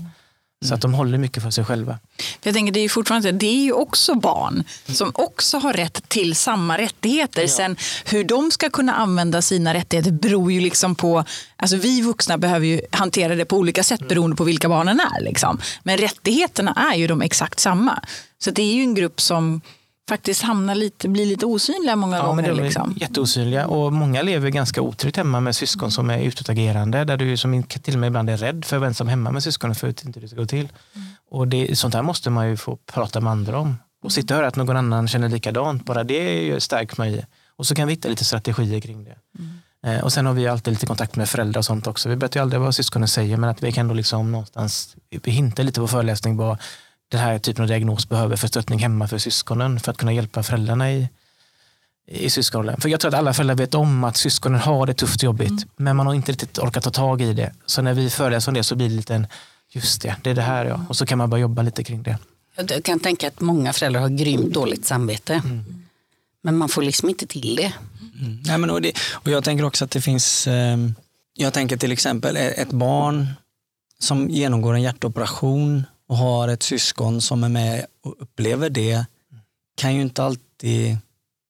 Så 0.66 0.74
att 0.74 0.82
de 0.82 0.94
håller 0.94 1.18
mycket 1.18 1.44
för 1.44 1.50
sig 1.50 1.66
själva. 1.66 2.00
Jag 2.44 2.54
tänker, 2.54 2.74
det 2.74 2.80
är 2.80 2.82
ju 2.82 2.90
fortfarande 2.90 3.32
det 3.32 3.46
är 3.46 3.64
ju 3.64 3.74
också 3.74 4.16
barn 4.16 4.64
som 4.86 5.12
också 5.16 5.58
har 5.58 5.74
rätt 5.74 6.10
till 6.10 6.36
samma 6.36 6.78
rättigheter. 6.78 7.42
Ja. 7.42 7.48
Sen 7.48 7.76
hur 8.06 8.24
de 8.24 8.52
ska 8.52 8.70
kunna 8.70 8.94
använda 8.94 9.42
sina 9.42 9.74
rättigheter 9.74 10.12
beror 10.12 10.52
ju 10.52 10.60
liksom 10.60 10.96
på... 10.96 11.26
Alltså 11.56 11.78
vi 11.78 12.02
vuxna 12.02 12.38
behöver 12.38 12.66
ju 12.66 12.82
hantera 12.92 13.36
det 13.36 13.46
på 13.46 13.58
olika 13.58 13.84
sätt 13.84 14.08
beroende 14.08 14.36
på 14.36 14.44
vilka 14.44 14.70
barnen 14.70 15.00
är. 15.00 15.24
Liksom. 15.24 15.60
Men 15.84 15.98
rättigheterna 15.98 16.90
är 16.92 16.98
ju 16.98 17.08
de 17.08 17.22
exakt 17.22 17.60
samma. 17.60 18.04
Så 18.40 18.52
det 18.52 18.62
är 18.62 18.74
ju 18.74 18.82
en 18.82 18.96
grupp 18.96 19.22
som 19.22 19.62
faktiskt 20.10 20.42
hamnar 20.42 20.76
lite, 20.76 21.10
blir 21.10 21.26
lite 21.26 21.46
osynliga 21.46 21.96
många 21.96 22.18
ja, 22.18 22.26
gånger. 22.26 22.42
Men 22.42 22.56
de 22.56 22.62
är 22.62 22.64
liksom. 22.64 22.94
Jätteosynliga 22.98 23.68
och 23.68 23.94
många 23.94 24.22
lever 24.22 24.50
ganska 24.50 24.82
otryggt 24.82 25.18
hemma 25.18 25.40
med 25.40 25.56
syskon 25.56 25.92
som 25.92 26.10
är 26.10 26.20
utåtagerande 26.20 27.04
där 27.04 27.18
du 27.18 27.38
som 27.38 27.64
till 27.64 27.94
och 27.94 28.00
med 28.00 28.08
ibland 28.08 28.30
är 28.30 28.38
rädd 28.38 28.66
för 28.66 28.76
att 28.76 28.80
vara 28.80 28.88
ensam 28.88 29.08
hemma 29.08 29.32
med 29.32 29.44
syskonen 29.44 29.76
för 29.76 29.90
att 29.90 30.06
inte 30.06 30.20
det 30.20 30.28
ska 30.28 30.38
gå 30.38 30.46
till. 30.46 30.70
Mm. 30.96 31.08
Och 31.30 31.48
det, 31.48 31.80
sånt 31.80 31.94
här 31.94 32.02
måste 32.02 32.30
man 32.30 32.50
ju 32.50 32.58
få 32.58 32.76
prata 32.76 33.22
med 33.22 33.32
andra 33.32 33.60
om. 33.60 33.76
Och 34.04 34.12
sitta 34.12 34.34
och 34.34 34.38
höra 34.38 34.48
att 34.48 34.56
någon 34.56 34.78
annan 34.78 35.08
känner 35.08 35.30
likadant, 35.30 35.86
bara 35.86 36.04
det 36.04 36.64
stärker 36.64 37.02
mig 37.02 37.16
i. 37.16 37.26
Och 37.56 37.66
så 37.68 37.76
kan 37.76 37.88
vi 37.88 37.94
hitta 37.94 38.10
lite 38.10 38.26
strategier 38.26 38.80
kring 38.80 39.04
det. 39.04 39.16
Mm. 39.40 39.52
Eh, 39.84 40.04
och 40.04 40.14
sen 40.14 40.26
har 40.26 40.34
vi 40.34 40.48
alltid 40.48 40.74
lite 40.74 40.86
kontakt 40.86 41.16
med 41.16 41.30
föräldrar 41.30 41.60
och 41.60 41.66
sånt 41.66 41.88
också. 41.88 42.10
Vi 42.10 42.16
vet 42.16 42.36
ju 42.36 42.42
aldrig 42.42 42.62
vad 42.62 42.76
syskonen 42.76 43.08
säger 43.08 43.38
men 43.38 43.50
att 43.50 43.64
vi 43.64 43.72
kan 43.72 43.88
då 43.88 43.94
liksom 43.94 44.32
någonstans 44.32 44.96
hinta 45.24 45.64
lite 45.64 45.80
på 45.80 45.88
föreläsning 45.88 46.38
vad 46.38 46.58
den 47.12 47.20
här 47.20 47.40
typen 47.40 47.62
av 47.62 47.68
diagnos 47.68 48.10
behöver 48.10 48.36
för 48.36 48.48
stöttning 48.48 48.80
hemma 48.80 49.08
för 49.08 49.18
syskonen 49.18 49.80
för 49.80 49.92
att 49.92 49.98
kunna 49.98 50.14
hjälpa 50.14 50.44
föräldrarna 50.44 50.92
i, 50.92 51.10
i 52.08 52.30
syskonrollen. 52.30 52.82
För 52.82 52.90
jag 52.90 53.00
tror 53.00 53.10
att 53.10 53.20
alla 53.20 53.34
föräldrar 53.34 53.56
vet 53.56 53.74
om 53.74 54.04
att 54.04 54.18
syskonen 54.18 54.60
har 54.60 54.86
det 54.86 54.94
tufft 54.94 55.20
och 55.20 55.24
jobbigt 55.24 55.50
mm. 55.50 55.64
men 55.76 55.96
man 55.96 56.08
har 56.08 56.14
inte 56.14 56.32
riktigt 56.32 56.60
orkat 56.60 56.84
ta 56.84 56.90
tag 56.90 57.22
i 57.22 57.34
det. 57.34 57.54
Så 57.66 57.82
när 57.82 57.94
vi 57.94 58.10
föreläser 58.10 58.50
om 58.50 58.54
det 58.54 58.64
så 58.64 58.76
blir 58.76 58.90
det 58.90 58.96
lite 58.96 59.16
en, 59.16 59.28
just 59.70 60.02
det, 60.02 60.16
det 60.24 60.30
är 60.30 60.34
det 60.34 60.42
här 60.42 60.66
ja. 60.66 60.86
Och 60.90 60.98
så 60.98 61.06
kan 61.06 61.18
man 61.18 61.30
börja 61.30 61.42
jobba 61.42 61.62
lite 61.62 61.84
kring 61.84 62.04
det. 62.04 62.18
Jag 62.56 62.84
kan 62.84 63.00
tänka 63.00 63.28
att 63.28 63.42
många 63.42 63.74
föräldrar 63.74 64.02
har 64.02 64.10
grymt 64.10 64.54
dåligt 64.54 64.86
samvete. 64.86 65.34
Mm. 65.46 65.64
Men 66.42 66.58
man 66.58 66.70
får 66.70 66.82
liksom 66.82 67.10
inte 67.10 67.28
till 67.28 67.56
det. 67.56 67.74
Mm. 68.20 68.42
Nej, 68.46 68.58
men 68.58 68.70
och, 68.70 68.82
det 68.82 68.94
och 69.12 69.32
jag 69.32 69.44
tänker 69.44 69.64
också 69.64 69.86
att 69.86 69.92
det 69.92 70.02
finns, 70.02 70.48
eh, 70.48 70.78
jag 71.34 71.54
tänker 71.54 71.78
till 71.78 71.92
exempel 71.92 72.38
ett 72.38 72.72
barn 72.72 73.28
som 74.00 74.30
genomgår 74.30 74.74
en 74.74 74.82
hjärtoperation 74.82 75.84
och 76.12 76.18
har 76.18 76.48
ett 76.48 76.64
syskon 76.64 77.22
som 77.22 77.44
är 77.44 77.50
med 77.50 77.86
och 78.04 78.16
upplever 78.20 78.70
det 78.70 79.06
kan 79.78 79.96
ju 79.96 80.02
inte 80.02 80.24
alltid 80.24 80.98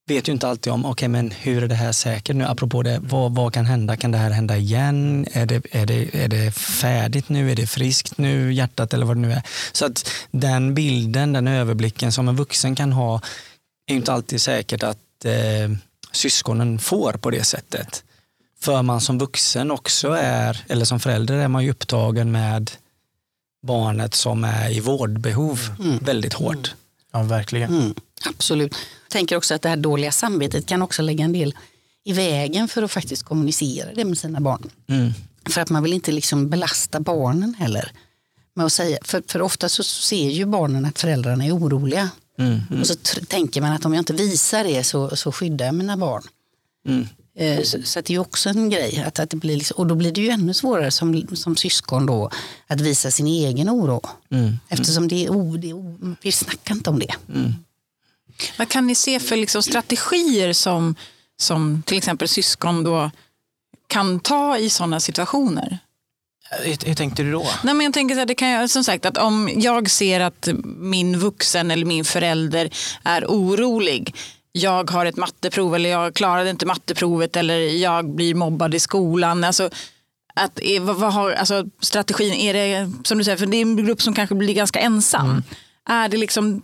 vet 0.08 0.28
ju 0.28 0.32
inte 0.32 0.48
alltid 0.48 0.74
om, 0.74 0.86
okej 0.86 0.92
okay, 0.92 1.08
men 1.08 1.32
hur 1.32 1.64
är 1.64 1.68
det 1.68 1.76
här 1.76 1.92
säkert 1.92 2.36
nu? 2.36 2.46
Apropå 2.46 2.84
det, 2.84 3.00
vad, 3.04 3.36
vad 3.36 3.54
kan 3.54 3.66
hända? 3.66 3.98
Kan 3.98 4.12
det 4.12 4.18
här 4.18 4.30
hända 4.30 4.58
igen? 4.58 5.28
Är 5.32 5.46
det, 5.46 5.62
är, 5.72 5.86
det, 5.86 6.24
är 6.24 6.28
det 6.28 6.52
färdigt 6.52 7.30
nu? 7.30 7.52
Är 7.52 7.56
det 7.56 7.68
friskt 7.68 8.18
nu? 8.18 8.54
Hjärtat 8.54 8.94
eller 8.94 9.06
vad 9.06 9.18
det 9.18 9.22
nu 9.22 9.32
är. 9.34 9.44
Så 9.72 9.86
att 9.86 10.10
den 10.32 10.74
bilden, 10.74 11.34
den 11.34 11.48
överblicken 11.48 12.12
som 12.12 12.28
en 12.30 12.36
vuxen 12.36 12.76
kan 12.76 12.92
ha 12.92 13.16
är 13.88 13.94
ju 13.94 13.98
inte 13.98 14.14
alltid 14.14 14.42
säkert 14.42 14.84
att 14.84 15.26
eh, 15.26 15.78
syskonen 16.12 16.80
får 16.80 17.14
på 17.14 17.30
det 17.30 17.44
sättet. 17.44 18.04
För 18.60 18.82
man 18.82 19.02
som 19.02 19.20
vuxen 19.20 19.72
också 19.72 20.10
är, 20.12 20.66
eller 20.70 20.86
som 20.86 21.00
förälder 21.00 21.38
är 21.38 21.48
man 21.48 21.64
ju 21.64 21.72
upptagen 21.72 22.32
med 22.32 22.72
barnet 23.62 24.16
som 24.16 24.44
är 24.44 24.72
i 24.72 24.80
vårdbehov 24.80 25.60
mm. 25.80 25.98
väldigt 25.98 26.34
hårt. 26.34 26.74
Ja, 27.12 27.24
verkligen. 27.24 27.70
Mm, 27.70 27.94
absolut. 28.26 28.72
Jag 29.04 29.12
tänker 29.12 29.36
också 29.36 29.56
att 29.56 29.62
det 29.62 29.70
här 29.70 29.78
dåliga 29.78 30.12
samvetet 30.12 30.66
kan 30.66 30.82
också 30.82 31.02
lägga 31.02 31.26
en 31.26 31.34
del 31.34 31.56
i 32.04 32.14
vägen 32.14 32.68
för 32.68 32.84
att 32.84 32.92
faktiskt 32.92 33.24
kommunicera 33.24 33.94
det 33.96 34.06
med 34.06 34.18
sina 34.18 34.40
barn. 34.40 34.70
Mm. 34.88 35.12
För 35.50 35.62
att 35.62 35.70
man 35.70 35.84
vill 35.84 35.94
inte 35.94 36.12
liksom 36.12 36.50
belasta 36.50 37.00
barnen 37.00 37.56
heller. 37.60 37.92
Med 38.54 38.66
att 38.66 38.74
säga, 38.74 38.98
för, 39.02 39.24
för 39.28 39.42
ofta 39.42 39.70
så 39.70 39.84
ser 39.84 40.30
ju 40.30 40.46
barnen 40.46 40.86
att 40.86 41.00
föräldrarna 41.00 41.46
är 41.46 41.56
oroliga. 41.56 42.10
Mm, 42.40 42.62
mm. 42.70 42.82
Och 42.82 42.88
så 42.88 42.96
tänker 43.28 43.62
man 43.62 43.72
att 43.72 43.86
om 43.86 43.94
jag 43.94 44.02
inte 44.02 44.14
visar 44.14 44.64
det 44.64 44.84
så, 44.84 45.16
så 45.16 45.32
skyddar 45.32 45.66
jag 45.66 45.76
mina 45.76 45.98
barn. 45.98 46.24
Mm. 47.38 47.58
Eh, 47.58 47.64
så, 47.64 47.78
så 47.84 48.02
det 48.02 48.14
är 48.14 48.20
också 48.20 48.50
en 48.50 48.70
grej. 48.70 49.04
Att, 49.08 49.20
att 49.20 49.30
det 49.30 49.38
blir 49.38 49.58
liksom, 49.58 49.78
och 49.78 49.88
då 49.88 49.96
blir 49.96 50.12
det 50.12 50.22
ju 50.22 50.30
ännu 50.30 50.54
svårare 50.54 50.92
som, 50.92 51.28
som 51.34 51.56
syskon 51.56 52.06
då 52.06 52.30
att 52.68 52.82
visa 52.82 53.12
sin 53.12 53.28
egen 53.28 53.70
oro. 53.70 54.02
Mm. 54.32 54.60
Eftersom 54.70 55.08
det 55.08 55.26
är, 55.26 55.30
o, 55.30 55.58
det 55.58 55.70
är 55.70 55.74
o, 55.74 56.16
vi 56.22 56.32
snackar 56.32 56.76
inte 56.76 56.90
om 56.90 57.00
det. 57.00 57.16
Mm. 57.30 57.54
Vad 58.58 58.70
kan 58.70 58.88
ni 58.88 58.96
se 58.96 59.20
för 59.20 59.38
liksom 59.38 59.64
strategier 59.64 60.54
som, 60.54 60.96
som 61.40 61.84
till 61.86 61.98
exempel 61.98 62.28
syskon 62.28 62.84
då 62.84 63.12
kan 63.88 64.20
ta 64.20 64.58
i 64.58 64.70
sådana 64.70 65.00
situationer? 65.00 65.80
Hur, 66.64 66.88
hur, 66.88 66.96
tänkte 66.96 67.24
du 67.24 67.32
då? 67.32 67.48
Nej, 67.64 67.74
men 67.74 67.84
jag 67.86 67.94
tänker 67.94 68.16
så 68.16 68.20
här, 68.20 68.26
det 68.26 68.36
kan 68.36 68.50
jag, 68.50 68.70
som 68.70 68.84
sagt 68.84 69.06
att 69.06 69.18
om 69.18 69.50
jag 69.56 69.90
ser 69.90 70.20
att 70.20 70.50
min 70.78 71.20
vuxen 71.20 71.72
eller 71.72 71.86
min 71.86 72.06
förälder 72.06 72.70
är 73.04 73.26
orolig 73.26 74.16
jag 74.52 74.92
har 74.92 75.06
ett 75.06 75.18
matteprov 75.18 75.76
eller 75.76 75.90
jag 75.90 76.14
klarade 76.14 76.50
inte 76.50 76.66
matteprovet 76.66 77.38
eller 77.38 77.56
jag 77.58 78.10
blir 78.16 78.36
mobbad 78.36 78.76
i 78.76 78.80
skolan. 78.80 79.44
Alltså, 79.44 79.70
att, 80.34 80.60
vad, 80.82 80.96
vad 80.96 81.14
har, 81.14 81.32
alltså, 81.32 81.66
strategin, 81.80 82.34
är 82.34 82.54
det 82.54 82.92
som 83.04 83.18
du 83.18 83.24
säger, 83.24 83.38
för 83.38 83.46
det 83.46 83.58
är 83.58 83.62
en 83.62 83.86
grupp 83.86 84.02
som 84.02 84.14
kanske 84.14 84.36
blir 84.36 84.54
ganska 84.54 84.80
ensam. 84.80 85.30
Mm. 85.30 85.44
Är 85.90 86.10
det 86.10 86.18
liksom 86.18 86.62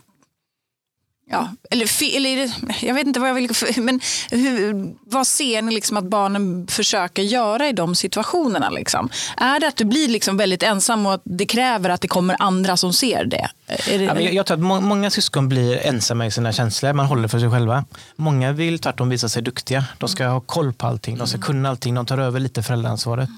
Ja, 1.30 1.48
eller, 1.70 2.16
eller 2.16 2.50
jag 2.86 2.94
vet 2.94 3.06
inte 3.06 3.20
vad 3.20 3.28
jag 3.28 3.34
vill... 3.34 3.50
Men 3.76 4.00
hur, 4.30 4.94
vad 5.04 5.26
ser 5.26 5.62
ni 5.62 5.74
liksom 5.74 5.96
att 5.96 6.04
barnen 6.04 6.66
försöker 6.66 7.22
göra 7.22 7.68
i 7.68 7.72
de 7.72 7.94
situationerna? 7.94 8.70
Liksom? 8.70 9.10
Är 9.36 9.60
det 9.60 9.68
att 9.68 9.76
du 9.76 9.84
blir 9.84 10.08
liksom 10.08 10.36
väldigt 10.36 10.62
ensam 10.62 11.06
och 11.06 11.14
att 11.14 11.22
det 11.24 11.46
kräver 11.46 11.90
att 11.90 12.00
det 12.00 12.08
kommer 12.08 12.36
andra 12.38 12.76
som 12.76 12.92
ser 12.92 13.24
det? 13.24 13.48
det... 13.66 14.04
Ja, 14.04 14.20
jag, 14.20 14.34
jag 14.34 14.46
tror 14.46 14.56
att 14.56 14.62
må 14.62 14.80
många 14.80 15.10
syskon 15.10 15.48
blir 15.48 15.86
ensamma 15.86 16.26
i 16.26 16.30
sina 16.30 16.52
känslor. 16.52 16.92
Man 16.92 17.06
håller 17.06 17.28
för 17.28 17.38
sig 17.38 17.50
själva. 17.50 17.84
Många 18.16 18.52
vill 18.52 18.78
tvärtom 18.78 19.08
visa 19.08 19.28
sig 19.28 19.42
duktiga. 19.42 19.84
De 19.98 20.08
ska 20.08 20.26
ha 20.26 20.40
koll 20.40 20.72
på 20.72 20.86
allting. 20.86 21.18
De 21.18 21.26
ska 21.26 21.38
kunna 21.38 21.68
allting. 21.68 21.94
De 21.94 22.06
tar 22.06 22.18
över 22.18 22.40
lite 22.40 22.62
föräldraansvaret. 22.62 23.28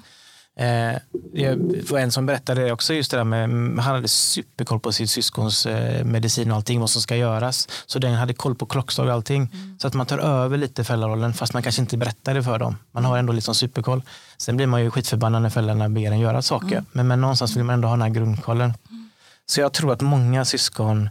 Eh, 0.59 0.96
det 1.32 1.90
var 1.90 1.98
en 1.98 2.12
som 2.12 2.26
berättade 2.26 2.72
också 2.72 2.94
just 2.94 3.11
det 3.11 3.16
där 3.16 3.24
med, 3.24 3.48
han 3.84 3.94
hade 3.94 4.09
superkoll 4.09 4.80
på 4.80 4.92
sitt 4.92 5.11
syskons 5.11 5.66
eh, 5.66 6.05
medicin 6.05 6.51
och 6.51 6.57
allting, 6.57 6.80
vad 6.80 6.90
som 6.90 7.03
ska 7.03 7.16
göras. 7.16 7.68
Så 7.86 7.98
den 7.98 8.14
hade 8.14 8.34
koll 8.34 8.55
på 8.55 8.66
klockslag 8.66 9.07
och 9.07 9.12
allting. 9.12 9.51
Mm. 9.53 9.78
Så 9.78 9.88
att 9.88 9.94
man 9.94 10.07
tar 10.07 10.18
över 10.18 10.59
lite 10.59 10.84
föräldrarollen 10.84 11.32
fast 11.32 11.53
man 11.53 11.62
kanske 11.62 11.82
inte 11.82 11.96
berättar 11.96 12.34
det 12.34 12.42
för 12.42 12.59
dem. 12.59 12.76
Man 12.92 13.05
har 13.05 13.18
ändå 13.18 13.32
liksom 13.32 13.55
superkoll. 13.55 14.03
Sen 14.38 14.57
blir 14.57 14.66
man 14.66 14.82
ju 14.82 14.90
skitförbannad 14.90 15.42
när 15.42 15.51
föräldrarna 15.51 15.88
ber 15.88 16.11
en 16.11 16.20
göra 16.20 16.42
saker. 16.42 16.72
Mm. 16.72 16.86
Men, 16.92 17.09
men 17.09 17.20
någonstans 17.20 17.57
vill 17.57 17.64
man 17.64 17.74
ändå 17.74 17.88
ha 17.88 17.94
den 17.94 18.03
här 18.03 18.11
grundkollen. 18.11 18.74
Mm. 18.90 19.11
Så 19.46 19.61
jag 19.61 19.72
tror 19.72 19.92
att 19.92 20.01
många 20.01 20.44
syskon 20.44 21.11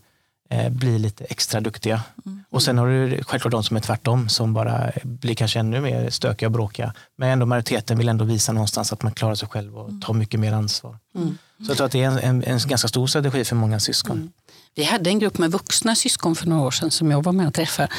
blir 0.72 1.00
lite 1.00 1.24
extra 1.24 1.62
duktiga. 1.62 2.02
Mm. 2.26 2.44
Och 2.50 2.64
sen 2.64 2.78
har 2.78 2.88
du 2.88 3.24
självklart 3.24 3.52
de 3.52 3.64
som 3.64 3.78
är 3.78 3.82
tvärtom 3.82 4.30
som 4.30 4.54
bara 4.54 4.92
blir 5.04 5.36
kanske 5.36 5.60
ännu 5.60 5.82
mer 5.82 6.10
stökiga 6.10 6.48
och 6.48 6.52
bråkiga. 6.52 6.94
Men 7.16 7.30
ändå 7.30 7.46
majoriteten 7.46 7.98
vill 7.98 8.10
ändå 8.10 8.26
visa 8.26 8.52
någonstans 8.52 8.94
att 8.94 9.04
man 9.04 9.14
klarar 9.14 9.36
sig 9.36 9.50
själv 9.50 9.78
och 9.78 10.02
tar 10.02 10.14
mycket 10.14 10.40
mer 10.40 10.54
ansvar. 10.54 10.98
Mm. 11.16 11.38
Så 11.66 11.72
jag 11.72 11.78
tror 11.78 11.86
att 11.86 11.92
det 11.92 12.04
är 12.04 12.08
en, 12.08 12.18
en, 12.20 12.44
en, 12.44 12.60
ganska 12.68 12.88
stor 12.88 13.08
strategi 13.08 13.46
för 13.46 13.56
många 13.56 13.80
syskon. 13.80 14.18
Mm. 14.18 14.32
Vi 14.76 14.84
hade 14.84 15.10
en 15.10 15.20
grupp 15.20 15.38
med 15.38 15.52
vuxna 15.52 15.96
syskon 15.96 16.36
för 16.36 16.48
några 16.48 16.62
år 16.62 16.72
sedan 16.72 16.92
som 16.92 17.12
jag 17.12 17.24
var 17.24 17.32
med 17.32 17.48
och 17.48 17.54
träffade. 17.54 17.90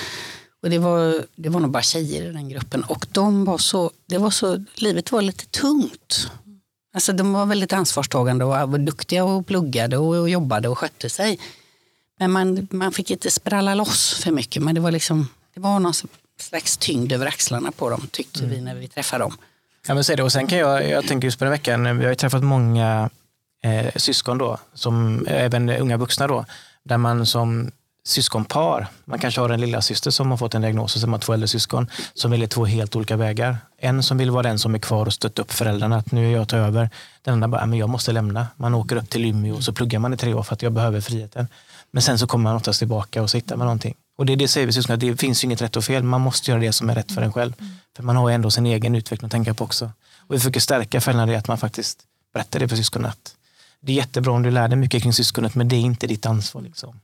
Och 0.63 0.71
det, 0.71 0.79
var, 0.79 1.25
det 1.37 1.49
var 1.49 1.61
nog 1.61 1.71
bara 1.71 1.83
tjejer 1.83 2.31
i 2.31 2.33
den 2.33 2.49
gruppen. 2.49 2.85
Och 2.85 3.07
de 3.13 3.45
var 3.45 3.59
så, 3.59 3.91
det 4.07 4.19
var 4.19 4.31
så, 4.31 4.65
livet 4.75 5.13
var 5.13 5.23
lite 5.23 5.47
tungt. 5.47 6.31
Alltså 6.95 7.13
de 7.13 7.33
var 7.33 7.47
väldigt 7.47 7.73
ansvarstagande 7.73 8.45
och 8.45 8.71
var 8.71 8.79
duktiga 8.79 9.25
och 9.25 9.47
pluggade 9.47 9.97
och, 9.97 10.17
och 10.17 10.31
jobbade 10.31 10.69
och 10.69 10.79
skötte 10.79 11.11
sig. 11.11 11.39
Men 12.21 12.31
man, 12.31 12.69
man 12.71 12.93
fick 12.93 13.11
inte 13.11 13.31
spralla 13.31 13.75
loss 13.75 14.15
för 14.15 14.33
mycket. 14.33 14.63
Men 14.63 14.75
det 14.75 14.81
var, 14.81 14.91
liksom, 14.91 15.29
det 15.55 15.61
var 15.61 15.81
någon 15.81 15.95
slags 16.41 16.77
tyngd 16.77 17.13
över 17.13 17.27
axlarna 17.27 17.73
på 17.73 17.91
dem 17.91 18.09
tyckte 18.13 18.39
mm. 18.39 18.51
vi 18.51 18.61
när 18.61 18.75
vi 18.75 18.89
träffade 18.89 19.25
dem. 19.25 19.37
Ja, 19.87 19.95
men 19.95 20.05
det. 20.17 20.23
Och 20.23 20.33
sen 20.33 20.47
kan 20.47 20.59
jag, 20.59 20.89
jag 20.89 21.07
tänker 21.07 21.27
just 21.27 21.39
på 21.39 21.45
den 21.45 21.53
veckan, 21.53 21.99
vi 21.99 22.05
har 22.05 22.11
ju 22.11 22.15
träffat 22.15 22.43
många 22.43 23.11
eh, 23.63 23.91
syskon 23.97 24.39
då, 24.39 24.59
som, 24.75 25.27
även 25.29 25.71
unga 25.71 25.97
vuxna 25.97 26.27
då, 26.27 26.45
där 26.85 26.99
man 26.99 27.27
som 27.27 27.71
syskonpar, 28.05 28.87
man 29.05 29.19
kanske 29.19 29.41
har 29.41 29.49
en 29.49 29.61
lilla 29.61 29.83
syster 29.83 30.11
som 30.11 30.31
har 30.31 30.37
fått 30.37 30.55
en 30.55 30.63
diagnos 30.63 30.95
och 30.95 31.01
så 31.01 31.09
har 31.09 31.19
två 31.19 31.33
äldre 31.33 31.49
syskon 31.49 31.91
som 32.15 32.31
väljer 32.31 32.49
två 32.49 32.65
helt 32.65 32.97
olika 32.97 33.17
vägar. 33.17 33.59
En 33.79 34.03
som 34.03 34.19
vill 34.19 34.31
vara 34.31 34.43
den 34.43 34.59
som 34.59 34.75
är 34.75 34.79
kvar 34.79 35.07
och 35.07 35.13
stötta 35.13 35.43
upp 35.43 35.53
föräldrarna, 35.53 35.97
att 35.97 36.13
nu 36.13 36.29
är 36.29 36.33
jag 36.33 36.49
tar 36.49 36.59
över. 36.59 36.91
Den 37.23 37.35
andra 37.35 37.49
bara, 37.49 37.67
men 37.67 37.79
jag 37.79 37.89
måste 37.89 38.13
lämna. 38.13 38.47
Man 38.57 38.75
åker 38.75 38.97
upp 38.97 39.11
till 39.11 39.25
Umeå 39.25 39.55
och 39.55 39.65
så 39.65 39.73
pluggar 39.73 39.99
man 39.99 40.15
i 40.15 40.17
tre 40.17 40.35
år 40.35 40.43
för 40.43 40.55
att 40.55 40.63
jag 40.63 40.73
behöver 40.73 41.01
friheten. 41.01 41.49
Men 41.93 42.03
sen 42.03 42.19
så 42.19 42.27
kommer 42.27 42.43
man 42.43 42.57
oftast 42.57 42.79
tillbaka 42.79 43.23
och 43.23 43.31
så 43.31 43.37
hittar 43.37 43.57
man 43.57 43.65
någonting. 43.65 43.95
Och 44.19 44.27
det, 44.27 44.37
det 44.37 44.49
säger 44.49 44.67
vi 44.67 44.73
syskon, 44.73 44.99
det 44.99 45.17
finns 45.17 45.45
ju 45.45 45.47
inget 45.47 45.63
rätt 45.63 45.77
och 45.77 45.85
fel. 45.85 46.03
Man 46.03 46.21
måste 46.21 46.51
göra 46.51 46.61
det 46.61 46.73
som 46.73 46.91
är 46.91 46.95
rätt 46.95 47.13
för 47.13 47.23
en 47.23 47.33
själv. 47.33 47.53
Mm. 47.59 47.73
För 47.97 48.03
man 48.03 48.17
har 48.17 48.31
ändå 48.31 48.51
sin 48.51 48.67
egen 48.67 48.95
utveckling 48.95 49.27
att 49.27 49.33
tänka 49.33 49.55
på 49.55 49.65
också. 49.65 49.91
Och 50.19 50.35
vi 50.35 50.39
försöker 50.39 50.61
stärka 50.61 51.01
föräldrarna 51.01 51.33
i 51.33 51.37
att 51.37 51.49
man 51.49 51.59
faktiskt 51.59 51.99
berättar 52.35 52.61
det 52.61 52.69
för 52.69 52.77
syskonet. 52.77 53.37
Det 53.81 53.93
är 53.93 53.97
jättebra 53.97 54.33
om 54.33 54.43
du 54.43 54.51
lär 54.51 54.69
dig 54.69 54.77
mycket 54.77 55.03
kring 55.03 55.13
syskonet, 55.13 55.55
men 55.55 55.69
det 55.69 55.77
är 55.77 55.81
inte 55.81 56.07
ditt 56.07 56.27
ansvar. 56.27 56.63
Liksom. 56.63 57.01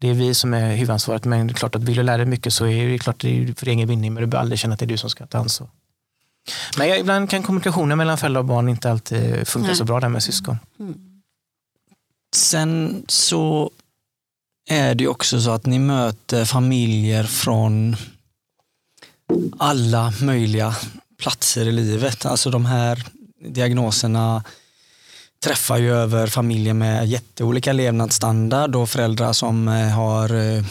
Det 0.00 0.08
är 0.08 0.14
vi 0.14 0.34
som 0.34 0.54
är 0.54 0.74
huvudansvaret, 0.74 1.24
men 1.24 1.46
det 1.46 1.52
är 1.52 1.54
klart 1.54 1.74
att 1.74 1.82
vill 1.82 1.96
du 1.96 2.02
lära 2.02 2.16
dig 2.16 2.26
mycket 2.26 2.52
så 2.52 2.66
är 2.66 2.88
det 2.88 2.98
klart 2.98 3.14
att 3.14 3.20
det 3.20 3.42
är 3.42 3.54
för 3.54 3.66
egen 3.66 3.88
vinning, 3.88 4.14
men 4.14 4.20
du 4.20 4.26
bör 4.26 4.38
aldrig 4.38 4.58
känna 4.58 4.74
att 4.74 4.80
det 4.80 4.84
är 4.84 4.88
du 4.88 4.96
som 4.96 5.10
ska 5.10 5.26
ta 5.26 5.38
ansvar. 5.38 5.68
Men 6.78 6.88
jag, 6.88 6.98
ibland 6.98 7.30
kan 7.30 7.42
kommunikationen 7.42 7.98
mellan 7.98 8.18
föräldrar 8.18 8.40
och 8.40 8.44
barn 8.44 8.68
inte 8.68 8.90
alltid 8.90 9.48
funka 9.48 9.66
Nej. 9.66 9.76
så 9.76 9.84
bra 9.84 10.00
där 10.00 10.08
med 10.08 10.22
syskon. 10.22 10.58
Mm. 10.78 10.94
Sen 12.36 13.04
så 13.08 13.70
är 14.70 14.94
det 14.94 15.08
också 15.08 15.40
så 15.40 15.50
att 15.50 15.66
ni 15.66 15.78
möter 15.78 16.44
familjer 16.44 17.24
från 17.24 17.96
alla 19.58 20.12
möjliga 20.22 20.74
platser 21.18 21.66
i 21.66 21.72
livet. 21.72 22.26
Alltså 22.26 22.50
de 22.50 22.66
här 22.66 23.06
diagnoserna 23.48 24.44
träffar 25.44 25.78
ju 25.78 25.94
över 25.94 26.26
familjer 26.26 26.74
med 26.74 27.06
jätteolika 27.06 27.72
levnadsstandard 27.72 28.76
och 28.76 28.88
föräldrar 28.90 29.32
som 29.32 29.68
eh, 29.68 29.88
har 29.88 30.34
eh, 30.34 30.64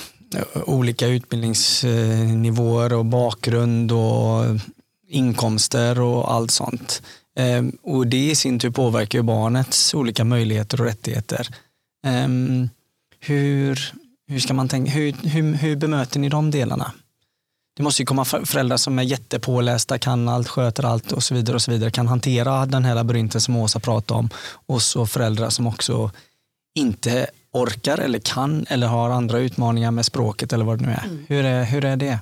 olika 0.66 1.08
utbildningsnivåer 1.08 2.94
och 2.94 3.06
bakgrund 3.06 3.92
och 3.92 4.46
inkomster 5.10 6.00
och 6.02 6.34
allt 6.34 6.52
sånt. 6.52 7.02
Ehm, 7.36 7.78
och 7.84 8.08
det 8.08 8.30
i 8.30 8.36
sin 8.36 8.60
tur 8.60 8.70
påverkar 8.70 9.20
ju 9.20 9.24
barnets 9.24 9.94
olika 9.94 10.24
möjligheter 10.24 10.82
och 10.82 10.88
rättigheter. 10.88 11.48
Ehm, 12.06 12.70
hur, 13.20 13.94
hur, 14.28 14.40
ska 14.40 14.54
man 14.54 14.68
tänka, 14.68 14.92
hur, 14.92 15.14
hur, 15.24 15.54
hur 15.54 15.76
bemöter 15.76 16.20
ni 16.20 16.30
de 16.30 16.52
delarna? 16.52 16.92
Det 17.76 17.84
måste 17.84 18.02
ju 18.02 18.06
komma 18.06 18.26
föräldrar 18.26 18.78
som 18.78 19.00
är 19.00 19.04
jättepålästa, 19.04 19.98
kan 19.98 20.30
allt, 20.30 20.48
sköter 20.48 20.86
allt 20.86 21.12
och 21.12 21.24
så 21.24 21.36
vidare. 21.36 21.56
och 21.56 21.62
så 21.62 21.72
vidare 21.72 21.92
Kan 21.92 22.08
hantera 22.08 22.66
den 22.66 22.86
här 22.86 22.96
labyrinten 22.96 23.42
som 23.42 23.56
Åsa 23.56 23.80
pratade 23.80 24.20
om. 24.20 24.30
Och 24.66 24.82
så 24.82 25.06
föräldrar 25.06 25.50
som 25.50 25.68
också 25.68 26.12
inte 26.76 27.28
orkar 27.52 27.98
eller 27.98 28.20
kan 28.20 28.66
eller 28.70 28.88
har 28.88 29.10
andra 29.10 29.40
utmaningar 29.40 29.92
med 29.92 30.06
språket 30.06 30.54
eller 30.54 30.66
vad 30.66 30.80
det 30.80 30.86
nu 30.86 30.92
är. 30.92 31.04
Mm. 31.06 31.26
Hur, 31.28 31.46
är 31.46 31.64
hur 31.64 31.86
är 31.86 31.98
det? 31.98 32.20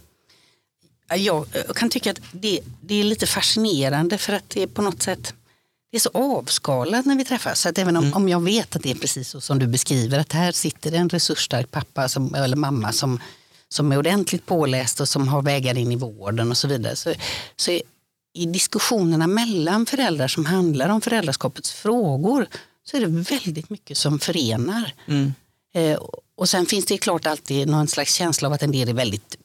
Jag 1.15 1.45
kan 1.75 1.89
tycka 1.89 2.11
att 2.11 2.19
det, 2.31 2.59
det, 2.81 2.95
är 2.95 3.03
lite 3.03 3.27
fascinerande 3.27 4.17
för 4.17 4.33
att 4.33 4.49
det 4.49 4.63
är 4.63 4.67
på 4.67 4.81
något 4.81 5.01
sätt 5.01 5.33
det 5.91 5.97
är 5.97 5.99
så 5.99 6.09
avskalat 6.13 7.05
när 7.05 7.15
vi 7.15 7.25
träffas. 7.25 7.61
Så 7.61 7.69
att 7.69 7.77
även 7.77 7.97
om, 7.97 8.03
mm. 8.03 8.15
om 8.15 8.29
jag 8.29 8.43
vet 8.43 8.75
att 8.75 8.83
det 8.83 8.91
är 8.91 8.95
precis 8.95 9.29
så 9.29 9.41
som 9.41 9.59
du 9.59 9.67
beskriver, 9.67 10.19
att 10.19 10.33
här 10.33 10.51
sitter 10.51 10.91
en 10.91 11.09
resursstark 11.09 11.71
pappa 11.71 12.09
som, 12.09 12.35
eller 12.35 12.55
mamma 12.55 12.91
som, 12.91 13.19
som 13.69 13.91
är 13.91 13.97
ordentligt 13.97 14.45
påläst 14.45 14.99
och 14.99 15.09
som 15.09 15.27
har 15.27 15.41
vägar 15.41 15.77
in 15.77 15.91
i 15.91 15.95
vården 15.95 16.51
och 16.51 16.57
så 16.57 16.67
vidare. 16.67 16.95
Så, 16.95 17.13
så 17.55 17.71
i 18.33 18.45
diskussionerna 18.45 19.27
mellan 19.27 19.85
föräldrar 19.85 20.27
som 20.27 20.45
handlar 20.45 20.89
om 20.89 21.01
föräldraskapets 21.01 21.71
frågor 21.71 22.47
så 22.83 22.97
är 22.97 23.01
det 23.01 23.07
väldigt 23.07 23.69
mycket 23.69 23.97
som 23.97 24.19
förenar. 24.19 24.93
Mm. 25.07 25.33
Eh, 25.73 25.99
och 26.35 26.49
sen 26.49 26.65
finns 26.65 26.85
det 26.85 26.97
klart 26.97 27.25
alltid 27.25 27.67
någon 27.67 27.87
slags 27.87 28.13
känsla 28.13 28.47
av 28.47 28.53
att 28.53 28.63
en 28.63 28.71
del 28.71 28.89
är 28.89 28.93
väldigt, 28.93 29.37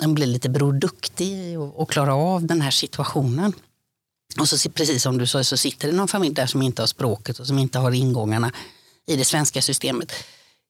de 0.00 0.14
blir 0.14 0.26
lite 0.26 0.48
Bror 0.48 0.72
Duktig 0.72 1.60
och, 1.60 1.80
och 1.80 1.90
klarar 1.90 2.34
av 2.34 2.46
den 2.46 2.60
här 2.60 2.70
situationen. 2.70 3.52
Och 4.38 4.48
så 4.48 4.70
precis 4.70 5.02
som 5.02 5.18
du 5.18 5.26
sa 5.26 5.44
så 5.44 5.56
sitter 5.56 5.88
det 5.88 5.94
någon 5.94 6.08
familj 6.08 6.34
där 6.34 6.46
som 6.46 6.62
inte 6.62 6.82
har 6.82 6.86
språket 6.86 7.38
och 7.38 7.46
som 7.46 7.58
inte 7.58 7.78
har 7.78 7.92
ingångarna 7.92 8.52
i 9.06 9.16
det 9.16 9.24
svenska 9.24 9.62
systemet. 9.62 10.12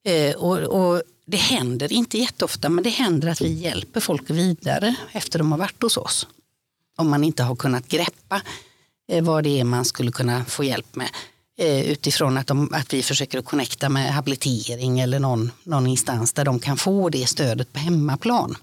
Eh, 0.05 0.35
och, 0.35 0.59
och, 0.59 1.03
det 1.27 1.37
händer 1.37 1.93
inte 1.93 2.19
jätteofta 2.19 2.69
men 2.69 2.85
det 2.85 2.91
händer 2.91 3.29
att 3.29 3.41
vi 3.41 3.53
hjälper 3.53 4.01
folk 4.01 4.31
vidare 4.31 4.95
efter 5.13 5.39
de 5.39 5.53
har 5.53 5.59
varit 5.59 5.83
hos 5.83 5.97
oss. 5.97 6.27
Om 6.97 7.11
man 7.11 7.25
inte 7.25 7.43
har 7.43 7.57
kunnat 7.57 7.89
greppa 7.89 8.43
eh, 9.13 9.25
vad 9.25 9.45
det 9.45 9.61
är 9.61 9.65
man 9.65 9.85
skulle 9.85 10.13
kunna 10.13 10.45
få 10.45 10.65
hjälp 10.65 10.97
med. 10.97 11.09
Eh, 11.59 11.91
utifrån 11.91 12.39
att, 12.39 12.47
de, 12.47 12.75
att 12.75 12.95
vi 12.95 13.03
försöker 13.03 13.39
att 13.39 13.45
connecta 13.45 13.89
med 13.89 14.15
habilitering 14.15 15.01
eller 15.01 15.19
någon, 15.19 15.53
någon 15.65 15.87
instans 15.87 16.33
där 16.33 16.45
de 16.45 16.59
kan 16.59 16.77
få 16.77 17.09
det 17.09 17.27
stödet 17.27 17.73
på 17.73 17.79
hemmaplan. 17.79 18.57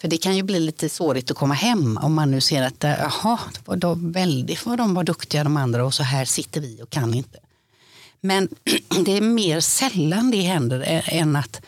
För 0.00 0.08
det 0.08 0.18
kan 0.18 0.36
ju 0.36 0.42
bli 0.42 0.60
lite 0.60 0.88
svårigt 0.88 1.30
att 1.30 1.36
komma 1.36 1.54
hem 1.54 1.98
om 2.02 2.14
man 2.14 2.30
nu 2.30 2.40
ser 2.40 2.62
att 2.62 2.82
jaha, 2.82 3.38
var 3.64 4.12
väldigt 4.12 4.66
vad 4.66 4.78
de 4.78 4.94
var 4.94 5.04
duktiga 5.04 5.44
de 5.44 5.56
andra 5.56 5.84
och 5.84 5.94
så 5.94 6.02
här 6.02 6.24
sitter 6.24 6.60
vi 6.60 6.82
och 6.82 6.90
kan 6.90 7.14
inte. 7.14 7.38
Men 8.20 8.48
det 9.04 9.16
är 9.16 9.20
mer 9.20 9.60
sällan 9.60 10.30
det 10.30 10.40
händer 10.40 11.04
än 11.06 11.36
att, 11.36 11.62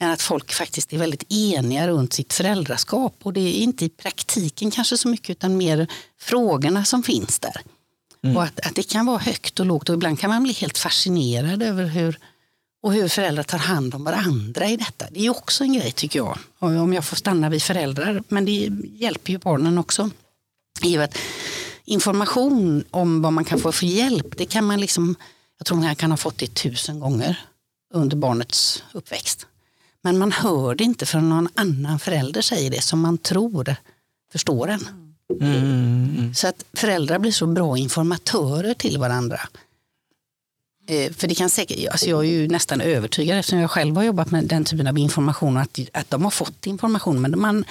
än 0.00 0.10
att 0.10 0.22
folk 0.22 0.52
faktiskt 0.52 0.92
är 0.92 0.98
väldigt 0.98 1.32
eniga 1.32 1.88
runt 1.88 2.12
sitt 2.12 2.32
föräldraskap. 2.32 3.14
Och 3.22 3.32
det 3.32 3.40
är 3.40 3.52
inte 3.52 3.84
i 3.84 3.88
praktiken 3.88 4.70
kanske 4.70 4.96
så 4.96 5.08
mycket 5.08 5.30
utan 5.30 5.56
mer 5.56 5.86
frågorna 6.20 6.84
som 6.84 7.02
finns 7.02 7.38
där. 7.38 7.60
Mm. 8.24 8.36
Och 8.36 8.42
att, 8.42 8.66
att 8.66 8.74
det 8.74 8.82
kan 8.90 9.06
vara 9.06 9.18
högt 9.18 9.60
och 9.60 9.66
lågt 9.66 9.88
och 9.88 9.94
ibland 9.94 10.20
kan 10.20 10.30
man 10.30 10.42
bli 10.42 10.52
helt 10.52 10.78
fascinerad 10.78 11.62
över 11.62 11.84
hur, 11.84 12.18
och 12.82 12.92
hur 12.92 13.08
föräldrar 13.08 13.42
tar 13.42 13.58
hand 13.58 13.94
om 13.94 14.04
varandra 14.04 14.68
i 14.68 14.76
detta. 14.76 15.06
Det 15.10 15.26
är 15.26 15.30
också 15.30 15.64
en 15.64 15.72
grej 15.72 15.92
tycker 15.92 16.18
jag. 16.18 16.38
Om 16.58 16.92
jag 16.92 17.04
får 17.04 17.16
stanna 17.16 17.48
vid 17.48 17.62
föräldrar, 17.62 18.22
men 18.28 18.44
det 18.44 18.70
hjälper 18.94 19.32
ju 19.32 19.38
barnen 19.38 19.78
också. 19.78 20.10
I 20.82 20.96
att 20.96 21.18
information 21.84 22.84
om 22.90 23.22
vad 23.22 23.32
man 23.32 23.44
kan 23.44 23.58
få 23.58 23.72
för 23.72 23.86
hjälp, 23.86 24.36
det 24.36 24.46
kan 24.46 24.64
man 24.64 24.80
liksom, 24.80 25.14
jag 25.58 25.66
tror 25.66 25.78
man 25.78 25.96
kan 25.96 26.10
ha 26.10 26.16
fått 26.16 26.38
det 26.38 26.54
tusen 26.54 27.00
gånger 27.00 27.40
under 27.94 28.16
barnets 28.16 28.82
uppväxt. 28.92 29.46
Men 30.02 30.18
man 30.18 30.32
hör 30.32 30.74
det 30.74 30.84
inte 30.84 31.06
förrän 31.06 31.28
någon 31.28 31.48
annan 31.54 31.98
förälder 31.98 32.42
säger 32.42 32.70
det 32.70 32.82
som 32.82 33.00
man 33.00 33.18
tror 33.18 33.76
förstår 34.32 34.68
en. 34.68 34.88
Mm, 35.40 35.56
mm, 35.56 36.16
mm. 36.18 36.34
Så 36.34 36.48
att 36.48 36.64
föräldrar 36.72 37.18
blir 37.18 37.32
så 37.32 37.46
bra 37.46 37.78
informatörer 37.78 38.74
till 38.74 38.98
varandra 38.98 39.40
för 40.90 41.28
det 41.28 41.34
kan 41.34 41.50
säkert, 41.50 41.88
alltså 41.90 42.06
jag 42.06 42.20
är 42.20 42.28
ju 42.28 42.48
nästan 42.48 42.80
övertygad 42.80 43.38
eftersom 43.38 43.58
jag 43.58 43.70
själv 43.70 43.96
har 43.96 44.02
jobbat 44.02 44.30
med 44.30 44.44
den 44.44 44.64
typen 44.64 44.86
av 44.86 44.98
information 44.98 45.56
att, 45.56 45.78
att 45.92 46.10
de 46.10 46.24
har 46.24 46.30
fått 46.30 46.66
information 46.66 47.20
men 47.20 47.40
man, 47.40 47.64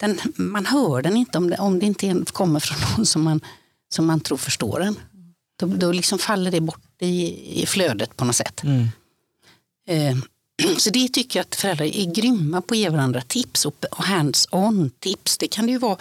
den, 0.00 0.18
man 0.36 0.66
hör 0.66 1.02
den 1.02 1.16
inte 1.16 1.38
om 1.38 1.50
det, 1.50 1.56
om 1.56 1.78
det 1.78 1.86
inte 1.86 2.24
kommer 2.32 2.60
från 2.60 2.78
någon 2.96 3.06
som 3.06 3.22
man, 3.22 3.40
som 3.94 4.06
man 4.06 4.20
tror 4.20 4.38
förstår 4.38 4.80
den. 4.80 4.96
Då, 5.58 5.66
då 5.66 5.92
liksom 5.92 6.18
faller 6.18 6.50
det 6.50 6.60
bort 6.60 7.02
i, 7.02 7.62
i 7.62 7.66
flödet 7.66 8.16
på 8.16 8.24
något 8.24 8.36
sätt. 8.36 8.62
Mm. 8.62 8.88
Eh, 9.88 10.16
så 10.78 10.90
det 10.90 11.08
tycker 11.08 11.38
jag 11.38 11.44
att 11.44 11.54
föräldrar 11.54 11.86
är 11.86 12.14
grymma 12.14 12.60
på 12.62 12.74
att 12.74 12.78
ge 12.78 12.88
varandra 12.88 13.20
tips 13.20 13.66
och, 13.66 13.84
och 13.90 14.04
hands-on 14.04 14.90
tips. 14.98 15.38
Det 15.38 15.48
kan 15.48 15.66
det 15.66 15.72
ju 15.72 15.78
vara. 15.78 15.96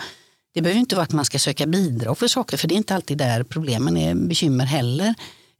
Det 0.54 0.62
behöver 0.62 0.80
inte 0.80 0.96
vara 0.96 1.04
att 1.04 1.12
man 1.12 1.26
ska 1.26 1.40
söka 1.40 1.66
bidrag 1.66 2.18
för 2.18 2.28
saker 2.28 2.58
för 2.58 2.68
det 2.68 2.76
är 2.76 2.78
inte 2.78 2.96
alltid 2.96 3.18
där 3.18 3.44
problemen 3.44 3.98
är 3.98 4.16
bekymmer 4.16 4.66
heller. 4.66 5.16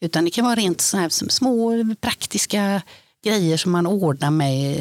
Utan 0.06 0.26
det 0.26 0.32
kan 0.32 0.46
vara 0.46 0.56
rent 0.56 0.82
så 0.82 0.98
här 0.98 1.10
små 1.10 1.96
praktiska 2.02 2.82
grejer 3.24 3.58
som 3.58 3.72
man 3.72 3.88
ordnar 3.88 4.32
med 4.32 4.78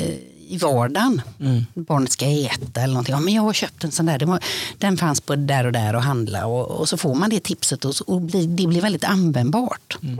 i 0.48 0.58
vardagen. 0.58 1.22
Mm. 1.40 1.64
Barnet 1.74 2.12
ska 2.12 2.26
äta 2.26 2.80
eller 2.80 2.94
någonting. 2.94 3.12
Ja, 3.12 3.20
men 3.20 3.34
jag 3.34 3.42
har 3.42 3.52
köpt 3.52 3.84
en 3.84 3.92
sån 3.92 4.06
där, 4.06 4.40
den 4.78 4.96
fanns 4.96 5.20
på 5.20 5.36
där 5.36 5.66
och 5.66 5.72
där 5.72 5.96
och 5.96 6.02
handla 6.02 6.46
och, 6.46 6.80
och 6.80 6.88
så 6.88 6.96
får 6.96 7.14
man 7.14 7.30
det 7.30 7.40
tipset 7.40 7.84
och, 7.84 7.94
och 8.06 8.20
bli, 8.20 8.46
det 8.46 8.66
blir 8.66 8.80
väldigt 8.80 9.04
användbart. 9.04 9.98
Mm. 10.02 10.18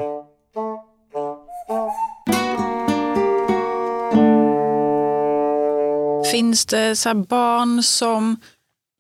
Finns 6.33 6.67
det 6.67 6.97
så 6.97 7.15
barn 7.15 7.83
som 7.83 8.37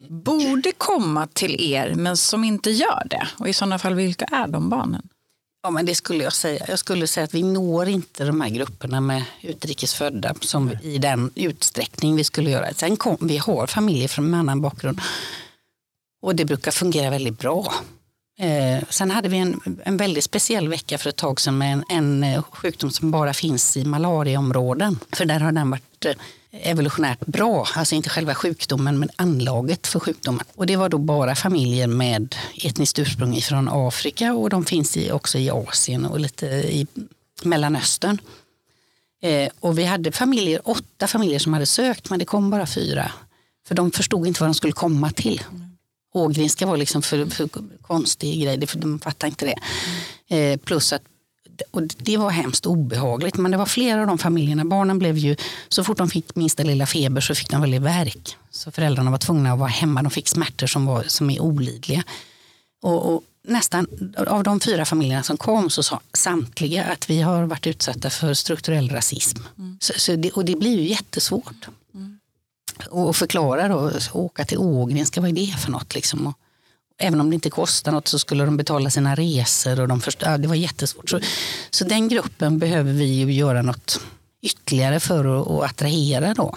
borde 0.08 0.72
komma 0.72 1.26
till 1.26 1.72
er 1.72 1.94
men 1.94 2.16
som 2.16 2.44
inte 2.44 2.70
gör 2.70 3.06
det? 3.10 3.28
Och 3.38 3.48
i 3.48 3.52
sådana 3.52 3.78
fall, 3.78 3.94
vilka 3.94 4.24
är 4.24 4.46
de 4.46 4.70
barnen? 4.70 5.08
Ja, 5.64 5.70
men 5.70 5.86
det 5.86 5.94
skulle 5.94 6.24
jag 6.24 6.32
säga. 6.32 6.64
Jag 6.68 6.78
skulle 6.78 7.06
säga 7.06 7.24
att 7.24 7.34
vi 7.34 7.42
når 7.42 7.88
inte 7.88 8.24
de 8.24 8.40
här 8.40 8.48
grupperna 8.48 9.00
med 9.00 9.24
utrikesfödda 9.42 10.34
som 10.40 10.70
i 10.82 10.98
den 10.98 11.30
utsträckning 11.34 12.16
vi 12.16 12.24
skulle 12.24 12.50
göra. 12.50 12.74
Sen 12.74 12.96
kom, 12.96 13.16
vi 13.20 13.36
har 13.36 13.66
familjer 13.66 14.08
från 14.08 14.24
en 14.24 14.34
annan 14.34 14.60
bakgrund 14.60 15.00
och 16.22 16.34
det 16.34 16.44
brukar 16.44 16.70
fungera 16.70 17.10
väldigt 17.10 17.38
bra. 17.38 17.74
Eh, 18.38 18.84
sen 18.88 19.10
hade 19.10 19.28
vi 19.28 19.38
en, 19.38 19.60
en 19.84 19.96
väldigt 19.96 20.24
speciell 20.24 20.68
vecka 20.68 20.98
för 20.98 21.10
ett 21.10 21.16
tag 21.16 21.40
sedan 21.40 21.58
med 21.58 21.72
en, 21.72 21.84
en 21.88 22.24
eh, 22.24 22.42
sjukdom 22.42 22.90
som 22.90 23.10
bara 23.10 23.34
finns 23.34 23.76
i 23.76 23.84
malariaområden. 23.84 24.98
För 25.12 25.24
där 25.24 25.40
har 25.40 25.52
den 25.52 25.70
varit 25.70 26.04
eh, 26.04 26.12
evolutionärt 26.62 27.26
bra, 27.26 27.66
alltså 27.74 27.94
inte 27.94 28.10
själva 28.10 28.34
sjukdomen 28.34 28.98
men 28.98 29.10
anlaget 29.16 29.86
för 29.86 30.00
sjukdomen. 30.00 30.44
Och 30.54 30.66
det 30.66 30.76
var 30.76 30.88
då 30.88 30.98
bara 30.98 31.34
familjer 31.34 31.86
med 31.86 32.34
etniskt 32.64 32.98
ursprung 32.98 33.40
från 33.40 33.68
Afrika 33.72 34.34
och 34.34 34.50
de 34.50 34.64
finns 34.64 34.96
i, 34.96 35.10
också 35.10 35.38
i 35.38 35.50
Asien 35.50 36.06
och 36.06 36.20
lite 36.20 36.46
i 36.46 36.86
Mellanöstern. 37.42 38.18
Eh, 39.22 39.48
och 39.60 39.78
vi 39.78 39.84
hade 39.84 40.12
familjer, 40.12 40.60
åtta 40.64 41.06
familjer 41.06 41.38
som 41.38 41.52
hade 41.52 41.66
sökt 41.66 42.10
men 42.10 42.18
det 42.18 42.24
kom 42.24 42.50
bara 42.50 42.66
fyra. 42.66 43.12
För 43.66 43.74
de 43.74 43.90
förstod 43.90 44.26
inte 44.26 44.40
vad 44.40 44.48
de 44.48 44.54
skulle 44.54 44.72
komma 44.72 45.10
till. 45.10 45.42
Ågrenska 46.12 46.66
var 46.66 46.76
liksom 46.76 47.02
för, 47.02 47.26
för 47.26 47.48
konstig 47.82 48.42
grej, 48.42 48.56
de 48.74 48.98
fattade 48.98 49.28
inte 49.28 49.46
det. 49.46 49.58
Eh, 50.36 50.56
plus 50.56 50.92
att 50.92 51.02
och 51.70 51.82
det 51.82 52.16
var 52.16 52.30
hemskt 52.30 52.66
obehagligt. 52.66 53.36
Men 53.36 53.50
det 53.50 53.56
var 53.56 53.66
flera 53.66 54.00
av 54.00 54.06
de 54.06 54.18
familjerna. 54.18 54.64
Barnen 54.64 54.98
blev 54.98 55.18
ju, 55.18 55.36
så 55.68 55.84
fort 55.84 55.98
de 55.98 56.10
fick 56.10 56.36
minsta 56.36 56.62
lilla 56.62 56.86
feber 56.86 57.20
så 57.20 57.34
fick 57.34 57.50
de 57.50 57.60
väldigt 57.60 57.82
verk. 57.82 58.36
Så 58.50 58.70
föräldrarna 58.70 59.10
var 59.10 59.18
tvungna 59.18 59.52
att 59.52 59.58
vara 59.58 59.68
hemma. 59.68 60.02
De 60.02 60.10
fick 60.10 60.28
smärtor 60.28 60.66
som, 60.66 60.86
var, 60.86 61.02
som 61.02 61.30
är 61.30 61.40
olidliga. 61.40 62.04
Och, 62.82 63.14
och 63.14 63.22
nästan 63.44 63.86
av 64.26 64.42
de 64.42 64.60
fyra 64.60 64.84
familjerna 64.84 65.22
som 65.22 65.36
kom 65.36 65.70
så 65.70 65.82
sa 65.82 66.00
samtliga 66.12 66.84
att 66.84 67.10
vi 67.10 67.20
har 67.20 67.44
varit 67.44 67.66
utsatta 67.66 68.10
för 68.10 68.34
strukturell 68.34 68.90
rasism. 68.90 69.38
Mm. 69.58 69.78
Så, 69.80 69.92
så 69.96 70.16
det, 70.16 70.30
och 70.30 70.44
det 70.44 70.56
blir 70.56 70.78
ju 70.80 70.88
jättesvårt. 70.88 71.68
Mm. 71.94 72.18
Och 72.90 73.16
förklara 73.16 73.68
då, 73.68 73.92
åka 74.12 74.44
till 74.44 74.58
Ågrenska, 74.58 75.20
vad 75.20 75.30
är 75.30 75.34
det 75.34 75.58
för 75.58 75.70
något? 75.70 75.94
Liksom? 75.94 76.26
Och, 76.26 76.38
även 76.98 77.20
om 77.20 77.30
det 77.30 77.34
inte 77.34 77.50
kostar 77.50 77.92
något 77.92 78.08
så 78.08 78.18
skulle 78.18 78.44
de 78.44 78.56
betala 78.56 78.90
sina 78.90 79.14
resor. 79.14 79.80
Och 79.80 79.88
de 79.88 80.00
först, 80.00 80.22
ja, 80.22 80.38
det 80.38 80.48
var 80.48 80.54
jättesvårt. 80.54 81.10
Så, 81.10 81.20
så 81.70 81.84
den 81.84 82.08
gruppen 82.08 82.58
behöver 82.58 82.92
vi 82.92 83.04
ju 83.04 83.32
göra 83.32 83.62
något 83.62 84.00
ytterligare 84.42 85.00
för 85.00 85.40
att, 85.40 85.48
att 85.48 85.70
attrahera. 85.70 86.34
Då. 86.34 86.56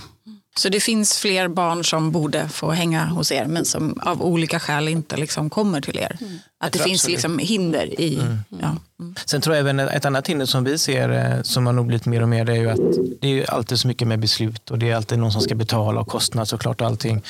Så 0.57 0.69
det 0.69 0.79
finns 0.79 1.17
fler 1.17 1.47
barn 1.47 1.83
som 1.83 2.11
borde 2.11 2.49
få 2.49 2.71
hänga 2.71 3.05
hos 3.05 3.31
er 3.31 3.45
men 3.45 3.65
som 3.65 3.99
av 4.01 4.21
olika 4.21 4.59
skäl 4.59 4.88
inte 4.88 5.17
liksom 5.17 5.49
kommer 5.49 5.81
till 5.81 5.97
er? 5.97 6.17
Mm. 6.21 6.39
Att 6.59 6.73
det 6.73 6.79
finns 6.79 7.07
liksom 7.07 7.39
hinder 7.39 8.01
i... 8.01 8.15
Mm. 8.19 8.38
Ja. 8.49 8.75
Mm. 8.99 9.15
Sen 9.25 9.41
tror 9.41 9.55
jag 9.55 9.61
även 9.61 9.79
ett 9.79 10.05
annat 10.05 10.27
hinder 10.27 10.45
som 10.45 10.63
vi 10.63 10.77
ser 10.77 11.09
eh, 11.09 11.41
som 11.41 11.65
har 11.65 11.73
nog 11.73 11.88
blivit 11.88 12.05
mer 12.05 12.21
och 12.21 12.29
mer 12.29 12.45
det 12.45 12.51
är 12.51 12.57
ju 12.57 12.69
att 12.69 13.21
det 13.21 13.27
är 13.27 13.49
alltid 13.49 13.79
så 13.79 13.88
mycket 13.88 14.07
med 14.07 14.19
beslut 14.19 14.71
och 14.71 14.79
det 14.79 14.89
är 14.89 14.95
alltid 14.95 15.19
någon 15.19 15.31
som 15.31 15.41
ska 15.41 15.55
betala 15.55 16.01
och 16.01 16.07
kostnad 16.07 16.47
såklart 16.47 16.81
och 16.81 16.88
allting. 16.88 17.23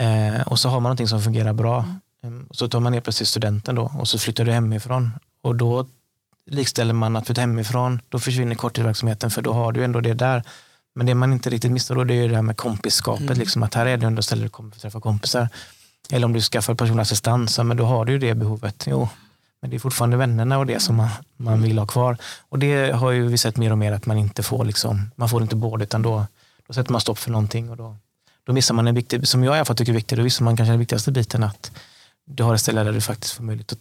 Eh, 0.00 0.40
och 0.46 0.58
så 0.58 0.68
har 0.68 0.80
man 0.80 0.82
någonting 0.82 1.08
som 1.08 1.22
fungerar 1.22 1.52
bra. 1.52 1.84
Ehm, 2.22 2.48
så 2.50 2.68
tar 2.68 2.80
man 2.80 2.92
ner 2.92 3.00
plötsligt 3.00 3.28
studenten 3.28 3.74
då 3.74 3.92
och 3.98 4.08
så 4.08 4.18
flyttar 4.18 4.44
du 4.44 4.52
hemifrån. 4.52 5.10
Och 5.42 5.56
då 5.56 5.86
likställer 6.46 6.94
man 6.94 7.16
att 7.16 7.26
flytta 7.26 7.40
hemifrån, 7.40 8.00
då 8.08 8.18
försvinner 8.18 8.54
korttidsverksamheten 8.54 9.30
för 9.30 9.42
då 9.42 9.52
har 9.52 9.72
du 9.72 9.84
ändå 9.84 10.00
det 10.00 10.14
där. 10.14 10.42
Men 10.94 11.06
det 11.06 11.14
man 11.14 11.32
inte 11.32 11.50
riktigt 11.50 11.72
missar 11.72 11.94
då 11.94 12.04
det 12.04 12.14
är 12.14 12.28
det 12.28 12.34
här 12.34 12.42
med 12.42 12.56
kompisskapet, 12.56 13.26
mm. 13.26 13.38
liksom, 13.38 13.62
att 13.62 13.74
här 13.74 13.86
är 13.86 13.96
det 13.96 14.06
ändå 14.06 14.22
stället 14.22 14.44
du 14.44 14.48
kommer 14.48 14.70
för 14.70 14.76
att 14.76 14.82
träffa 14.82 15.00
kompisar. 15.00 15.48
Eller 16.10 16.24
om 16.24 16.32
du 16.32 16.40
skaffar 16.40 16.74
personlig 16.74 17.02
assistans, 17.02 17.58
men 17.58 17.76
då 17.76 17.84
har 17.84 18.04
du 18.04 18.12
ju 18.12 18.18
det 18.18 18.34
behovet. 18.34 18.84
Jo, 18.86 19.08
men 19.60 19.70
det 19.70 19.76
är 19.76 19.78
fortfarande 19.78 20.16
vännerna 20.16 20.58
och 20.58 20.66
det 20.66 20.80
som 20.80 20.96
man, 20.96 21.08
man 21.36 21.62
vill 21.62 21.78
ha 21.78 21.86
kvar. 21.86 22.16
Och 22.48 22.58
det 22.58 22.92
har 22.92 23.10
ju 23.10 23.26
vi 23.26 23.38
sett 23.38 23.56
mer 23.56 23.72
och 23.72 23.78
mer 23.78 23.92
att 23.92 24.06
man 24.06 24.18
inte 24.18 24.42
får, 24.42 24.64
liksom, 24.64 25.10
man 25.16 25.28
får 25.28 25.42
inte 25.42 25.56
båda 25.56 25.84
utan 25.84 26.02
då, 26.02 26.26
då 26.66 26.74
sätter 26.74 26.92
man 26.92 27.00
stopp 27.00 27.18
för 27.18 27.30
någonting 27.30 27.70
och 27.70 27.76
då, 27.76 27.96
då 28.44 28.52
missar 28.52 28.74
man 28.74 28.86
en 28.88 28.94
viktig, 28.94 29.28
som 29.28 29.44
jag 29.44 29.54
i 29.54 29.58
alla 29.58 29.64
fall 29.64 29.76
tycker 29.76 29.92
är 29.92 29.96
viktig, 29.96 30.18
då 30.18 30.22
missar 30.22 30.44
man 30.44 30.56
kanske 30.56 30.72
den 30.72 30.78
viktigaste 30.78 31.12
biten 31.12 31.42
att 31.42 31.70
du 32.26 32.42
har 32.42 32.54
ett 32.54 32.60
ställe 32.60 32.84
där 32.84 32.92
du 32.92 33.00
faktiskt 33.00 33.34
får 33.34 33.44
möjlighet 33.44 33.72
att 33.72 33.80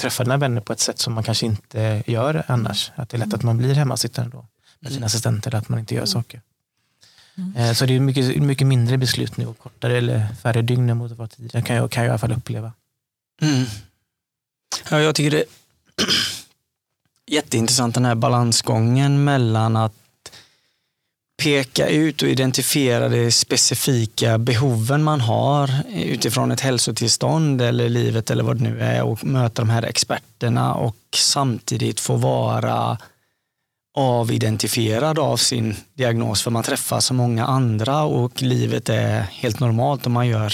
träffa 0.00 0.24
dina 0.24 0.36
vänner 0.36 0.60
på 0.60 0.72
ett 0.72 0.80
sätt 0.80 0.98
som 0.98 1.12
man 1.12 1.24
kanske 1.24 1.46
inte 1.46 2.02
gör 2.06 2.44
annars. 2.46 2.92
Att 2.94 3.08
det 3.08 3.16
är 3.16 3.18
lätt 3.18 3.34
att 3.34 3.42
man 3.42 3.56
blir 3.58 3.74
hemmasittande 3.74 4.36
då 4.36 4.46
med 4.80 4.92
sina 4.92 5.06
assistenter, 5.06 5.54
att 5.54 5.68
man 5.68 5.78
inte 5.78 5.94
gör 5.94 6.00
mm. 6.00 6.06
saker. 6.06 6.42
Mm. 7.36 7.56
Eh, 7.56 7.72
så 7.72 7.86
det 7.86 7.96
är 7.96 8.00
mycket, 8.00 8.42
mycket 8.42 8.66
mindre 8.66 8.98
beslut 8.98 9.36
nu 9.36 9.46
och 9.46 9.58
kortare 9.58 9.98
eller 9.98 10.34
färre 10.42 10.62
dygn 10.62 10.96
mot 10.96 11.12
vad 11.12 11.30
tidigare 11.30 11.64
kan 11.64 11.76
jag, 11.76 11.90
kan 11.90 12.02
jag 12.02 12.08
i 12.08 12.10
alla 12.10 12.18
fall 12.18 12.32
uppleva. 12.32 12.72
Mm. 13.42 13.64
Ja, 14.90 15.00
jag 15.00 15.14
tycker 15.14 15.30
det 15.30 15.40
är 15.40 15.46
jätteintressant 17.26 17.94
den 17.94 18.04
här 18.04 18.14
balansgången 18.14 19.24
mellan 19.24 19.76
att 19.76 19.94
peka 21.42 21.88
ut 21.88 22.22
och 22.22 22.28
identifiera 22.28 23.08
de 23.08 23.30
specifika 23.30 24.38
behoven 24.38 25.04
man 25.04 25.20
har 25.20 25.70
utifrån 25.94 26.50
ett 26.50 26.60
hälsotillstånd 26.60 27.62
eller 27.62 27.88
livet 27.88 28.30
eller 28.30 28.44
vad 28.44 28.56
det 28.56 28.64
nu 28.64 28.80
är 28.80 29.02
och 29.02 29.24
möta 29.24 29.62
de 29.62 29.70
här 29.70 29.82
experterna 29.82 30.74
och 30.74 30.96
samtidigt 31.14 32.00
få 32.00 32.16
vara 32.16 32.98
avidentifierad 33.96 35.18
av 35.18 35.36
sin 35.36 35.76
diagnos 35.94 36.42
för 36.42 36.50
man 36.50 36.62
träffar 36.62 37.00
så 37.00 37.14
många 37.14 37.46
andra 37.46 38.02
och 38.02 38.42
livet 38.42 38.88
är 38.88 39.20
helt 39.20 39.60
normalt 39.60 40.06
och 40.06 40.12
man 40.12 40.28
gör 40.28 40.52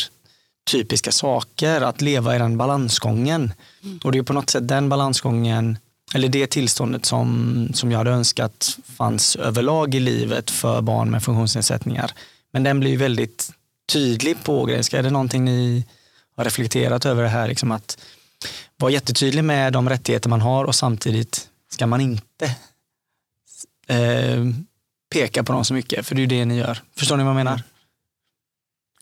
typiska 0.70 1.12
saker. 1.12 1.80
Att 1.80 2.00
leva 2.00 2.36
i 2.36 2.38
den 2.38 2.56
balansgången. 2.56 3.52
Mm. 3.82 4.00
Och 4.04 4.12
det 4.12 4.18
är 4.18 4.22
på 4.22 4.32
något 4.32 4.50
sätt 4.50 4.68
den 4.68 4.88
balansgången 4.88 5.78
eller 6.14 6.28
det 6.28 6.46
tillståndet 6.46 7.04
som, 7.04 7.68
som 7.74 7.90
jag 7.90 7.98
hade 7.98 8.10
önskat 8.10 8.78
fanns 8.96 9.36
överlag 9.36 9.94
i 9.94 10.00
livet 10.00 10.50
för 10.50 10.80
barn 10.80 11.10
med 11.10 11.22
funktionsnedsättningar. 11.22 12.12
Men 12.52 12.62
den 12.62 12.80
blir 12.80 12.96
väldigt 12.96 13.50
tydlig 13.92 14.44
på 14.44 14.60
Ågrenska. 14.60 14.98
Är 14.98 15.02
det 15.02 15.10
någonting 15.10 15.44
ni 15.44 15.86
har 16.36 16.44
reflekterat 16.44 17.06
över 17.06 17.22
det 17.22 17.28
här? 17.28 17.48
Liksom 17.48 17.72
att 17.72 17.98
vara 18.76 18.92
jättetydlig 18.92 19.44
med 19.44 19.72
de 19.72 19.88
rättigheter 19.88 20.28
man 20.28 20.40
har 20.40 20.64
och 20.64 20.74
samtidigt 20.74 21.48
ska 21.70 21.86
man 21.86 22.00
inte 22.00 22.44
eh, 23.86 24.44
peka 25.12 25.44
på 25.44 25.52
dem 25.52 25.64
så 25.64 25.74
mycket, 25.74 26.06
för 26.06 26.14
det 26.14 26.18
är 26.18 26.22
ju 26.22 26.26
det 26.26 26.44
ni 26.44 26.56
gör. 26.56 26.78
Förstår 26.96 27.16
ni 27.16 27.22
vad 27.22 27.30
jag 27.30 27.36
menar? 27.36 27.62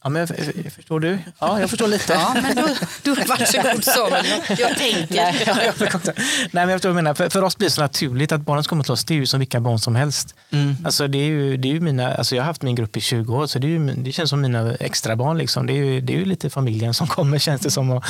Ja, 0.04 0.10
men 0.10 0.20
jag, 0.20 0.72
förstår 0.72 1.00
du? 1.00 1.18
Ja, 1.38 1.60
jag 1.60 1.70
förstår 1.70 1.88
lite. 1.88 2.12
Ja, 2.12 2.36
men 2.42 2.56
då, 2.56 2.62
då, 3.02 3.14
varsågod 3.28 3.84
Samuel, 3.84 4.26
jag 4.58 4.76
tänker. 4.76 5.14
Nej, 5.14 5.42
ja, 5.46 5.56
jag, 5.64 5.90
Nej, 6.06 6.48
men 6.52 6.68
jag 6.68 6.80
förstår 6.80 6.92
menar. 6.92 7.14
För, 7.14 7.28
för 7.28 7.42
oss 7.42 7.58
blir 7.58 7.68
det 7.68 7.72
så 7.72 7.80
naturligt 7.80 8.32
att 8.32 8.40
barnen 8.40 8.64
som 8.64 8.68
kommer 8.68 8.84
till 8.84 8.92
oss, 8.92 9.04
det 9.04 9.14
är 9.14 9.18
ju 9.18 9.26
som 9.26 9.40
vilka 9.40 9.60
barn 9.60 9.78
som 9.78 9.96
helst. 9.96 10.34
Mm. 10.50 10.76
Alltså, 10.84 11.08
det 11.08 11.18
är 11.18 11.26
ju, 11.26 11.56
det 11.56 11.68
är 11.68 11.72
ju 11.72 11.80
mina, 11.80 12.14
alltså, 12.14 12.36
jag 12.36 12.42
har 12.42 12.46
haft 12.46 12.62
min 12.62 12.74
grupp 12.74 12.96
i 12.96 13.00
20 13.00 13.36
år, 13.36 13.46
så 13.46 13.58
det, 13.58 13.66
är 13.66 13.68
ju, 13.68 13.94
det 13.94 14.12
känns 14.12 14.30
som 14.30 14.40
mina 14.40 14.74
extra 14.74 15.16
barn. 15.16 15.38
Liksom. 15.38 15.66
Det, 15.66 15.72
är 15.72 15.84
ju, 15.84 16.00
det 16.00 16.12
är 16.14 16.18
ju 16.18 16.24
lite 16.24 16.50
familjen 16.50 16.94
som 16.94 17.06
kommer, 17.06 17.38
känns 17.38 17.62
det 17.62 17.70
som. 17.70 17.90
Och, 17.90 18.04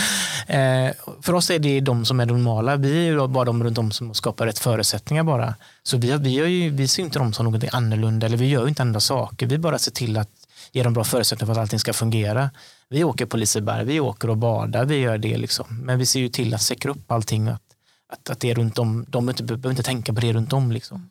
eh, 0.50 0.92
för 1.22 1.32
oss 1.32 1.50
är 1.50 1.58
det 1.58 1.80
de 1.80 2.04
som 2.04 2.20
är 2.20 2.26
normala. 2.26 2.76
Vi 2.76 2.98
är 2.98 3.12
ju 3.12 3.28
bara 3.28 3.44
de 3.44 3.64
runt 3.64 3.78
om 3.78 3.92
som 3.92 4.14
skapar 4.14 4.46
rätt 4.46 4.58
förutsättningar 4.58 5.22
bara. 5.22 5.54
Så 5.82 5.96
vi, 5.96 6.12
vi, 6.12 6.30
ju, 6.30 6.70
vi 6.70 6.88
ser 6.88 7.02
inte 7.02 7.18
dem 7.18 7.32
som 7.32 7.46
något 7.46 7.64
annorlunda, 7.72 8.26
eller 8.26 8.36
vi 8.36 8.48
gör 8.48 8.68
inte 8.68 8.82
andra 8.82 9.00
saker. 9.00 9.46
Vi 9.46 9.58
bara 9.58 9.78
ser 9.78 9.90
till 9.90 10.16
att 10.16 10.28
ge 10.72 10.82
dem 10.82 10.92
bra 10.92 11.04
förutsättningar 11.04 11.46
för 11.46 11.60
att 11.60 11.64
allting 11.64 11.78
ska 11.78 11.92
fungera. 11.92 12.50
Vi 12.88 13.04
åker 13.04 13.26
på 13.26 13.36
Liseberg, 13.36 13.84
vi 13.84 14.00
åker 14.00 14.30
och 14.30 14.36
badar, 14.36 14.84
vi 14.84 14.96
gör 14.96 15.18
det. 15.18 15.36
Liksom. 15.36 15.66
Men 15.84 15.98
vi 15.98 16.06
ser 16.06 16.20
ju 16.20 16.28
till 16.28 16.54
att 16.54 16.62
säkra 16.62 16.90
upp 16.90 17.10
allting. 17.10 17.48
Att, 17.48 17.62
att, 18.12 18.30
att 18.30 18.40
det 18.40 18.50
är 18.50 18.54
runt 18.54 18.78
om, 18.78 19.04
de 19.08 19.28
inte, 19.28 19.42
behöver 19.42 19.70
inte 19.70 19.82
tänka 19.82 20.12
på 20.12 20.20
det 20.20 20.32
runt 20.32 20.52
om. 20.52 20.72
Liksom. 20.72 21.10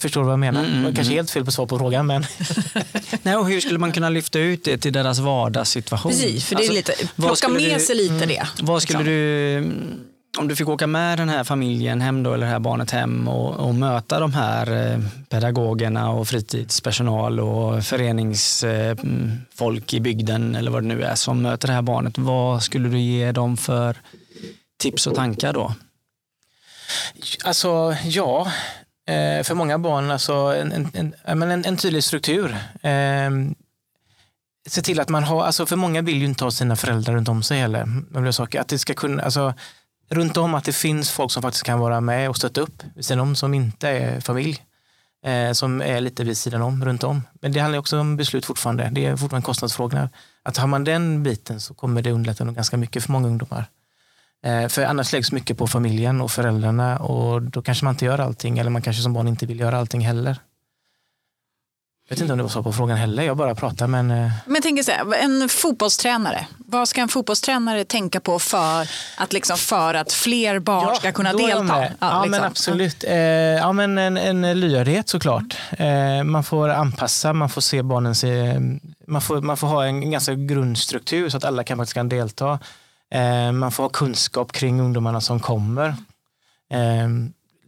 Förstår 0.00 0.20
du 0.20 0.24
vad 0.24 0.32
jag 0.32 0.38
menar? 0.38 0.64
Mm, 0.64 0.72
mm, 0.72 0.84
kanske 0.94 1.12
mm. 1.12 1.16
helt 1.16 1.30
fel 1.30 1.44
på 1.44 1.50
svar 1.52 1.66
på 1.66 1.78
frågan 1.78 2.06
men 2.06 2.24
Nej, 3.22 3.36
och 3.36 3.48
hur 3.48 3.60
skulle 3.60 3.78
man 3.78 3.92
kunna 3.92 4.08
lyfta 4.08 4.38
ut 4.38 4.64
det 4.64 4.78
till 4.78 4.92
deras 4.92 5.18
vardagssituation? 5.18 6.12
Precis, 6.12 6.44
för 6.44 6.54
det 6.54 6.62
är 6.62 6.70
Alltså, 6.70 6.92
lite, 6.92 7.12
plocka 7.16 7.48
med 7.48 7.62
du- 7.62 7.80
sig 7.80 7.96
lite 7.96 8.14
mm, 8.14 8.28
det. 8.28 8.46
Vad 8.62 8.82
skulle 8.82 8.98
liksom. 8.98 9.12
du, 9.12 10.15
om 10.38 10.48
du 10.48 10.56
fick 10.56 10.68
åka 10.68 10.86
med 10.86 11.18
den 11.18 11.28
här 11.28 11.44
familjen 11.44 12.00
hem 12.00 12.22
då, 12.22 12.34
eller 12.34 12.46
det 12.46 12.52
här 12.52 12.58
barnet 12.58 12.90
hem 12.90 13.28
och, 13.28 13.68
och 13.68 13.74
möta 13.74 14.20
de 14.20 14.34
här 14.34 14.92
eh, 14.92 14.98
pedagogerna 15.28 16.10
och 16.10 16.28
fritidspersonal 16.28 17.40
och 17.40 17.84
föreningsfolk 17.84 19.94
i 19.94 20.00
bygden 20.00 20.54
eller 20.54 20.70
vad 20.70 20.82
det 20.82 20.88
nu 20.88 21.02
är 21.02 21.14
som 21.14 21.42
möter 21.42 21.68
det 21.68 21.74
här 21.74 21.82
barnet. 21.82 22.18
Vad 22.18 22.62
skulle 22.62 22.88
du 22.88 22.98
ge 22.98 23.32
dem 23.32 23.56
för 23.56 23.96
tips 24.78 25.06
och 25.06 25.14
tankar 25.14 25.52
då? 25.52 25.74
Alltså 27.44 27.96
ja, 28.04 28.52
eh, 29.06 29.42
för 29.42 29.54
många 29.54 29.78
barn 29.78 30.10
alltså 30.10 30.32
en, 30.32 30.72
en, 30.72 31.14
en, 31.24 31.64
en, 31.64 31.76
tydlig 31.76 32.04
struktur. 32.04 32.56
Ehm, 32.82 33.54
se 34.68 34.82
till 34.82 35.00
att 35.00 35.08
man 35.08 35.24
har, 35.24 35.44
alltså 35.44 35.66
för 35.66 35.76
många 35.76 36.02
vill 36.02 36.18
ju 36.18 36.24
inte 36.24 36.44
ha 36.44 36.50
sina 36.50 36.76
föräldrar 36.76 37.14
runt 37.14 37.28
om 37.28 37.42
sig 37.42 37.60
heller. 37.60 38.32
saker. 38.32 38.60
Att 38.60 38.68
det 38.68 38.78
ska 38.78 38.94
kunna, 38.94 39.22
alltså, 39.22 39.54
runt 40.08 40.36
om 40.36 40.54
att 40.54 40.64
det 40.64 40.72
finns 40.72 41.10
folk 41.10 41.32
som 41.32 41.42
faktiskt 41.42 41.64
kan 41.64 41.78
vara 41.78 42.00
med 42.00 42.28
och 42.28 42.36
stötta 42.36 42.60
upp 42.60 42.82
vid 42.94 43.04
sidan 43.04 43.20
om 43.20 43.36
som 43.36 43.54
inte 43.54 43.88
är 43.88 44.20
familj. 44.20 44.62
Eh, 45.26 45.52
som 45.52 45.82
är 45.82 46.00
lite 46.00 46.24
vid 46.24 46.36
sidan 46.38 46.62
om, 46.62 46.84
runt 46.84 47.04
om. 47.04 47.22
Men 47.40 47.52
det 47.52 47.60
handlar 47.60 47.78
också 47.78 47.98
om 48.00 48.16
beslut 48.16 48.46
fortfarande. 48.46 48.90
Det 48.92 49.06
är 49.06 49.16
fortfarande 49.16 49.46
kostnadsfrågorna. 49.46 50.10
Att 50.42 50.56
har 50.56 50.66
man 50.66 50.84
den 50.84 51.22
biten 51.22 51.60
så 51.60 51.74
kommer 51.74 52.02
det 52.02 52.12
underlätta 52.12 52.44
nog 52.44 52.54
ganska 52.54 52.76
mycket 52.76 53.02
för 53.02 53.12
många 53.12 53.28
ungdomar. 53.28 53.64
Eh, 54.44 54.68
För 54.68 54.84
annars 54.84 55.12
läggs 55.12 55.32
mycket 55.32 55.58
på 55.58 55.66
familjen 55.66 56.20
och 56.20 56.30
föräldrarna 56.30 56.98
och 56.98 57.42
då 57.42 57.62
kanske 57.62 57.84
man 57.84 57.94
inte 57.94 58.04
gör 58.04 58.18
allting 58.18 58.58
eller 58.58 58.70
man 58.70 58.82
kanske 58.82 59.02
som 59.02 59.12
barn 59.12 59.28
inte 59.28 59.46
vill 59.46 59.60
göra 59.60 59.78
allting 59.78 60.00
heller. 60.00 60.36
Jag 62.08 62.16
vet 62.16 62.20
inte 62.20 62.32
om 62.32 62.38
det 62.38 62.42
var 62.42 62.50
så 62.50 62.62
på 62.62 62.72
frågan 62.72 62.96
heller, 62.96 63.22
jag 63.22 63.36
bara 63.36 63.54
pratar 63.54 63.86
men 63.86 64.10
eh, 64.10 64.30
Men 64.46 64.54
jag 64.54 64.62
tänker 64.62 64.82
så 64.82 64.90
här, 64.90 65.14
en 65.14 65.48
fotbollstränare. 65.48 66.46
Vad 66.58 66.88
ska 66.88 67.00
en 67.00 67.08
fotbollstränare 67.08 67.84
tänka 67.84 68.20
på 68.20 68.38
för 68.38 68.88
att, 69.16 69.32
liksom, 69.32 69.56
för 69.56 69.94
att 69.94 70.12
fler 70.12 70.58
barn 70.58 70.96
ska 70.96 71.12
kunna 71.12 71.32
delta? 71.32 71.84
Ja, 71.98 72.20
men 72.20 72.30
liksom. 72.30 72.46
absolut. 72.46 73.04
Eh, 73.04 73.14
ja, 73.14 73.72
men 73.72 73.98
en, 73.98 74.16
en 74.16 74.60
lyhördhet 74.60 75.08
såklart. 75.08 75.56
Eh, 75.70 76.24
man 76.24 76.44
får 76.44 76.68
anpassa, 76.68 77.32
man 77.32 77.48
får 77.48 77.60
se 77.60 77.82
barnen 77.82 78.14
se, 78.14 78.60
man 79.06 79.22
får, 79.22 79.40
man 79.40 79.56
får 79.56 79.66
ha 79.66 79.84
en 79.84 80.10
ganska 80.10 80.34
grundstruktur 80.34 81.28
så 81.28 81.36
att 81.36 81.44
alla 81.44 81.64
kan, 81.64 81.78
faktiskt 81.78 81.94
kan 81.94 82.08
delta. 82.08 82.58
Man 83.52 83.72
får 83.72 83.82
ha 83.84 83.90
kunskap 83.90 84.52
kring 84.52 84.80
ungdomarna 84.80 85.20
som 85.20 85.40
kommer. 85.40 85.94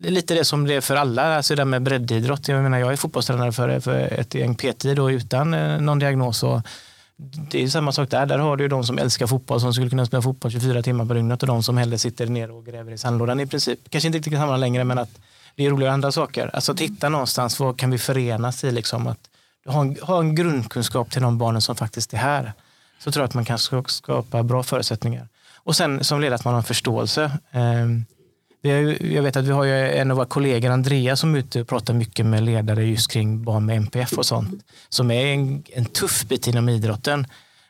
Det 0.00 0.08
är 0.08 0.12
lite 0.12 0.34
det 0.34 0.44
som 0.44 0.66
det 0.66 0.74
är 0.74 0.80
för 0.80 0.96
alla, 0.96 1.36
alltså 1.36 1.54
det 1.54 1.60
där 1.60 1.64
med 1.64 1.82
breddidrott. 1.82 2.48
Jag 2.48 2.62
menar, 2.62 2.78
jag 2.78 2.92
är 2.92 2.96
fotbollstränare 2.96 3.52
för, 3.52 3.80
för 3.80 3.98
ett 3.98 4.34
gäng 4.34 4.54
PT 4.54 4.82
då 4.96 5.10
utan 5.10 5.54
eh, 5.54 5.80
någon 5.80 5.98
diagnos. 5.98 6.42
Och 6.42 6.60
det 7.50 7.62
är 7.62 7.68
samma 7.68 7.92
sak 7.92 8.10
där. 8.10 8.26
Där 8.26 8.38
har 8.38 8.56
du 8.56 8.64
ju 8.64 8.68
de 8.68 8.84
som 8.84 8.98
älskar 8.98 9.26
fotboll 9.26 9.60
som 9.60 9.74
skulle 9.74 9.90
kunna 9.90 10.06
spela 10.06 10.22
fotboll 10.22 10.50
24 10.50 10.82
timmar 10.82 11.04
på 11.04 11.14
dygnet 11.14 11.42
och 11.42 11.46
de 11.46 11.62
som 11.62 11.76
hellre 11.76 11.98
sitter 11.98 12.26
ner 12.26 12.50
och 12.50 12.66
gräver 12.66 12.92
i 12.92 12.98
sandlådan 12.98 13.40
i 13.40 13.46
princip. 13.46 13.90
Kanske 13.90 14.06
inte 14.06 14.18
riktigt 14.18 14.38
samma 14.38 14.56
längre 14.56 14.84
men 14.84 14.98
att 14.98 15.10
det 15.56 15.66
är 15.66 15.70
roligare 15.70 15.94
andra 15.94 16.12
saker. 16.12 16.50
Alltså 16.54 16.72
att 16.72 16.80
hitta 16.80 17.08
någonstans, 17.08 17.60
vad 17.60 17.78
kan 17.78 17.90
vi 17.90 17.98
förenas 17.98 18.64
i 18.64 18.70
liksom? 18.70 19.06
Att 19.06 19.30
ha 19.66 19.80
en, 19.80 19.96
ha 20.02 20.20
en 20.20 20.34
grundkunskap 20.34 21.10
till 21.10 21.22
de 21.22 21.38
barnen 21.38 21.62
som 21.62 21.76
faktiskt 21.76 22.12
är 22.12 22.18
här. 22.18 22.52
Så 22.98 23.12
tror 23.12 23.22
jag 23.22 23.28
att 23.28 23.34
man 23.34 23.44
kan 23.44 23.58
skapa 23.86 24.42
bra 24.42 24.62
förutsättningar. 24.62 25.28
Och 25.56 25.76
sen 25.76 26.04
som 26.04 26.20
ledare 26.20 26.34
att 26.34 26.44
man 26.44 26.54
har 26.54 26.58
en 26.58 26.64
förståelse. 26.64 27.24
Eh, 27.50 27.86
jag 28.60 29.22
vet 29.22 29.36
att 29.36 29.44
vi 29.44 29.52
har 29.52 29.66
en 29.66 30.10
av 30.10 30.16
våra 30.16 30.26
kollegor, 30.26 30.70
Andreas, 30.70 31.20
som 31.20 31.34
är 31.34 31.38
ute 31.38 31.60
och 31.60 31.68
pratar 31.68 31.94
mycket 31.94 32.26
med 32.26 32.42
ledare 32.42 32.84
just 32.84 33.10
kring 33.10 33.44
barn 33.44 33.66
med 33.66 33.76
MPF 33.76 34.12
och 34.12 34.26
sånt. 34.26 34.64
Som 34.88 35.10
är 35.10 35.26
en, 35.26 35.62
en 35.72 35.84
tuff 35.84 36.24
bit 36.24 36.46
inom 36.46 36.68
idrotten. 36.68 37.26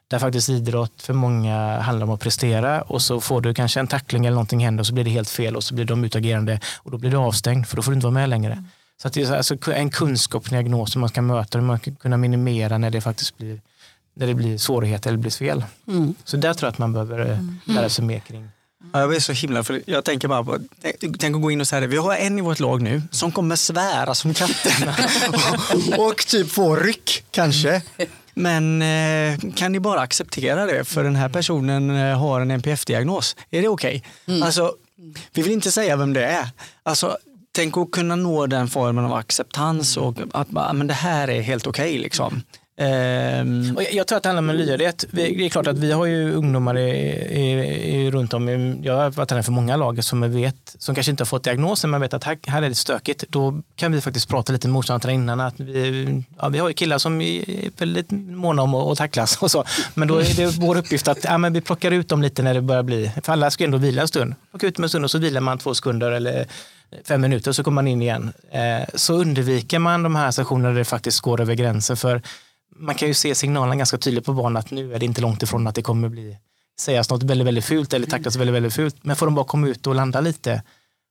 Där 0.08 0.18
faktiskt 0.18 0.48
idrott 0.48 1.02
för 1.02 1.14
många 1.14 1.80
handlar 1.80 2.06
om 2.06 2.12
att 2.12 2.20
prestera 2.20 2.82
och 2.82 3.02
så 3.02 3.20
får 3.20 3.40
du 3.40 3.54
kanske 3.54 3.80
en 3.80 3.86
tackling 3.86 4.26
eller 4.26 4.34
någonting 4.34 4.64
händer 4.64 4.82
och 4.82 4.86
så 4.86 4.94
blir 4.94 5.04
det 5.04 5.10
helt 5.10 5.30
fel 5.30 5.56
och 5.56 5.64
så 5.64 5.74
blir 5.74 5.84
de 5.84 6.04
utagerande 6.04 6.60
och 6.76 6.90
då 6.90 6.98
blir 6.98 7.10
du 7.10 7.16
avstängd 7.16 7.66
för 7.66 7.76
då 7.76 7.82
får 7.82 7.90
du 7.90 7.94
inte 7.94 8.06
vara 8.06 8.14
med 8.14 8.28
längre. 8.28 8.64
Så 9.02 9.08
att 9.08 9.14
det 9.14 9.22
är 9.22 9.36
alltså 9.36 9.72
en 9.72 9.90
kunskap, 9.90 10.46
en 10.46 10.52
diagnos 10.52 10.92
som 10.92 11.00
man 11.00 11.08
ska 11.08 11.22
möta 11.22 11.58
och 11.58 11.64
man 11.64 11.78
ska 11.78 11.94
kunna 11.94 12.16
minimera 12.16 12.78
när 12.78 12.90
det 12.90 13.00
faktiskt 13.00 13.36
blir, 13.38 13.60
när 14.14 14.26
det 14.26 14.34
blir 14.34 14.58
svårigheter 14.58 15.10
eller 15.10 15.18
blir 15.18 15.30
fel. 15.30 15.64
Mm. 15.86 16.14
Så 16.24 16.36
där 16.36 16.54
tror 16.54 16.66
jag 16.66 16.72
att 16.72 16.78
man 16.78 16.92
behöver 16.92 17.30
eh, 17.30 17.38
lära 17.64 17.88
sig 17.88 18.04
mer 18.04 18.20
kring. 18.20 18.48
Ja, 18.92 19.00
jag 19.00 19.08
blir 19.08 19.20
så 19.20 19.32
himla, 19.32 19.64
för 19.64 19.82
jag 19.86 20.04
tänker 20.04 20.28
bara 20.28 20.44
på, 20.44 20.58
tänk, 21.00 21.18
tänk 21.20 21.36
att 21.36 21.42
gå 21.42 21.50
in 21.50 21.60
och 21.60 21.68
säga 21.68 21.80
det, 21.80 21.86
vi 21.86 21.96
har 21.96 22.14
en 22.14 22.38
i 22.38 22.42
vårt 22.42 22.60
lag 22.60 22.82
nu 22.82 23.02
som 23.10 23.32
kommer 23.32 23.56
svära 23.56 24.14
som 24.14 24.34
katten 24.34 24.88
och, 25.98 26.06
och 26.06 26.16
typ 26.16 26.50
få 26.50 26.76
ryck 26.76 27.24
kanske. 27.30 27.82
Men 28.34 28.82
eh, 28.82 29.38
kan 29.56 29.72
ni 29.72 29.80
bara 29.80 30.00
acceptera 30.00 30.66
det 30.66 30.84
för 30.84 31.04
den 31.04 31.16
här 31.16 31.28
personen 31.28 31.90
eh, 31.90 32.18
har 32.18 32.40
en 32.40 32.50
NPF-diagnos? 32.50 33.36
Är 33.50 33.62
det 33.62 33.68
okej? 33.68 34.04
Alltså, 34.42 34.72
vi 35.32 35.42
vill 35.42 35.52
inte 35.52 35.70
säga 35.72 35.96
vem 35.96 36.12
det 36.12 36.24
är. 36.26 36.48
Alltså, 36.82 37.18
tänk 37.52 37.76
att 37.76 37.90
kunna 37.90 38.16
nå 38.16 38.46
den 38.46 38.68
formen 38.68 39.04
av 39.04 39.12
acceptans 39.14 39.96
och 39.96 40.16
att 40.32 40.48
bara, 40.48 40.72
men 40.72 40.86
det 40.86 40.94
här 40.94 41.30
är 41.30 41.40
helt 41.40 41.66
okej. 41.66 41.98
liksom. 41.98 42.42
Ehm, 42.80 43.76
Och 43.76 43.82
jag, 43.82 43.92
jag 43.92 44.06
tror 44.06 44.16
att 44.16 44.22
det 44.22 44.28
handlar 44.28 44.42
om 44.42 44.50
en 44.50 44.56
lyhördhet. 44.56 45.04
Vi- 45.10 45.34
Det 45.36 45.44
är 45.44 45.48
klart 45.48 45.66
att 45.66 45.78
vi 45.78 45.92
har 45.92 46.06
ju 46.06 46.32
ungdomar 46.34 46.78
i, 46.78 46.90
i, 46.90 47.52
i, 48.06 48.10
runt 48.10 48.34
om. 48.34 48.48
I, 48.48 48.80
jag 48.82 48.96
har 48.96 49.10
varit 49.10 49.28
tränare 49.28 49.42
för 49.42 49.52
många 49.52 49.76
lag 49.76 50.04
som, 50.04 50.32
vet, 50.32 50.76
som 50.78 50.94
kanske 50.94 51.10
inte 51.10 51.20
har 51.20 51.26
fått 51.26 51.44
diagnosen 51.44 51.90
men 51.90 52.00
vet 52.00 52.14
att 52.14 52.24
här, 52.24 52.38
här 52.46 52.62
är 52.62 52.68
det 52.68 52.74
stökigt. 52.74 53.24
Då 53.28 53.62
kan 53.76 53.92
vi 53.92 54.00
faktiskt 54.00 54.28
prata 54.28 54.52
lite 54.52 54.66
med 54.68 54.72
motståndarna 54.72 55.12
innan. 55.12 55.40
Att 55.40 55.60
vi, 55.60 56.22
ja, 56.38 56.48
vi 56.48 56.58
har 56.58 56.68
ju 56.68 56.74
killar 56.74 56.98
som 56.98 57.20
är 57.20 57.44
väldigt 57.78 58.10
måna 58.10 58.62
om 58.62 58.74
att, 58.74 58.98
tacklas 58.98 59.36
och 59.36 59.50
så. 59.50 59.64
Men 59.94 60.08
då 60.08 60.18
är 60.18 60.36
det 60.36 60.46
vår 60.46 60.76
uppgift 60.78 61.08
att 61.08 61.24
ja, 61.24 61.38
men 61.38 61.52
vi 61.52 61.60
plockar 61.60 61.90
ut 61.90 62.08
dem 62.08 62.22
lite 62.22 62.42
när 62.42 62.54
det 62.54 62.62
börjar 62.62 62.82
bli, 62.82 63.10
för 63.22 63.32
alla 63.32 63.50
ska 63.50 63.64
ändå 63.64 63.78
vila 63.78 64.02
en 64.02 64.08
stund. 64.08 64.34
Plocka 64.50 64.66
ut 64.66 64.74
dem 64.76 64.82
en 64.82 64.88
stund 64.88 65.04
och 65.04 65.10
så 65.10 65.18
vilar 65.18 65.40
man 65.40 65.58
två 65.58 65.74
sekunder 65.74 66.10
eller 66.10 66.46
fem 67.08 67.20
minuter 67.20 67.50
och 67.50 67.56
så 67.56 67.64
kommer 67.64 67.74
man 67.74 67.88
in 67.88 68.02
igen. 68.02 68.32
Eh, 68.50 68.88
så 68.94 69.14
undviker 69.14 69.78
man 69.78 70.02
de 70.02 70.16
här 70.16 70.30
sessionerna 70.30 70.68
där 70.68 70.78
det 70.78 70.84
faktiskt 70.84 71.20
går 71.20 71.40
över 71.40 71.54
gränsen. 71.54 71.96
För 71.96 72.22
man 72.78 72.94
kan 72.94 73.08
ju 73.08 73.14
se 73.14 73.34
signalerna 73.34 73.76
ganska 73.76 73.98
tydligt 73.98 74.24
på 74.24 74.32
barnen 74.32 74.56
att 74.56 74.70
nu 74.70 74.94
är 74.94 74.98
det 74.98 75.06
inte 75.06 75.20
långt 75.20 75.42
ifrån 75.42 75.66
att 75.66 75.74
det 75.74 75.82
kommer 75.82 76.08
bli 76.08 76.36
sägas 76.80 77.10
något 77.10 77.22
väldigt, 77.22 77.46
väldigt 77.46 77.64
fult 77.64 77.92
eller 77.92 78.06
tacklas 78.06 78.36
väldigt, 78.36 78.54
väldigt 78.54 78.74
fult. 78.74 78.96
Men 79.02 79.16
får 79.16 79.26
de 79.26 79.34
bara 79.34 79.44
komma 79.44 79.68
ut 79.68 79.86
och 79.86 79.94
landa 79.94 80.20
lite 80.20 80.62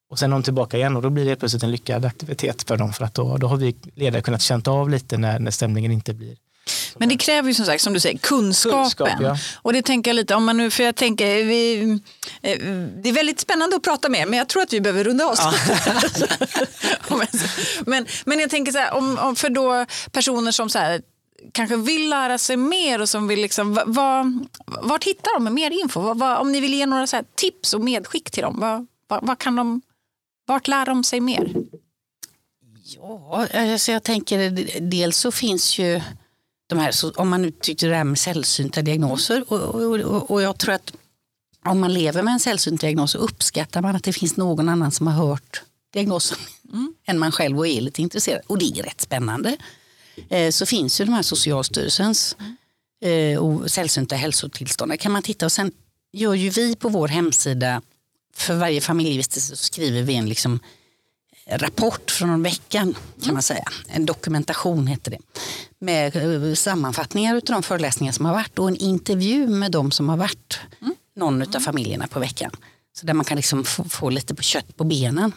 och 0.10 0.20
sen 0.20 0.32
är 0.32 0.36
de 0.36 0.44
tillbaka 0.44 0.78
igen 0.78 0.96
och 0.96 1.02
då 1.02 1.10
blir 1.10 1.26
det 1.26 1.36
plötsligt 1.36 1.64
en 1.64 1.72
lyckad 1.72 2.06
aktivitet 2.06 2.68
för 2.68 2.78
dem 2.78 2.94
för 2.94 3.06
att 3.06 3.14
då, 3.14 3.38
då 3.38 3.48
har 3.48 3.58
vi 3.58 3.76
ledare 3.96 4.22
kunnat 4.22 4.42
känna 4.42 4.72
av 4.72 4.90
lite 4.90 5.18
när, 5.18 5.40
när 5.40 5.52
stämningen 5.52 5.92
inte 5.92 6.14
blir. 6.14 6.38
Men 6.98 7.10
det 7.10 7.18
kräver 7.18 7.48
ju 7.48 7.54
som 7.54 7.66
sagt, 7.66 7.84
som 7.84 7.94
du 7.94 8.00
säger, 8.00 8.18
kunskapen. 8.18 8.80
Kunskap, 8.80 9.10
ja. 9.22 9.38
Och 9.56 9.74
det 9.74 9.82
tänker 9.82 10.10
jag 10.10 10.16
lite 10.16 10.36
om 10.36 10.46
man 10.46 10.58
nu, 10.58 10.72
för 10.72 10.84
jag 10.84 10.96
tänker, 10.96 11.26
vi, 11.26 11.82
eh, 12.42 12.60
det 13.04 13.10
är 13.10 13.14
väldigt 13.14 13.40
spännande 13.40 13.76
att 13.76 13.84
prata 13.84 14.10
med 14.10 14.28
men 14.28 14.40
jag 14.40 14.50
tror 14.50 14.62
att 14.62 14.74
vi 14.74 14.82
behöver 14.82 15.04
runda 15.04 15.28
oss. 15.28 15.40
men, 17.86 18.06
men 18.26 18.40
jag 18.40 18.50
tänker 18.50 18.72
så 18.72 18.78
här, 18.78 18.94
om, 18.94 19.18
om 19.18 19.36
för 19.36 19.50
då 19.50 19.86
personer 20.12 20.52
som 20.52 20.70
så 20.70 20.80
här, 20.80 21.02
kanske 21.52 21.76
vill 21.78 22.10
lära 22.10 22.38
sig 22.38 22.58
mer 22.58 23.02
och 23.02 23.10
som 23.10 23.28
vill 23.28 23.42
liksom, 23.42 23.74
va- 23.74 23.84
vad, 23.86 24.48
vart 24.66 25.04
hittar 25.04 25.40
de 25.40 25.54
mer 25.54 25.72
info? 25.72 26.02
Vad, 26.02 26.20
vad, 26.20 26.38
om 26.38 26.52
ni 26.52 26.60
vill 26.60 26.74
ge 26.74 26.86
några 26.86 27.08
så 27.08 27.22
tips 27.36 27.74
och 27.74 27.82
medskick 27.82 28.32
till 28.32 28.44
dem, 28.44 28.60
vad, 29.08 29.26
vad, 29.26 29.40
kan 29.40 29.56
de, 29.56 29.82
vart 30.46 30.68
lär 30.68 30.86
de 30.86 31.04
sig 31.04 31.20
mer? 31.20 31.54
Ja, 32.96 33.48
alltså 33.54 33.92
jag 33.92 34.04
tänker 34.04 34.66
dels 34.82 35.18
så 35.18 35.32
finns 35.32 35.80
ju 35.80 36.02
de 36.68 36.80
här, 36.80 36.92
så 36.92 37.12
om 37.12 37.30
man 37.30 37.42
nu 37.42 37.52
tyckte 37.52 37.88
det 37.88 37.96
här 37.96 38.04
med 38.04 38.20
sällsynta 38.20 38.82
diagnoser 38.82 39.44
och, 39.48 39.60
och, 39.60 40.00
och, 40.00 40.32
och 40.32 40.42
jag 40.42 40.58
tror 40.58 40.74
att 40.74 40.94
om 41.66 41.80
man 41.80 41.94
lever 41.94 42.24
med 42.24 42.32
en 42.32 42.40
sällsynt 42.40 42.82
diagnos 42.82 43.12
så 43.12 43.18
uppskattar 43.18 43.82
man 43.82 43.96
att 43.96 44.04
det 44.04 44.14
finns 44.14 44.38
någon 44.38 44.70
annan 44.70 44.92
som 44.92 45.08
har 45.08 45.28
hört 45.28 45.64
diagnosen 45.94 46.38
än 47.08 47.20
man 47.20 47.32
själv 47.32 47.58
och 47.60 47.68
är 47.68 47.82
lite 47.82 48.02
intresserad. 48.02 48.42
Och 48.48 48.58
det 48.58 48.80
är 48.80 48.84
rätt 48.84 49.02
spännande. 49.02 49.58
Eh, 50.30 50.52
så 50.52 50.66
finns 50.66 51.02
ju 51.02 51.06
de 51.06 51.14
här 51.14 51.22
Socialstyrelsens 51.22 52.36
eh, 53.02 53.40
och 53.40 53.72
sällsynta 53.72 54.16
hälsotillstånd. 54.16 54.92
Där 54.92 54.98
kan 54.98 55.12
man 55.12 55.22
titta 55.22 55.46
och 55.46 55.52
sen 55.52 55.72
gör 56.14 56.34
ju 56.34 56.50
vi 56.50 56.76
på 56.76 56.90
vår 56.90 57.08
hemsida 57.08 57.82
för 58.36 58.56
varje 58.56 58.82
familjevistelse 58.82 59.56
så 59.56 59.64
skriver 59.64 60.02
vi 60.02 60.16
en 60.16 60.30
liksom 60.30 60.60
rapport 61.50 62.12
från 62.12 62.44
veckan 62.44 62.96
kan 63.24 63.34
man 63.34 63.44
säga. 63.44 63.64
En 63.88 64.06
dokumentation 64.06 64.88
heter 64.88 65.12
det. 65.12 65.20
Med 65.80 66.16
eh, 66.16 66.54
sammanfattningar 66.54 67.36
av 67.36 67.42
de 67.42 67.64
föreläsningar 67.64 68.14
som 68.14 68.26
har 68.26 68.34
varit 68.34 68.60
och 68.60 68.68
en 68.68 68.76
intervju 68.76 69.48
med 69.48 69.72
de 69.72 69.92
som 69.92 70.10
har 70.10 70.18
varit 70.18 70.60
någon 71.16 71.56
av 71.56 71.60
familjerna 71.60 72.08
på 72.08 72.20
veckan. 72.20 72.52
Så 72.94 73.06
där 73.06 73.14
man 73.14 73.26
kan 73.26 73.36
liksom 73.36 73.64
få, 73.64 73.84
få 73.84 74.10
lite 74.10 74.36
på 74.36 74.42
kött 74.42 74.78
på 74.78 74.84
benen. 74.84 75.32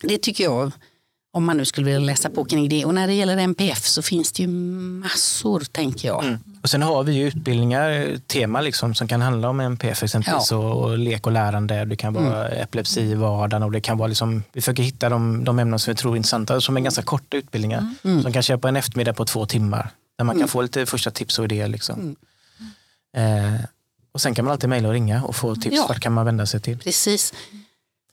Det 0.00 0.18
tycker 0.18 0.44
jag, 0.44 0.72
om 1.32 1.44
man 1.44 1.56
nu 1.56 1.64
skulle 1.64 1.84
vilja 1.84 1.98
läsa 2.00 2.30
på 2.30 2.44
kring 2.44 2.68
det. 2.68 2.84
Och 2.84 2.94
när 2.94 3.06
det 3.06 3.12
gäller 3.14 3.36
NPF 3.36 3.86
så 3.86 4.02
finns 4.02 4.32
det 4.32 4.42
ju 4.42 4.48
massor 4.48 5.60
tänker 5.72 6.08
jag. 6.08 6.16
Och 6.18 6.24
Och 6.62 6.70
sen 6.70 6.82
har 6.82 7.02
vi 7.04 7.12
ju 7.12 7.26
utbildningar, 7.28 8.16
tema 8.26 8.60
liksom, 8.60 8.94
som 8.94 9.08
kan 9.08 9.20
handla 9.20 9.48
om 9.48 9.60
NPF 9.60 10.02
exempelvis 10.02 10.50
Ja. 10.50 10.56
och, 10.56 10.82
och 10.84 10.98
lek 10.98 11.26
och 11.26 11.32
lärande. 11.32 11.84
Det 11.84 11.96
kan 11.96 12.12
vara 12.14 12.48
epilepsi 12.48 13.00
i 13.00 13.14
vardagen 13.14 13.62
och 13.62 13.72
det 13.72 13.80
kan 13.80 13.98
vara 13.98 14.08
liksom, 14.08 14.42
vi 14.52 14.60
försöker 14.60 14.82
hitta 14.82 15.08
de, 15.08 15.44
de 15.44 15.58
ämnen 15.58 15.78
som 15.78 15.90
vi 15.92 15.96
tror 15.96 16.12
är 16.12 16.16
intressanta 16.16 16.60
som 16.60 16.76
är 16.76 16.80
ganska 16.80 17.02
korta 17.02 17.36
utbildningar. 17.36 17.94
Som 18.22 18.32
kanske 18.32 18.52
är 18.52 18.56
på 18.56 18.68
en 18.68 18.76
eftermiddag 18.76 19.12
på 19.12 19.24
två 19.24 19.46
timmar. 19.46 19.90
Där 20.18 20.24
man 20.24 20.38
kan 20.38 20.48
få 20.48 20.62
lite 20.62 20.86
första 20.86 21.10
tips 21.10 21.38
och 21.38 21.44
idéer. 21.44 21.68
Liksom. 21.68 22.16
Eh, 23.16 23.64
och 24.12 24.20
sen 24.20 24.34
kan 24.34 24.44
man 24.44 24.52
alltid 24.52 24.70
mejla 24.70 24.88
och 24.88 24.94
ringa 24.94 25.24
och 25.24 25.36
få 25.36 25.54
tips. 25.54 25.76
Ja. 25.76 25.86
Vart 25.88 26.00
kan 26.00 26.12
man 26.12 26.24
vända 26.26 26.46
sig 26.46 26.60
till? 26.60 26.78
Precis. 26.78 27.34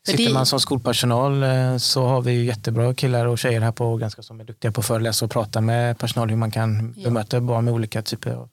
Sitter 0.05 0.25
det- 0.27 0.33
man 0.33 0.45
som 0.45 0.59
skolpersonal 0.59 1.43
eh, 1.43 1.77
så 1.77 2.05
har 2.07 2.21
vi 2.21 2.31
ju 2.31 2.45
jättebra 2.45 2.93
killar 2.93 3.25
och 3.25 3.37
tjejer 3.37 3.61
här 3.61 3.71
på 3.71 3.97
ganska 3.97 4.21
som 4.21 4.39
är 4.39 4.43
duktiga 4.43 4.71
på 4.71 4.81
att 4.81 4.87
föreläsa 4.87 5.25
och 5.25 5.31
prata 5.31 5.61
med 5.61 5.97
personal 5.99 6.29
hur 6.29 6.37
man 6.37 6.51
kan 6.51 6.91
bemöta 7.03 7.41
barn 7.41 7.65
med 7.65 7.73
olika 7.73 8.01
typer 8.01 8.31
av 8.31 8.49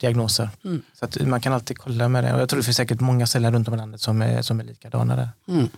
diagnoser. 0.00 0.48
Mm. 0.64 0.82
Så 0.94 1.04
att 1.04 1.26
man 1.26 1.40
kan 1.40 1.52
alltid 1.52 1.78
kolla 1.78 2.08
med 2.08 2.24
det. 2.24 2.34
Och 2.34 2.40
jag 2.40 2.48
tror 2.48 2.58
det 2.60 2.64
finns 2.64 2.76
säkert 2.76 3.00
många 3.00 3.26
ställen 3.26 3.52
runt 3.54 3.68
om 3.68 3.74
i 3.74 3.76
landet 3.76 4.00
som 4.00 4.22
är, 4.22 4.42
som 4.42 4.60
är 4.60 4.64
likadana 4.64 5.16
där. 5.16 5.28
Mm. 5.48 5.68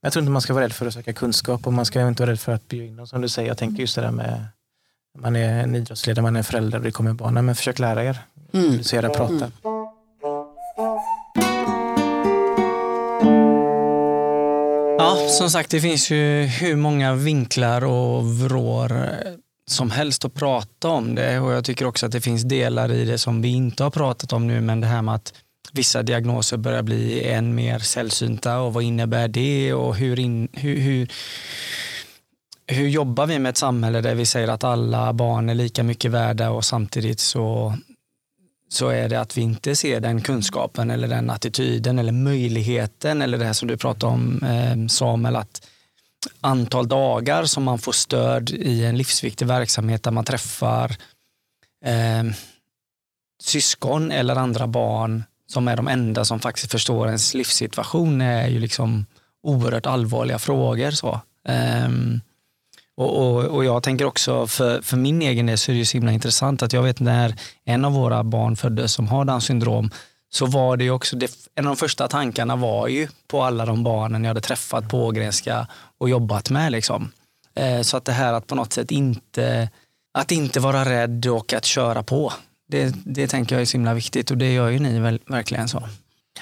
Jag 0.00 0.12
tror 0.12 0.20
inte 0.22 0.30
man 0.32 0.42
ska 0.42 0.54
vara 0.54 0.64
rädd 0.64 0.72
för 0.72 0.86
att 0.86 0.94
söka 0.94 1.12
kunskap 1.12 1.66
och 1.66 1.72
man 1.72 1.84
ska 1.86 2.08
inte 2.08 2.22
vara 2.22 2.30
rädd 2.30 2.40
för 2.40 2.52
att 2.52 2.68
bjuda 2.68 2.84
in 2.86 2.96
dem 2.96 3.06
som 3.06 3.20
du 3.20 3.28
säger. 3.28 3.48
Jag 3.48 3.58
tänker 3.58 3.80
just 3.80 3.94
det 3.94 4.02
där 4.02 4.10
med 4.10 4.44
man 5.18 5.36
är 5.36 5.62
en 5.62 5.74
idrottsledare, 5.74 6.22
man 6.22 6.36
är 6.36 6.40
en 6.40 6.44
förälder 6.44 6.78
och 6.78 6.84
det 6.84 6.90
kommer 6.90 7.12
barn. 7.12 7.34
Nej, 7.34 7.42
Men 7.42 7.54
försök 7.54 7.78
lära 7.78 8.04
er. 8.04 8.18
Mm. 8.52 8.82
Se 8.82 8.96
er 8.96 9.08
prata. 9.08 9.50
Ja, 15.00 15.28
som 15.28 15.50
sagt, 15.50 15.70
det 15.70 15.80
finns 15.80 16.10
ju 16.10 16.42
hur 16.42 16.76
många 16.76 17.14
vinklar 17.14 17.84
och 17.84 18.24
vrår 18.24 18.92
eh, 18.96 19.32
som 19.66 19.90
helst 19.90 20.24
att 20.24 20.34
prata 20.34 20.88
om 20.88 21.14
det. 21.14 21.40
Och 21.40 21.52
jag 21.52 21.64
tycker 21.64 21.86
också 21.86 22.06
att 22.06 22.12
det 22.12 22.20
finns 22.20 22.42
delar 22.42 22.92
i 22.92 23.04
det 23.04 23.18
som 23.18 23.42
vi 23.42 23.48
inte 23.48 23.82
har 23.82 23.90
pratat 23.90 24.32
om 24.32 24.46
nu, 24.46 24.60
men 24.60 24.80
det 24.80 24.86
här 24.86 25.02
med 25.02 25.14
att 25.14 25.34
vissa 25.72 26.02
diagnoser 26.02 26.56
börjar 26.56 26.82
bli 26.82 27.24
än 27.24 27.54
mer 27.54 27.78
sällsynta 27.78 28.60
och 28.60 28.74
vad 28.74 28.82
innebär 28.82 29.28
det? 29.28 29.72
Och 29.72 29.96
hur, 29.96 30.18
in, 30.18 30.48
hur, 30.52 30.76
hur, 30.76 31.08
hur 32.66 32.88
jobbar 32.88 33.26
vi 33.26 33.38
med 33.38 33.50
ett 33.50 33.56
samhälle 33.56 34.00
där 34.00 34.14
vi 34.14 34.26
säger 34.26 34.48
att 34.48 34.64
alla 34.64 35.12
barn 35.12 35.48
är 35.48 35.54
lika 35.54 35.82
mycket 35.82 36.10
värda 36.10 36.50
och 36.50 36.64
samtidigt 36.64 37.20
så 37.20 37.74
så 38.68 38.88
är 38.88 39.08
det 39.08 39.20
att 39.20 39.36
vi 39.36 39.40
inte 39.40 39.76
ser 39.76 40.00
den 40.00 40.20
kunskapen 40.20 40.90
eller 40.90 41.08
den 41.08 41.30
attityden 41.30 41.98
eller 41.98 42.12
möjligheten 42.12 43.22
eller 43.22 43.38
det 43.38 43.44
här 43.44 43.52
som 43.52 43.68
du 43.68 43.76
pratade 43.76 44.12
om 44.12 44.42
eh, 44.42 44.86
Samuel, 44.88 45.36
att 45.36 45.68
antal 46.40 46.88
dagar 46.88 47.44
som 47.44 47.64
man 47.64 47.78
får 47.78 47.92
stöd 47.92 48.50
i 48.50 48.84
en 48.84 48.96
livsviktig 48.96 49.46
verksamhet 49.46 50.02
där 50.02 50.10
man 50.10 50.24
träffar 50.24 50.96
eh, 51.84 52.24
syskon 53.42 54.12
eller 54.12 54.36
andra 54.36 54.66
barn 54.66 55.24
som 55.46 55.68
är 55.68 55.76
de 55.76 55.88
enda 55.88 56.24
som 56.24 56.40
faktiskt 56.40 56.70
förstår 56.70 57.06
ens 57.06 57.34
livssituation 57.34 58.20
är 58.20 58.48
ju 58.48 58.58
liksom 58.58 59.06
oerhört 59.42 59.86
allvarliga 59.86 60.38
frågor. 60.38 60.90
Så. 60.90 61.20
Ehm, 61.48 62.20
och, 62.98 63.16
och, 63.16 63.44
och 63.44 63.64
jag 63.64 63.82
tänker 63.82 64.04
också 64.04 64.46
för, 64.46 64.82
för 64.82 64.96
min 64.96 65.22
egen 65.22 65.46
del 65.46 65.58
så 65.58 65.70
är 65.70 65.74
det 65.74 65.78
ju 65.78 65.84
så 65.84 65.96
himla 65.96 66.12
intressant 66.12 66.62
att 66.62 66.72
jag 66.72 66.82
vet 66.82 67.00
när 67.00 67.34
en 67.64 67.84
av 67.84 67.92
våra 67.92 68.24
barn 68.24 68.56
föddes 68.56 68.92
som 68.92 69.08
har 69.08 69.24
Downs 69.24 69.44
syndrom 69.44 69.90
så 70.30 70.46
var 70.46 70.76
det 70.76 70.84
ju 70.84 70.90
också, 70.90 71.16
det, 71.16 71.30
en 71.54 71.66
av 71.66 71.74
de 71.74 71.76
första 71.76 72.08
tankarna 72.08 72.56
var 72.56 72.88
ju 72.88 73.08
på 73.28 73.42
alla 73.42 73.66
de 73.66 73.84
barnen 73.84 74.24
jag 74.24 74.28
hade 74.28 74.40
träffat 74.40 74.88
på 74.88 75.06
Ågrenska 75.06 75.66
och 75.98 76.08
jobbat 76.08 76.50
med. 76.50 76.72
Liksom. 76.72 77.12
Eh, 77.54 77.80
så 77.80 77.96
att 77.96 78.04
det 78.04 78.12
här 78.12 78.32
att 78.32 78.46
på 78.46 78.54
något 78.54 78.72
sätt 78.72 78.90
inte, 78.90 79.70
att 80.18 80.32
inte 80.32 80.60
vara 80.60 80.84
rädd 80.84 81.26
och 81.26 81.52
att 81.52 81.64
köra 81.64 82.02
på. 82.02 82.32
Det, 82.68 82.94
det 83.04 83.26
tänker 83.26 83.54
jag 83.54 83.62
är 83.62 83.66
så 83.66 83.76
himla 83.76 83.94
viktigt 83.94 84.30
och 84.30 84.38
det 84.38 84.52
gör 84.52 84.68
ju 84.68 84.78
ni 84.78 84.98
väl, 84.98 85.20
verkligen 85.26 85.68
så. 85.68 85.82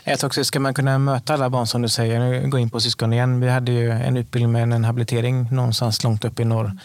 Jag 0.05 0.19
tror 0.19 0.29
också, 0.29 0.45
ska 0.45 0.61
man 0.61 0.75
kunna 0.75 0.99
möta 0.99 1.35
alla 1.35 1.51
barn 1.51 1.67
som 1.67 1.83
du 1.83 1.89
säger, 1.89 2.21
nu 2.21 2.49
går 2.51 2.61
in 2.61 2.71
på 2.71 2.81
syskon 2.81 3.13
igen. 3.13 3.41
Vi 3.41 3.49
hade 3.49 3.73
ju 3.73 3.91
en 3.91 4.17
utbildning 4.17 4.53
med 4.53 4.63
en 4.63 4.85
habilitering 4.85 5.49
någonstans 5.51 6.05
långt 6.05 6.25
upp 6.25 6.41
i 6.41 6.45
norr 6.45 6.79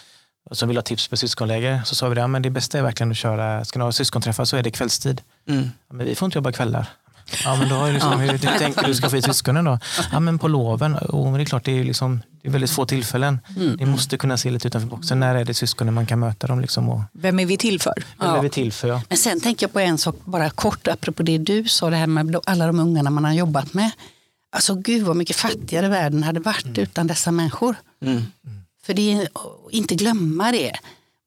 och 0.49 0.58
som 0.58 0.68
vill 0.68 0.78
ha 0.78 0.82
tips 0.82 1.08
på 1.08 1.18
syskonläger. 1.18 1.82
Så 1.86 1.95
sa 1.95 2.10
vi 2.10 2.16
det, 2.16 2.22
ja, 2.22 2.28
men 2.28 2.41
det 2.41 2.49
bästa 2.49 2.78
är 2.78 2.82
verkligen 2.82 3.12
att 3.12 3.18
köra, 3.18 3.66
ska 3.66 3.80
ni 3.80 3.86
ha 3.86 3.91
syskonträffar 3.91 4.45
så 4.45 4.58
är 4.58 4.64
det 4.64 4.72
kvällstid. 4.72 5.22
Mm. 5.49 5.70
Ja, 5.89 5.95
men 5.95 6.06
vi 6.06 6.16
får 6.16 6.26
inte 6.26 6.38
jobba 6.38 6.52
kvällar. 6.52 6.86
Ja, 7.43 7.56
men 7.56 7.70
då 7.70 7.76
har 7.76 7.88
jag 7.88 7.93
liksom, 7.93 8.20
hur, 8.20 8.30
hur 8.30 8.60
tänker 8.60 8.88
du 8.88 8.95
ska 8.95 9.10
få 9.10 9.16
hit 9.16 9.26
syskonen 9.26 9.66
då? 9.66 9.80
Ja, 10.12 10.20
men 10.20 10.39
på 10.39 10.47
loven. 10.47 10.97
Men 11.14 11.34
det 11.34 11.41
är 11.41 11.45
klart, 11.45 11.66
det 11.66 11.80
är, 11.80 11.84
liksom, 11.84 12.22
det 12.42 12.48
är 12.48 12.52
väldigt 12.52 12.72
få 12.72 12.86
tillfällen. 12.86 13.39
Ni 13.80 13.86
måste 13.86 14.18
kunna 14.18 14.38
se 14.38 14.52
lite 14.52 14.68
utanför 14.68 14.88
boxen. 14.88 15.20
När 15.20 15.36
är 15.36 15.46
det 15.46 15.54
syskonen 15.54 15.94
man 15.94 16.06
kan 16.06 16.20
möta 16.20 16.48
dem? 16.48 16.62
Liksom, 16.62 16.89
och, 16.89 17.02
Vem 17.14 17.39
är 17.39 17.46
vi 17.46 17.58
till 17.58 17.80
för? 17.82 17.94
Vad 18.18 18.38
är 18.38 18.42
vi 18.42 18.50
till 18.50 18.72
för? 18.72 18.88
Ja. 18.88 19.02
Men 19.10 19.18
sen 19.18 19.39
tänker 19.39 19.64
jag 19.64 19.74
på 19.74 19.80
en 19.80 19.98
sak, 19.98 20.16
bara 20.26 20.50
kort 20.50 20.88
apropå 20.88 21.24
det 21.24 21.38
du 21.38 21.68
sa, 21.68 21.89
det 21.89 21.96
här 21.96 22.08
med 22.08 22.36
alla 22.46 22.68
de 22.68 22.80
ungarna 22.80 23.10
man 23.10 23.26
har 23.26 23.34
jobbat 23.34 23.74
med. 23.74 23.92
Alltså 24.52 24.76
gud 24.76 25.04
vad 25.04 25.16
mycket 25.16 25.36
fattigare 25.36 25.89
världen 25.89 26.24
hade 26.24 26.39
varit 26.39 26.78
utan 26.78 27.08
dessa 27.08 27.32
människor. 27.32 27.76
Mm. 28.02 28.24
För 28.84 28.94
det 28.94 29.14
är, 29.14 29.28
inte 29.72 29.96
glömma 29.96 30.52
det. 30.52 30.72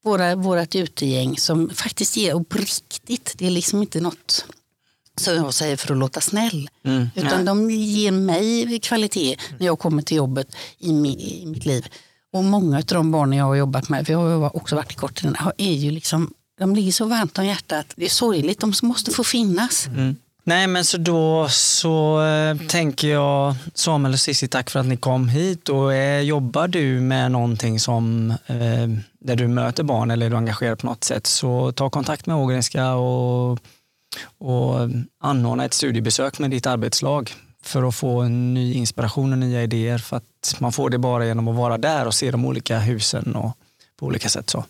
Våra, 0.03 0.35
vårat 0.35 0.75
utegäng 0.75 1.37
som 1.37 1.69
faktiskt 1.69 2.17
ger, 2.17 2.35
och 2.35 2.49
på 2.49 2.57
riktigt, 2.57 3.35
det 3.37 3.47
är 3.47 3.51
liksom 3.51 3.81
inte 3.81 4.01
något 4.01 4.45
som 5.15 5.35
jag 5.35 5.53
säger 5.53 5.77
för 5.77 5.91
att 5.91 5.97
låta 5.97 6.21
snäll. 6.21 6.69
Mm. 6.85 7.09
Utan 7.15 7.45
de 7.45 7.71
ger 7.71 8.11
mig 8.11 8.79
kvalitet 8.79 9.37
när 9.59 9.65
jag 9.65 9.79
kommer 9.79 10.01
till 10.01 10.17
jobbet 10.17 10.47
i, 10.79 10.89
i 10.89 11.43
mitt 11.45 11.65
liv. 11.65 11.87
Och 12.33 12.43
många 12.43 12.77
av 12.77 12.83
de 12.83 13.11
barnen 13.11 13.39
jag 13.39 13.45
har 13.45 13.55
jobbat 13.55 13.89
med, 13.89 14.05
för 14.05 14.13
jag 14.13 14.19
har 14.19 14.55
också 14.55 14.75
varit 14.75 14.91
i 14.91 14.95
korten, 14.95 15.35
är 15.57 15.73
ju 15.73 15.91
liksom, 15.91 16.33
de 16.59 16.75
ligger 16.75 16.91
så 16.91 17.05
varmt 17.05 17.37
om 17.37 17.45
hjärtat. 17.45 17.85
Det 17.95 18.05
är 18.05 18.09
sorgligt, 18.09 18.59
de 18.59 18.73
måste 18.81 19.11
få 19.11 19.23
finnas. 19.23 19.87
Mm. 19.87 20.15
Nej 20.47 20.67
men 20.67 20.85
så 20.85 20.97
då 20.97 21.47
så 21.49 22.25
eh, 22.25 22.67
tänker 22.67 23.07
jag 23.07 23.55
Samuel 23.73 24.13
och 24.13 24.19
Cissi 24.19 24.47
tack 24.47 24.69
för 24.69 24.79
att 24.79 24.85
ni 24.85 24.97
kom 24.97 25.29
hit 25.29 25.69
och 25.69 25.93
eh, 25.93 26.21
jobbar 26.21 26.67
du 26.67 27.01
med 27.01 27.31
någonting 27.31 27.79
som 27.79 28.31
eh, 28.45 28.87
där 29.19 29.35
du 29.35 29.47
möter 29.47 29.83
barn 29.83 30.11
eller 30.11 30.25
är 30.25 30.29
du 30.29 30.35
engagerad 30.37 30.79
på 30.79 30.87
något 30.87 31.03
sätt 31.03 31.27
så 31.27 31.71
ta 31.71 31.89
kontakt 31.89 32.25
med 32.25 32.35
Ågrenska 32.35 32.93
och, 32.93 33.59
och 34.37 34.89
anordna 35.21 35.65
ett 35.65 35.73
studiebesök 35.73 36.39
med 36.39 36.51
ditt 36.51 36.65
arbetslag 36.67 37.33
för 37.63 37.87
att 37.87 37.95
få 37.95 38.21
en 38.21 38.53
ny 38.53 38.73
inspiration 38.73 39.31
och 39.31 39.37
nya 39.37 39.63
idéer 39.63 39.97
för 39.97 40.17
att 40.17 40.55
man 40.59 40.71
får 40.71 40.89
det 40.89 40.97
bara 40.97 41.25
genom 41.25 41.47
att 41.47 41.55
vara 41.55 41.77
där 41.77 42.05
och 42.07 42.13
se 42.13 42.31
de 42.31 42.45
olika 42.45 42.79
husen 42.79 43.35
och 43.35 43.57
på 43.99 44.05
olika 44.05 44.29
sätt 44.29 44.49
så. 44.49 44.65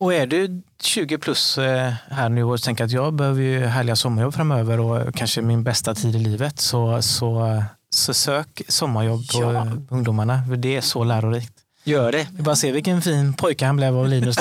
Och 0.00 0.14
är 0.14 0.26
du 0.26 0.62
20 0.82 1.18
plus 1.18 1.58
eh, 1.58 1.92
här 2.10 2.28
nu 2.28 2.44
och 2.44 2.62
tänker 2.62 2.84
att 2.84 2.90
jag 2.90 3.14
behöver 3.14 3.42
ju 3.42 3.64
härliga 3.66 3.96
sommarjobb 3.96 4.34
framöver 4.34 4.80
och 4.80 5.14
kanske 5.14 5.42
min 5.42 5.64
bästa 5.64 5.94
tid 5.94 6.14
i 6.16 6.18
livet 6.18 6.60
så, 6.60 7.02
så, 7.02 7.62
så 7.90 8.14
sök 8.14 8.62
sommarjobb 8.68 9.28
på 9.28 9.40
Ja. 9.40 9.66
ungdomarna. 9.90 10.42
För 10.48 10.56
det 10.56 10.76
är 10.76 10.80
så 10.80 11.04
lärorikt. 11.04 11.52
Gör 11.84 12.12
det. 12.12 12.26
Vi 12.32 12.42
bara 12.42 12.56
ser 12.56 12.72
vilken 12.72 13.02
fin 13.02 13.34
pojke 13.34 13.66
han 13.66 13.76
blev 13.76 13.98
av 13.98 14.08
Linus. 14.08 14.36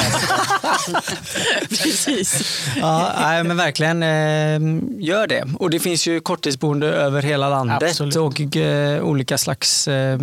Precis. 1.70 2.60
Ja, 2.76 3.12
nej, 3.20 3.44
men 3.44 3.58
verkligen 3.58 4.04
eh, 4.04 4.84
gör 5.00 5.28
det. 5.28 5.48
Och 5.60 5.70
det 5.70 5.80
finns 5.80 6.08
ju 6.08 6.20
korttidsboende 6.20 6.88
över 6.88 7.22
hela 7.22 7.50
landet 7.50 7.84
Absolut. 7.84 8.16
och 8.16 8.58
eh, 8.58 9.04
olika 9.04 9.38
slags 9.38 9.88
eh, 9.88 10.20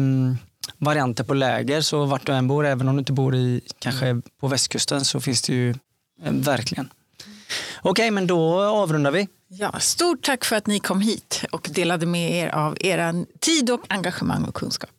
varianter 0.79 1.25
på 1.25 1.35
läger. 1.35 1.81
Så 1.81 2.05
vart 2.05 2.27
du 2.27 2.33
än 2.33 2.49
bor, 2.49 2.67
även 2.67 2.89
om 2.89 2.97
du 2.97 2.99
inte 2.99 3.13
bor 3.13 3.35
i 3.35 3.61
kanske 3.79 4.21
på 4.41 4.49
västkusten 4.49 5.05
så 5.05 5.21
finns 5.21 5.43
det 5.43 5.53
ju 5.53 5.71
eh, 5.71 6.33
verkligen. 6.33 6.89
Okej, 7.83 8.11
men 8.11 8.27
då 8.27 8.61
avrundar 8.61 9.11
vi. 9.11 9.29
Ja, 9.49 9.73
stort 9.81 10.23
tack 10.23 10.45
för 10.45 10.57
att 10.57 10.67
ni 10.67 10.81
kom 10.81 11.01
hit 11.01 11.45
och 11.53 11.69
delade 11.73 12.07
med 12.07 12.31
er 12.33 12.49
av 12.49 12.77
er 12.81 13.25
tid 13.41 13.71
och 13.71 13.81
engagemang 13.89 14.45
och 14.45 14.55
kunskap. 14.55 14.91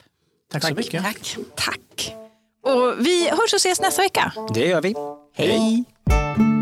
Tack 0.52 0.64
så 0.64 0.74
mycket. 0.74 1.04
Tack. 1.04 1.38
Tack. 1.56 2.16
Och 2.64 3.06
vi 3.06 3.30
hörs 3.30 3.54
och 3.54 3.58
ses 3.58 3.82
nästa 3.82 4.02
vecka. 4.02 4.34
Det 4.54 4.68
gör 4.68 4.82
vi. 4.82 4.96
Hej! 5.34 5.86
Hej. 6.10 6.61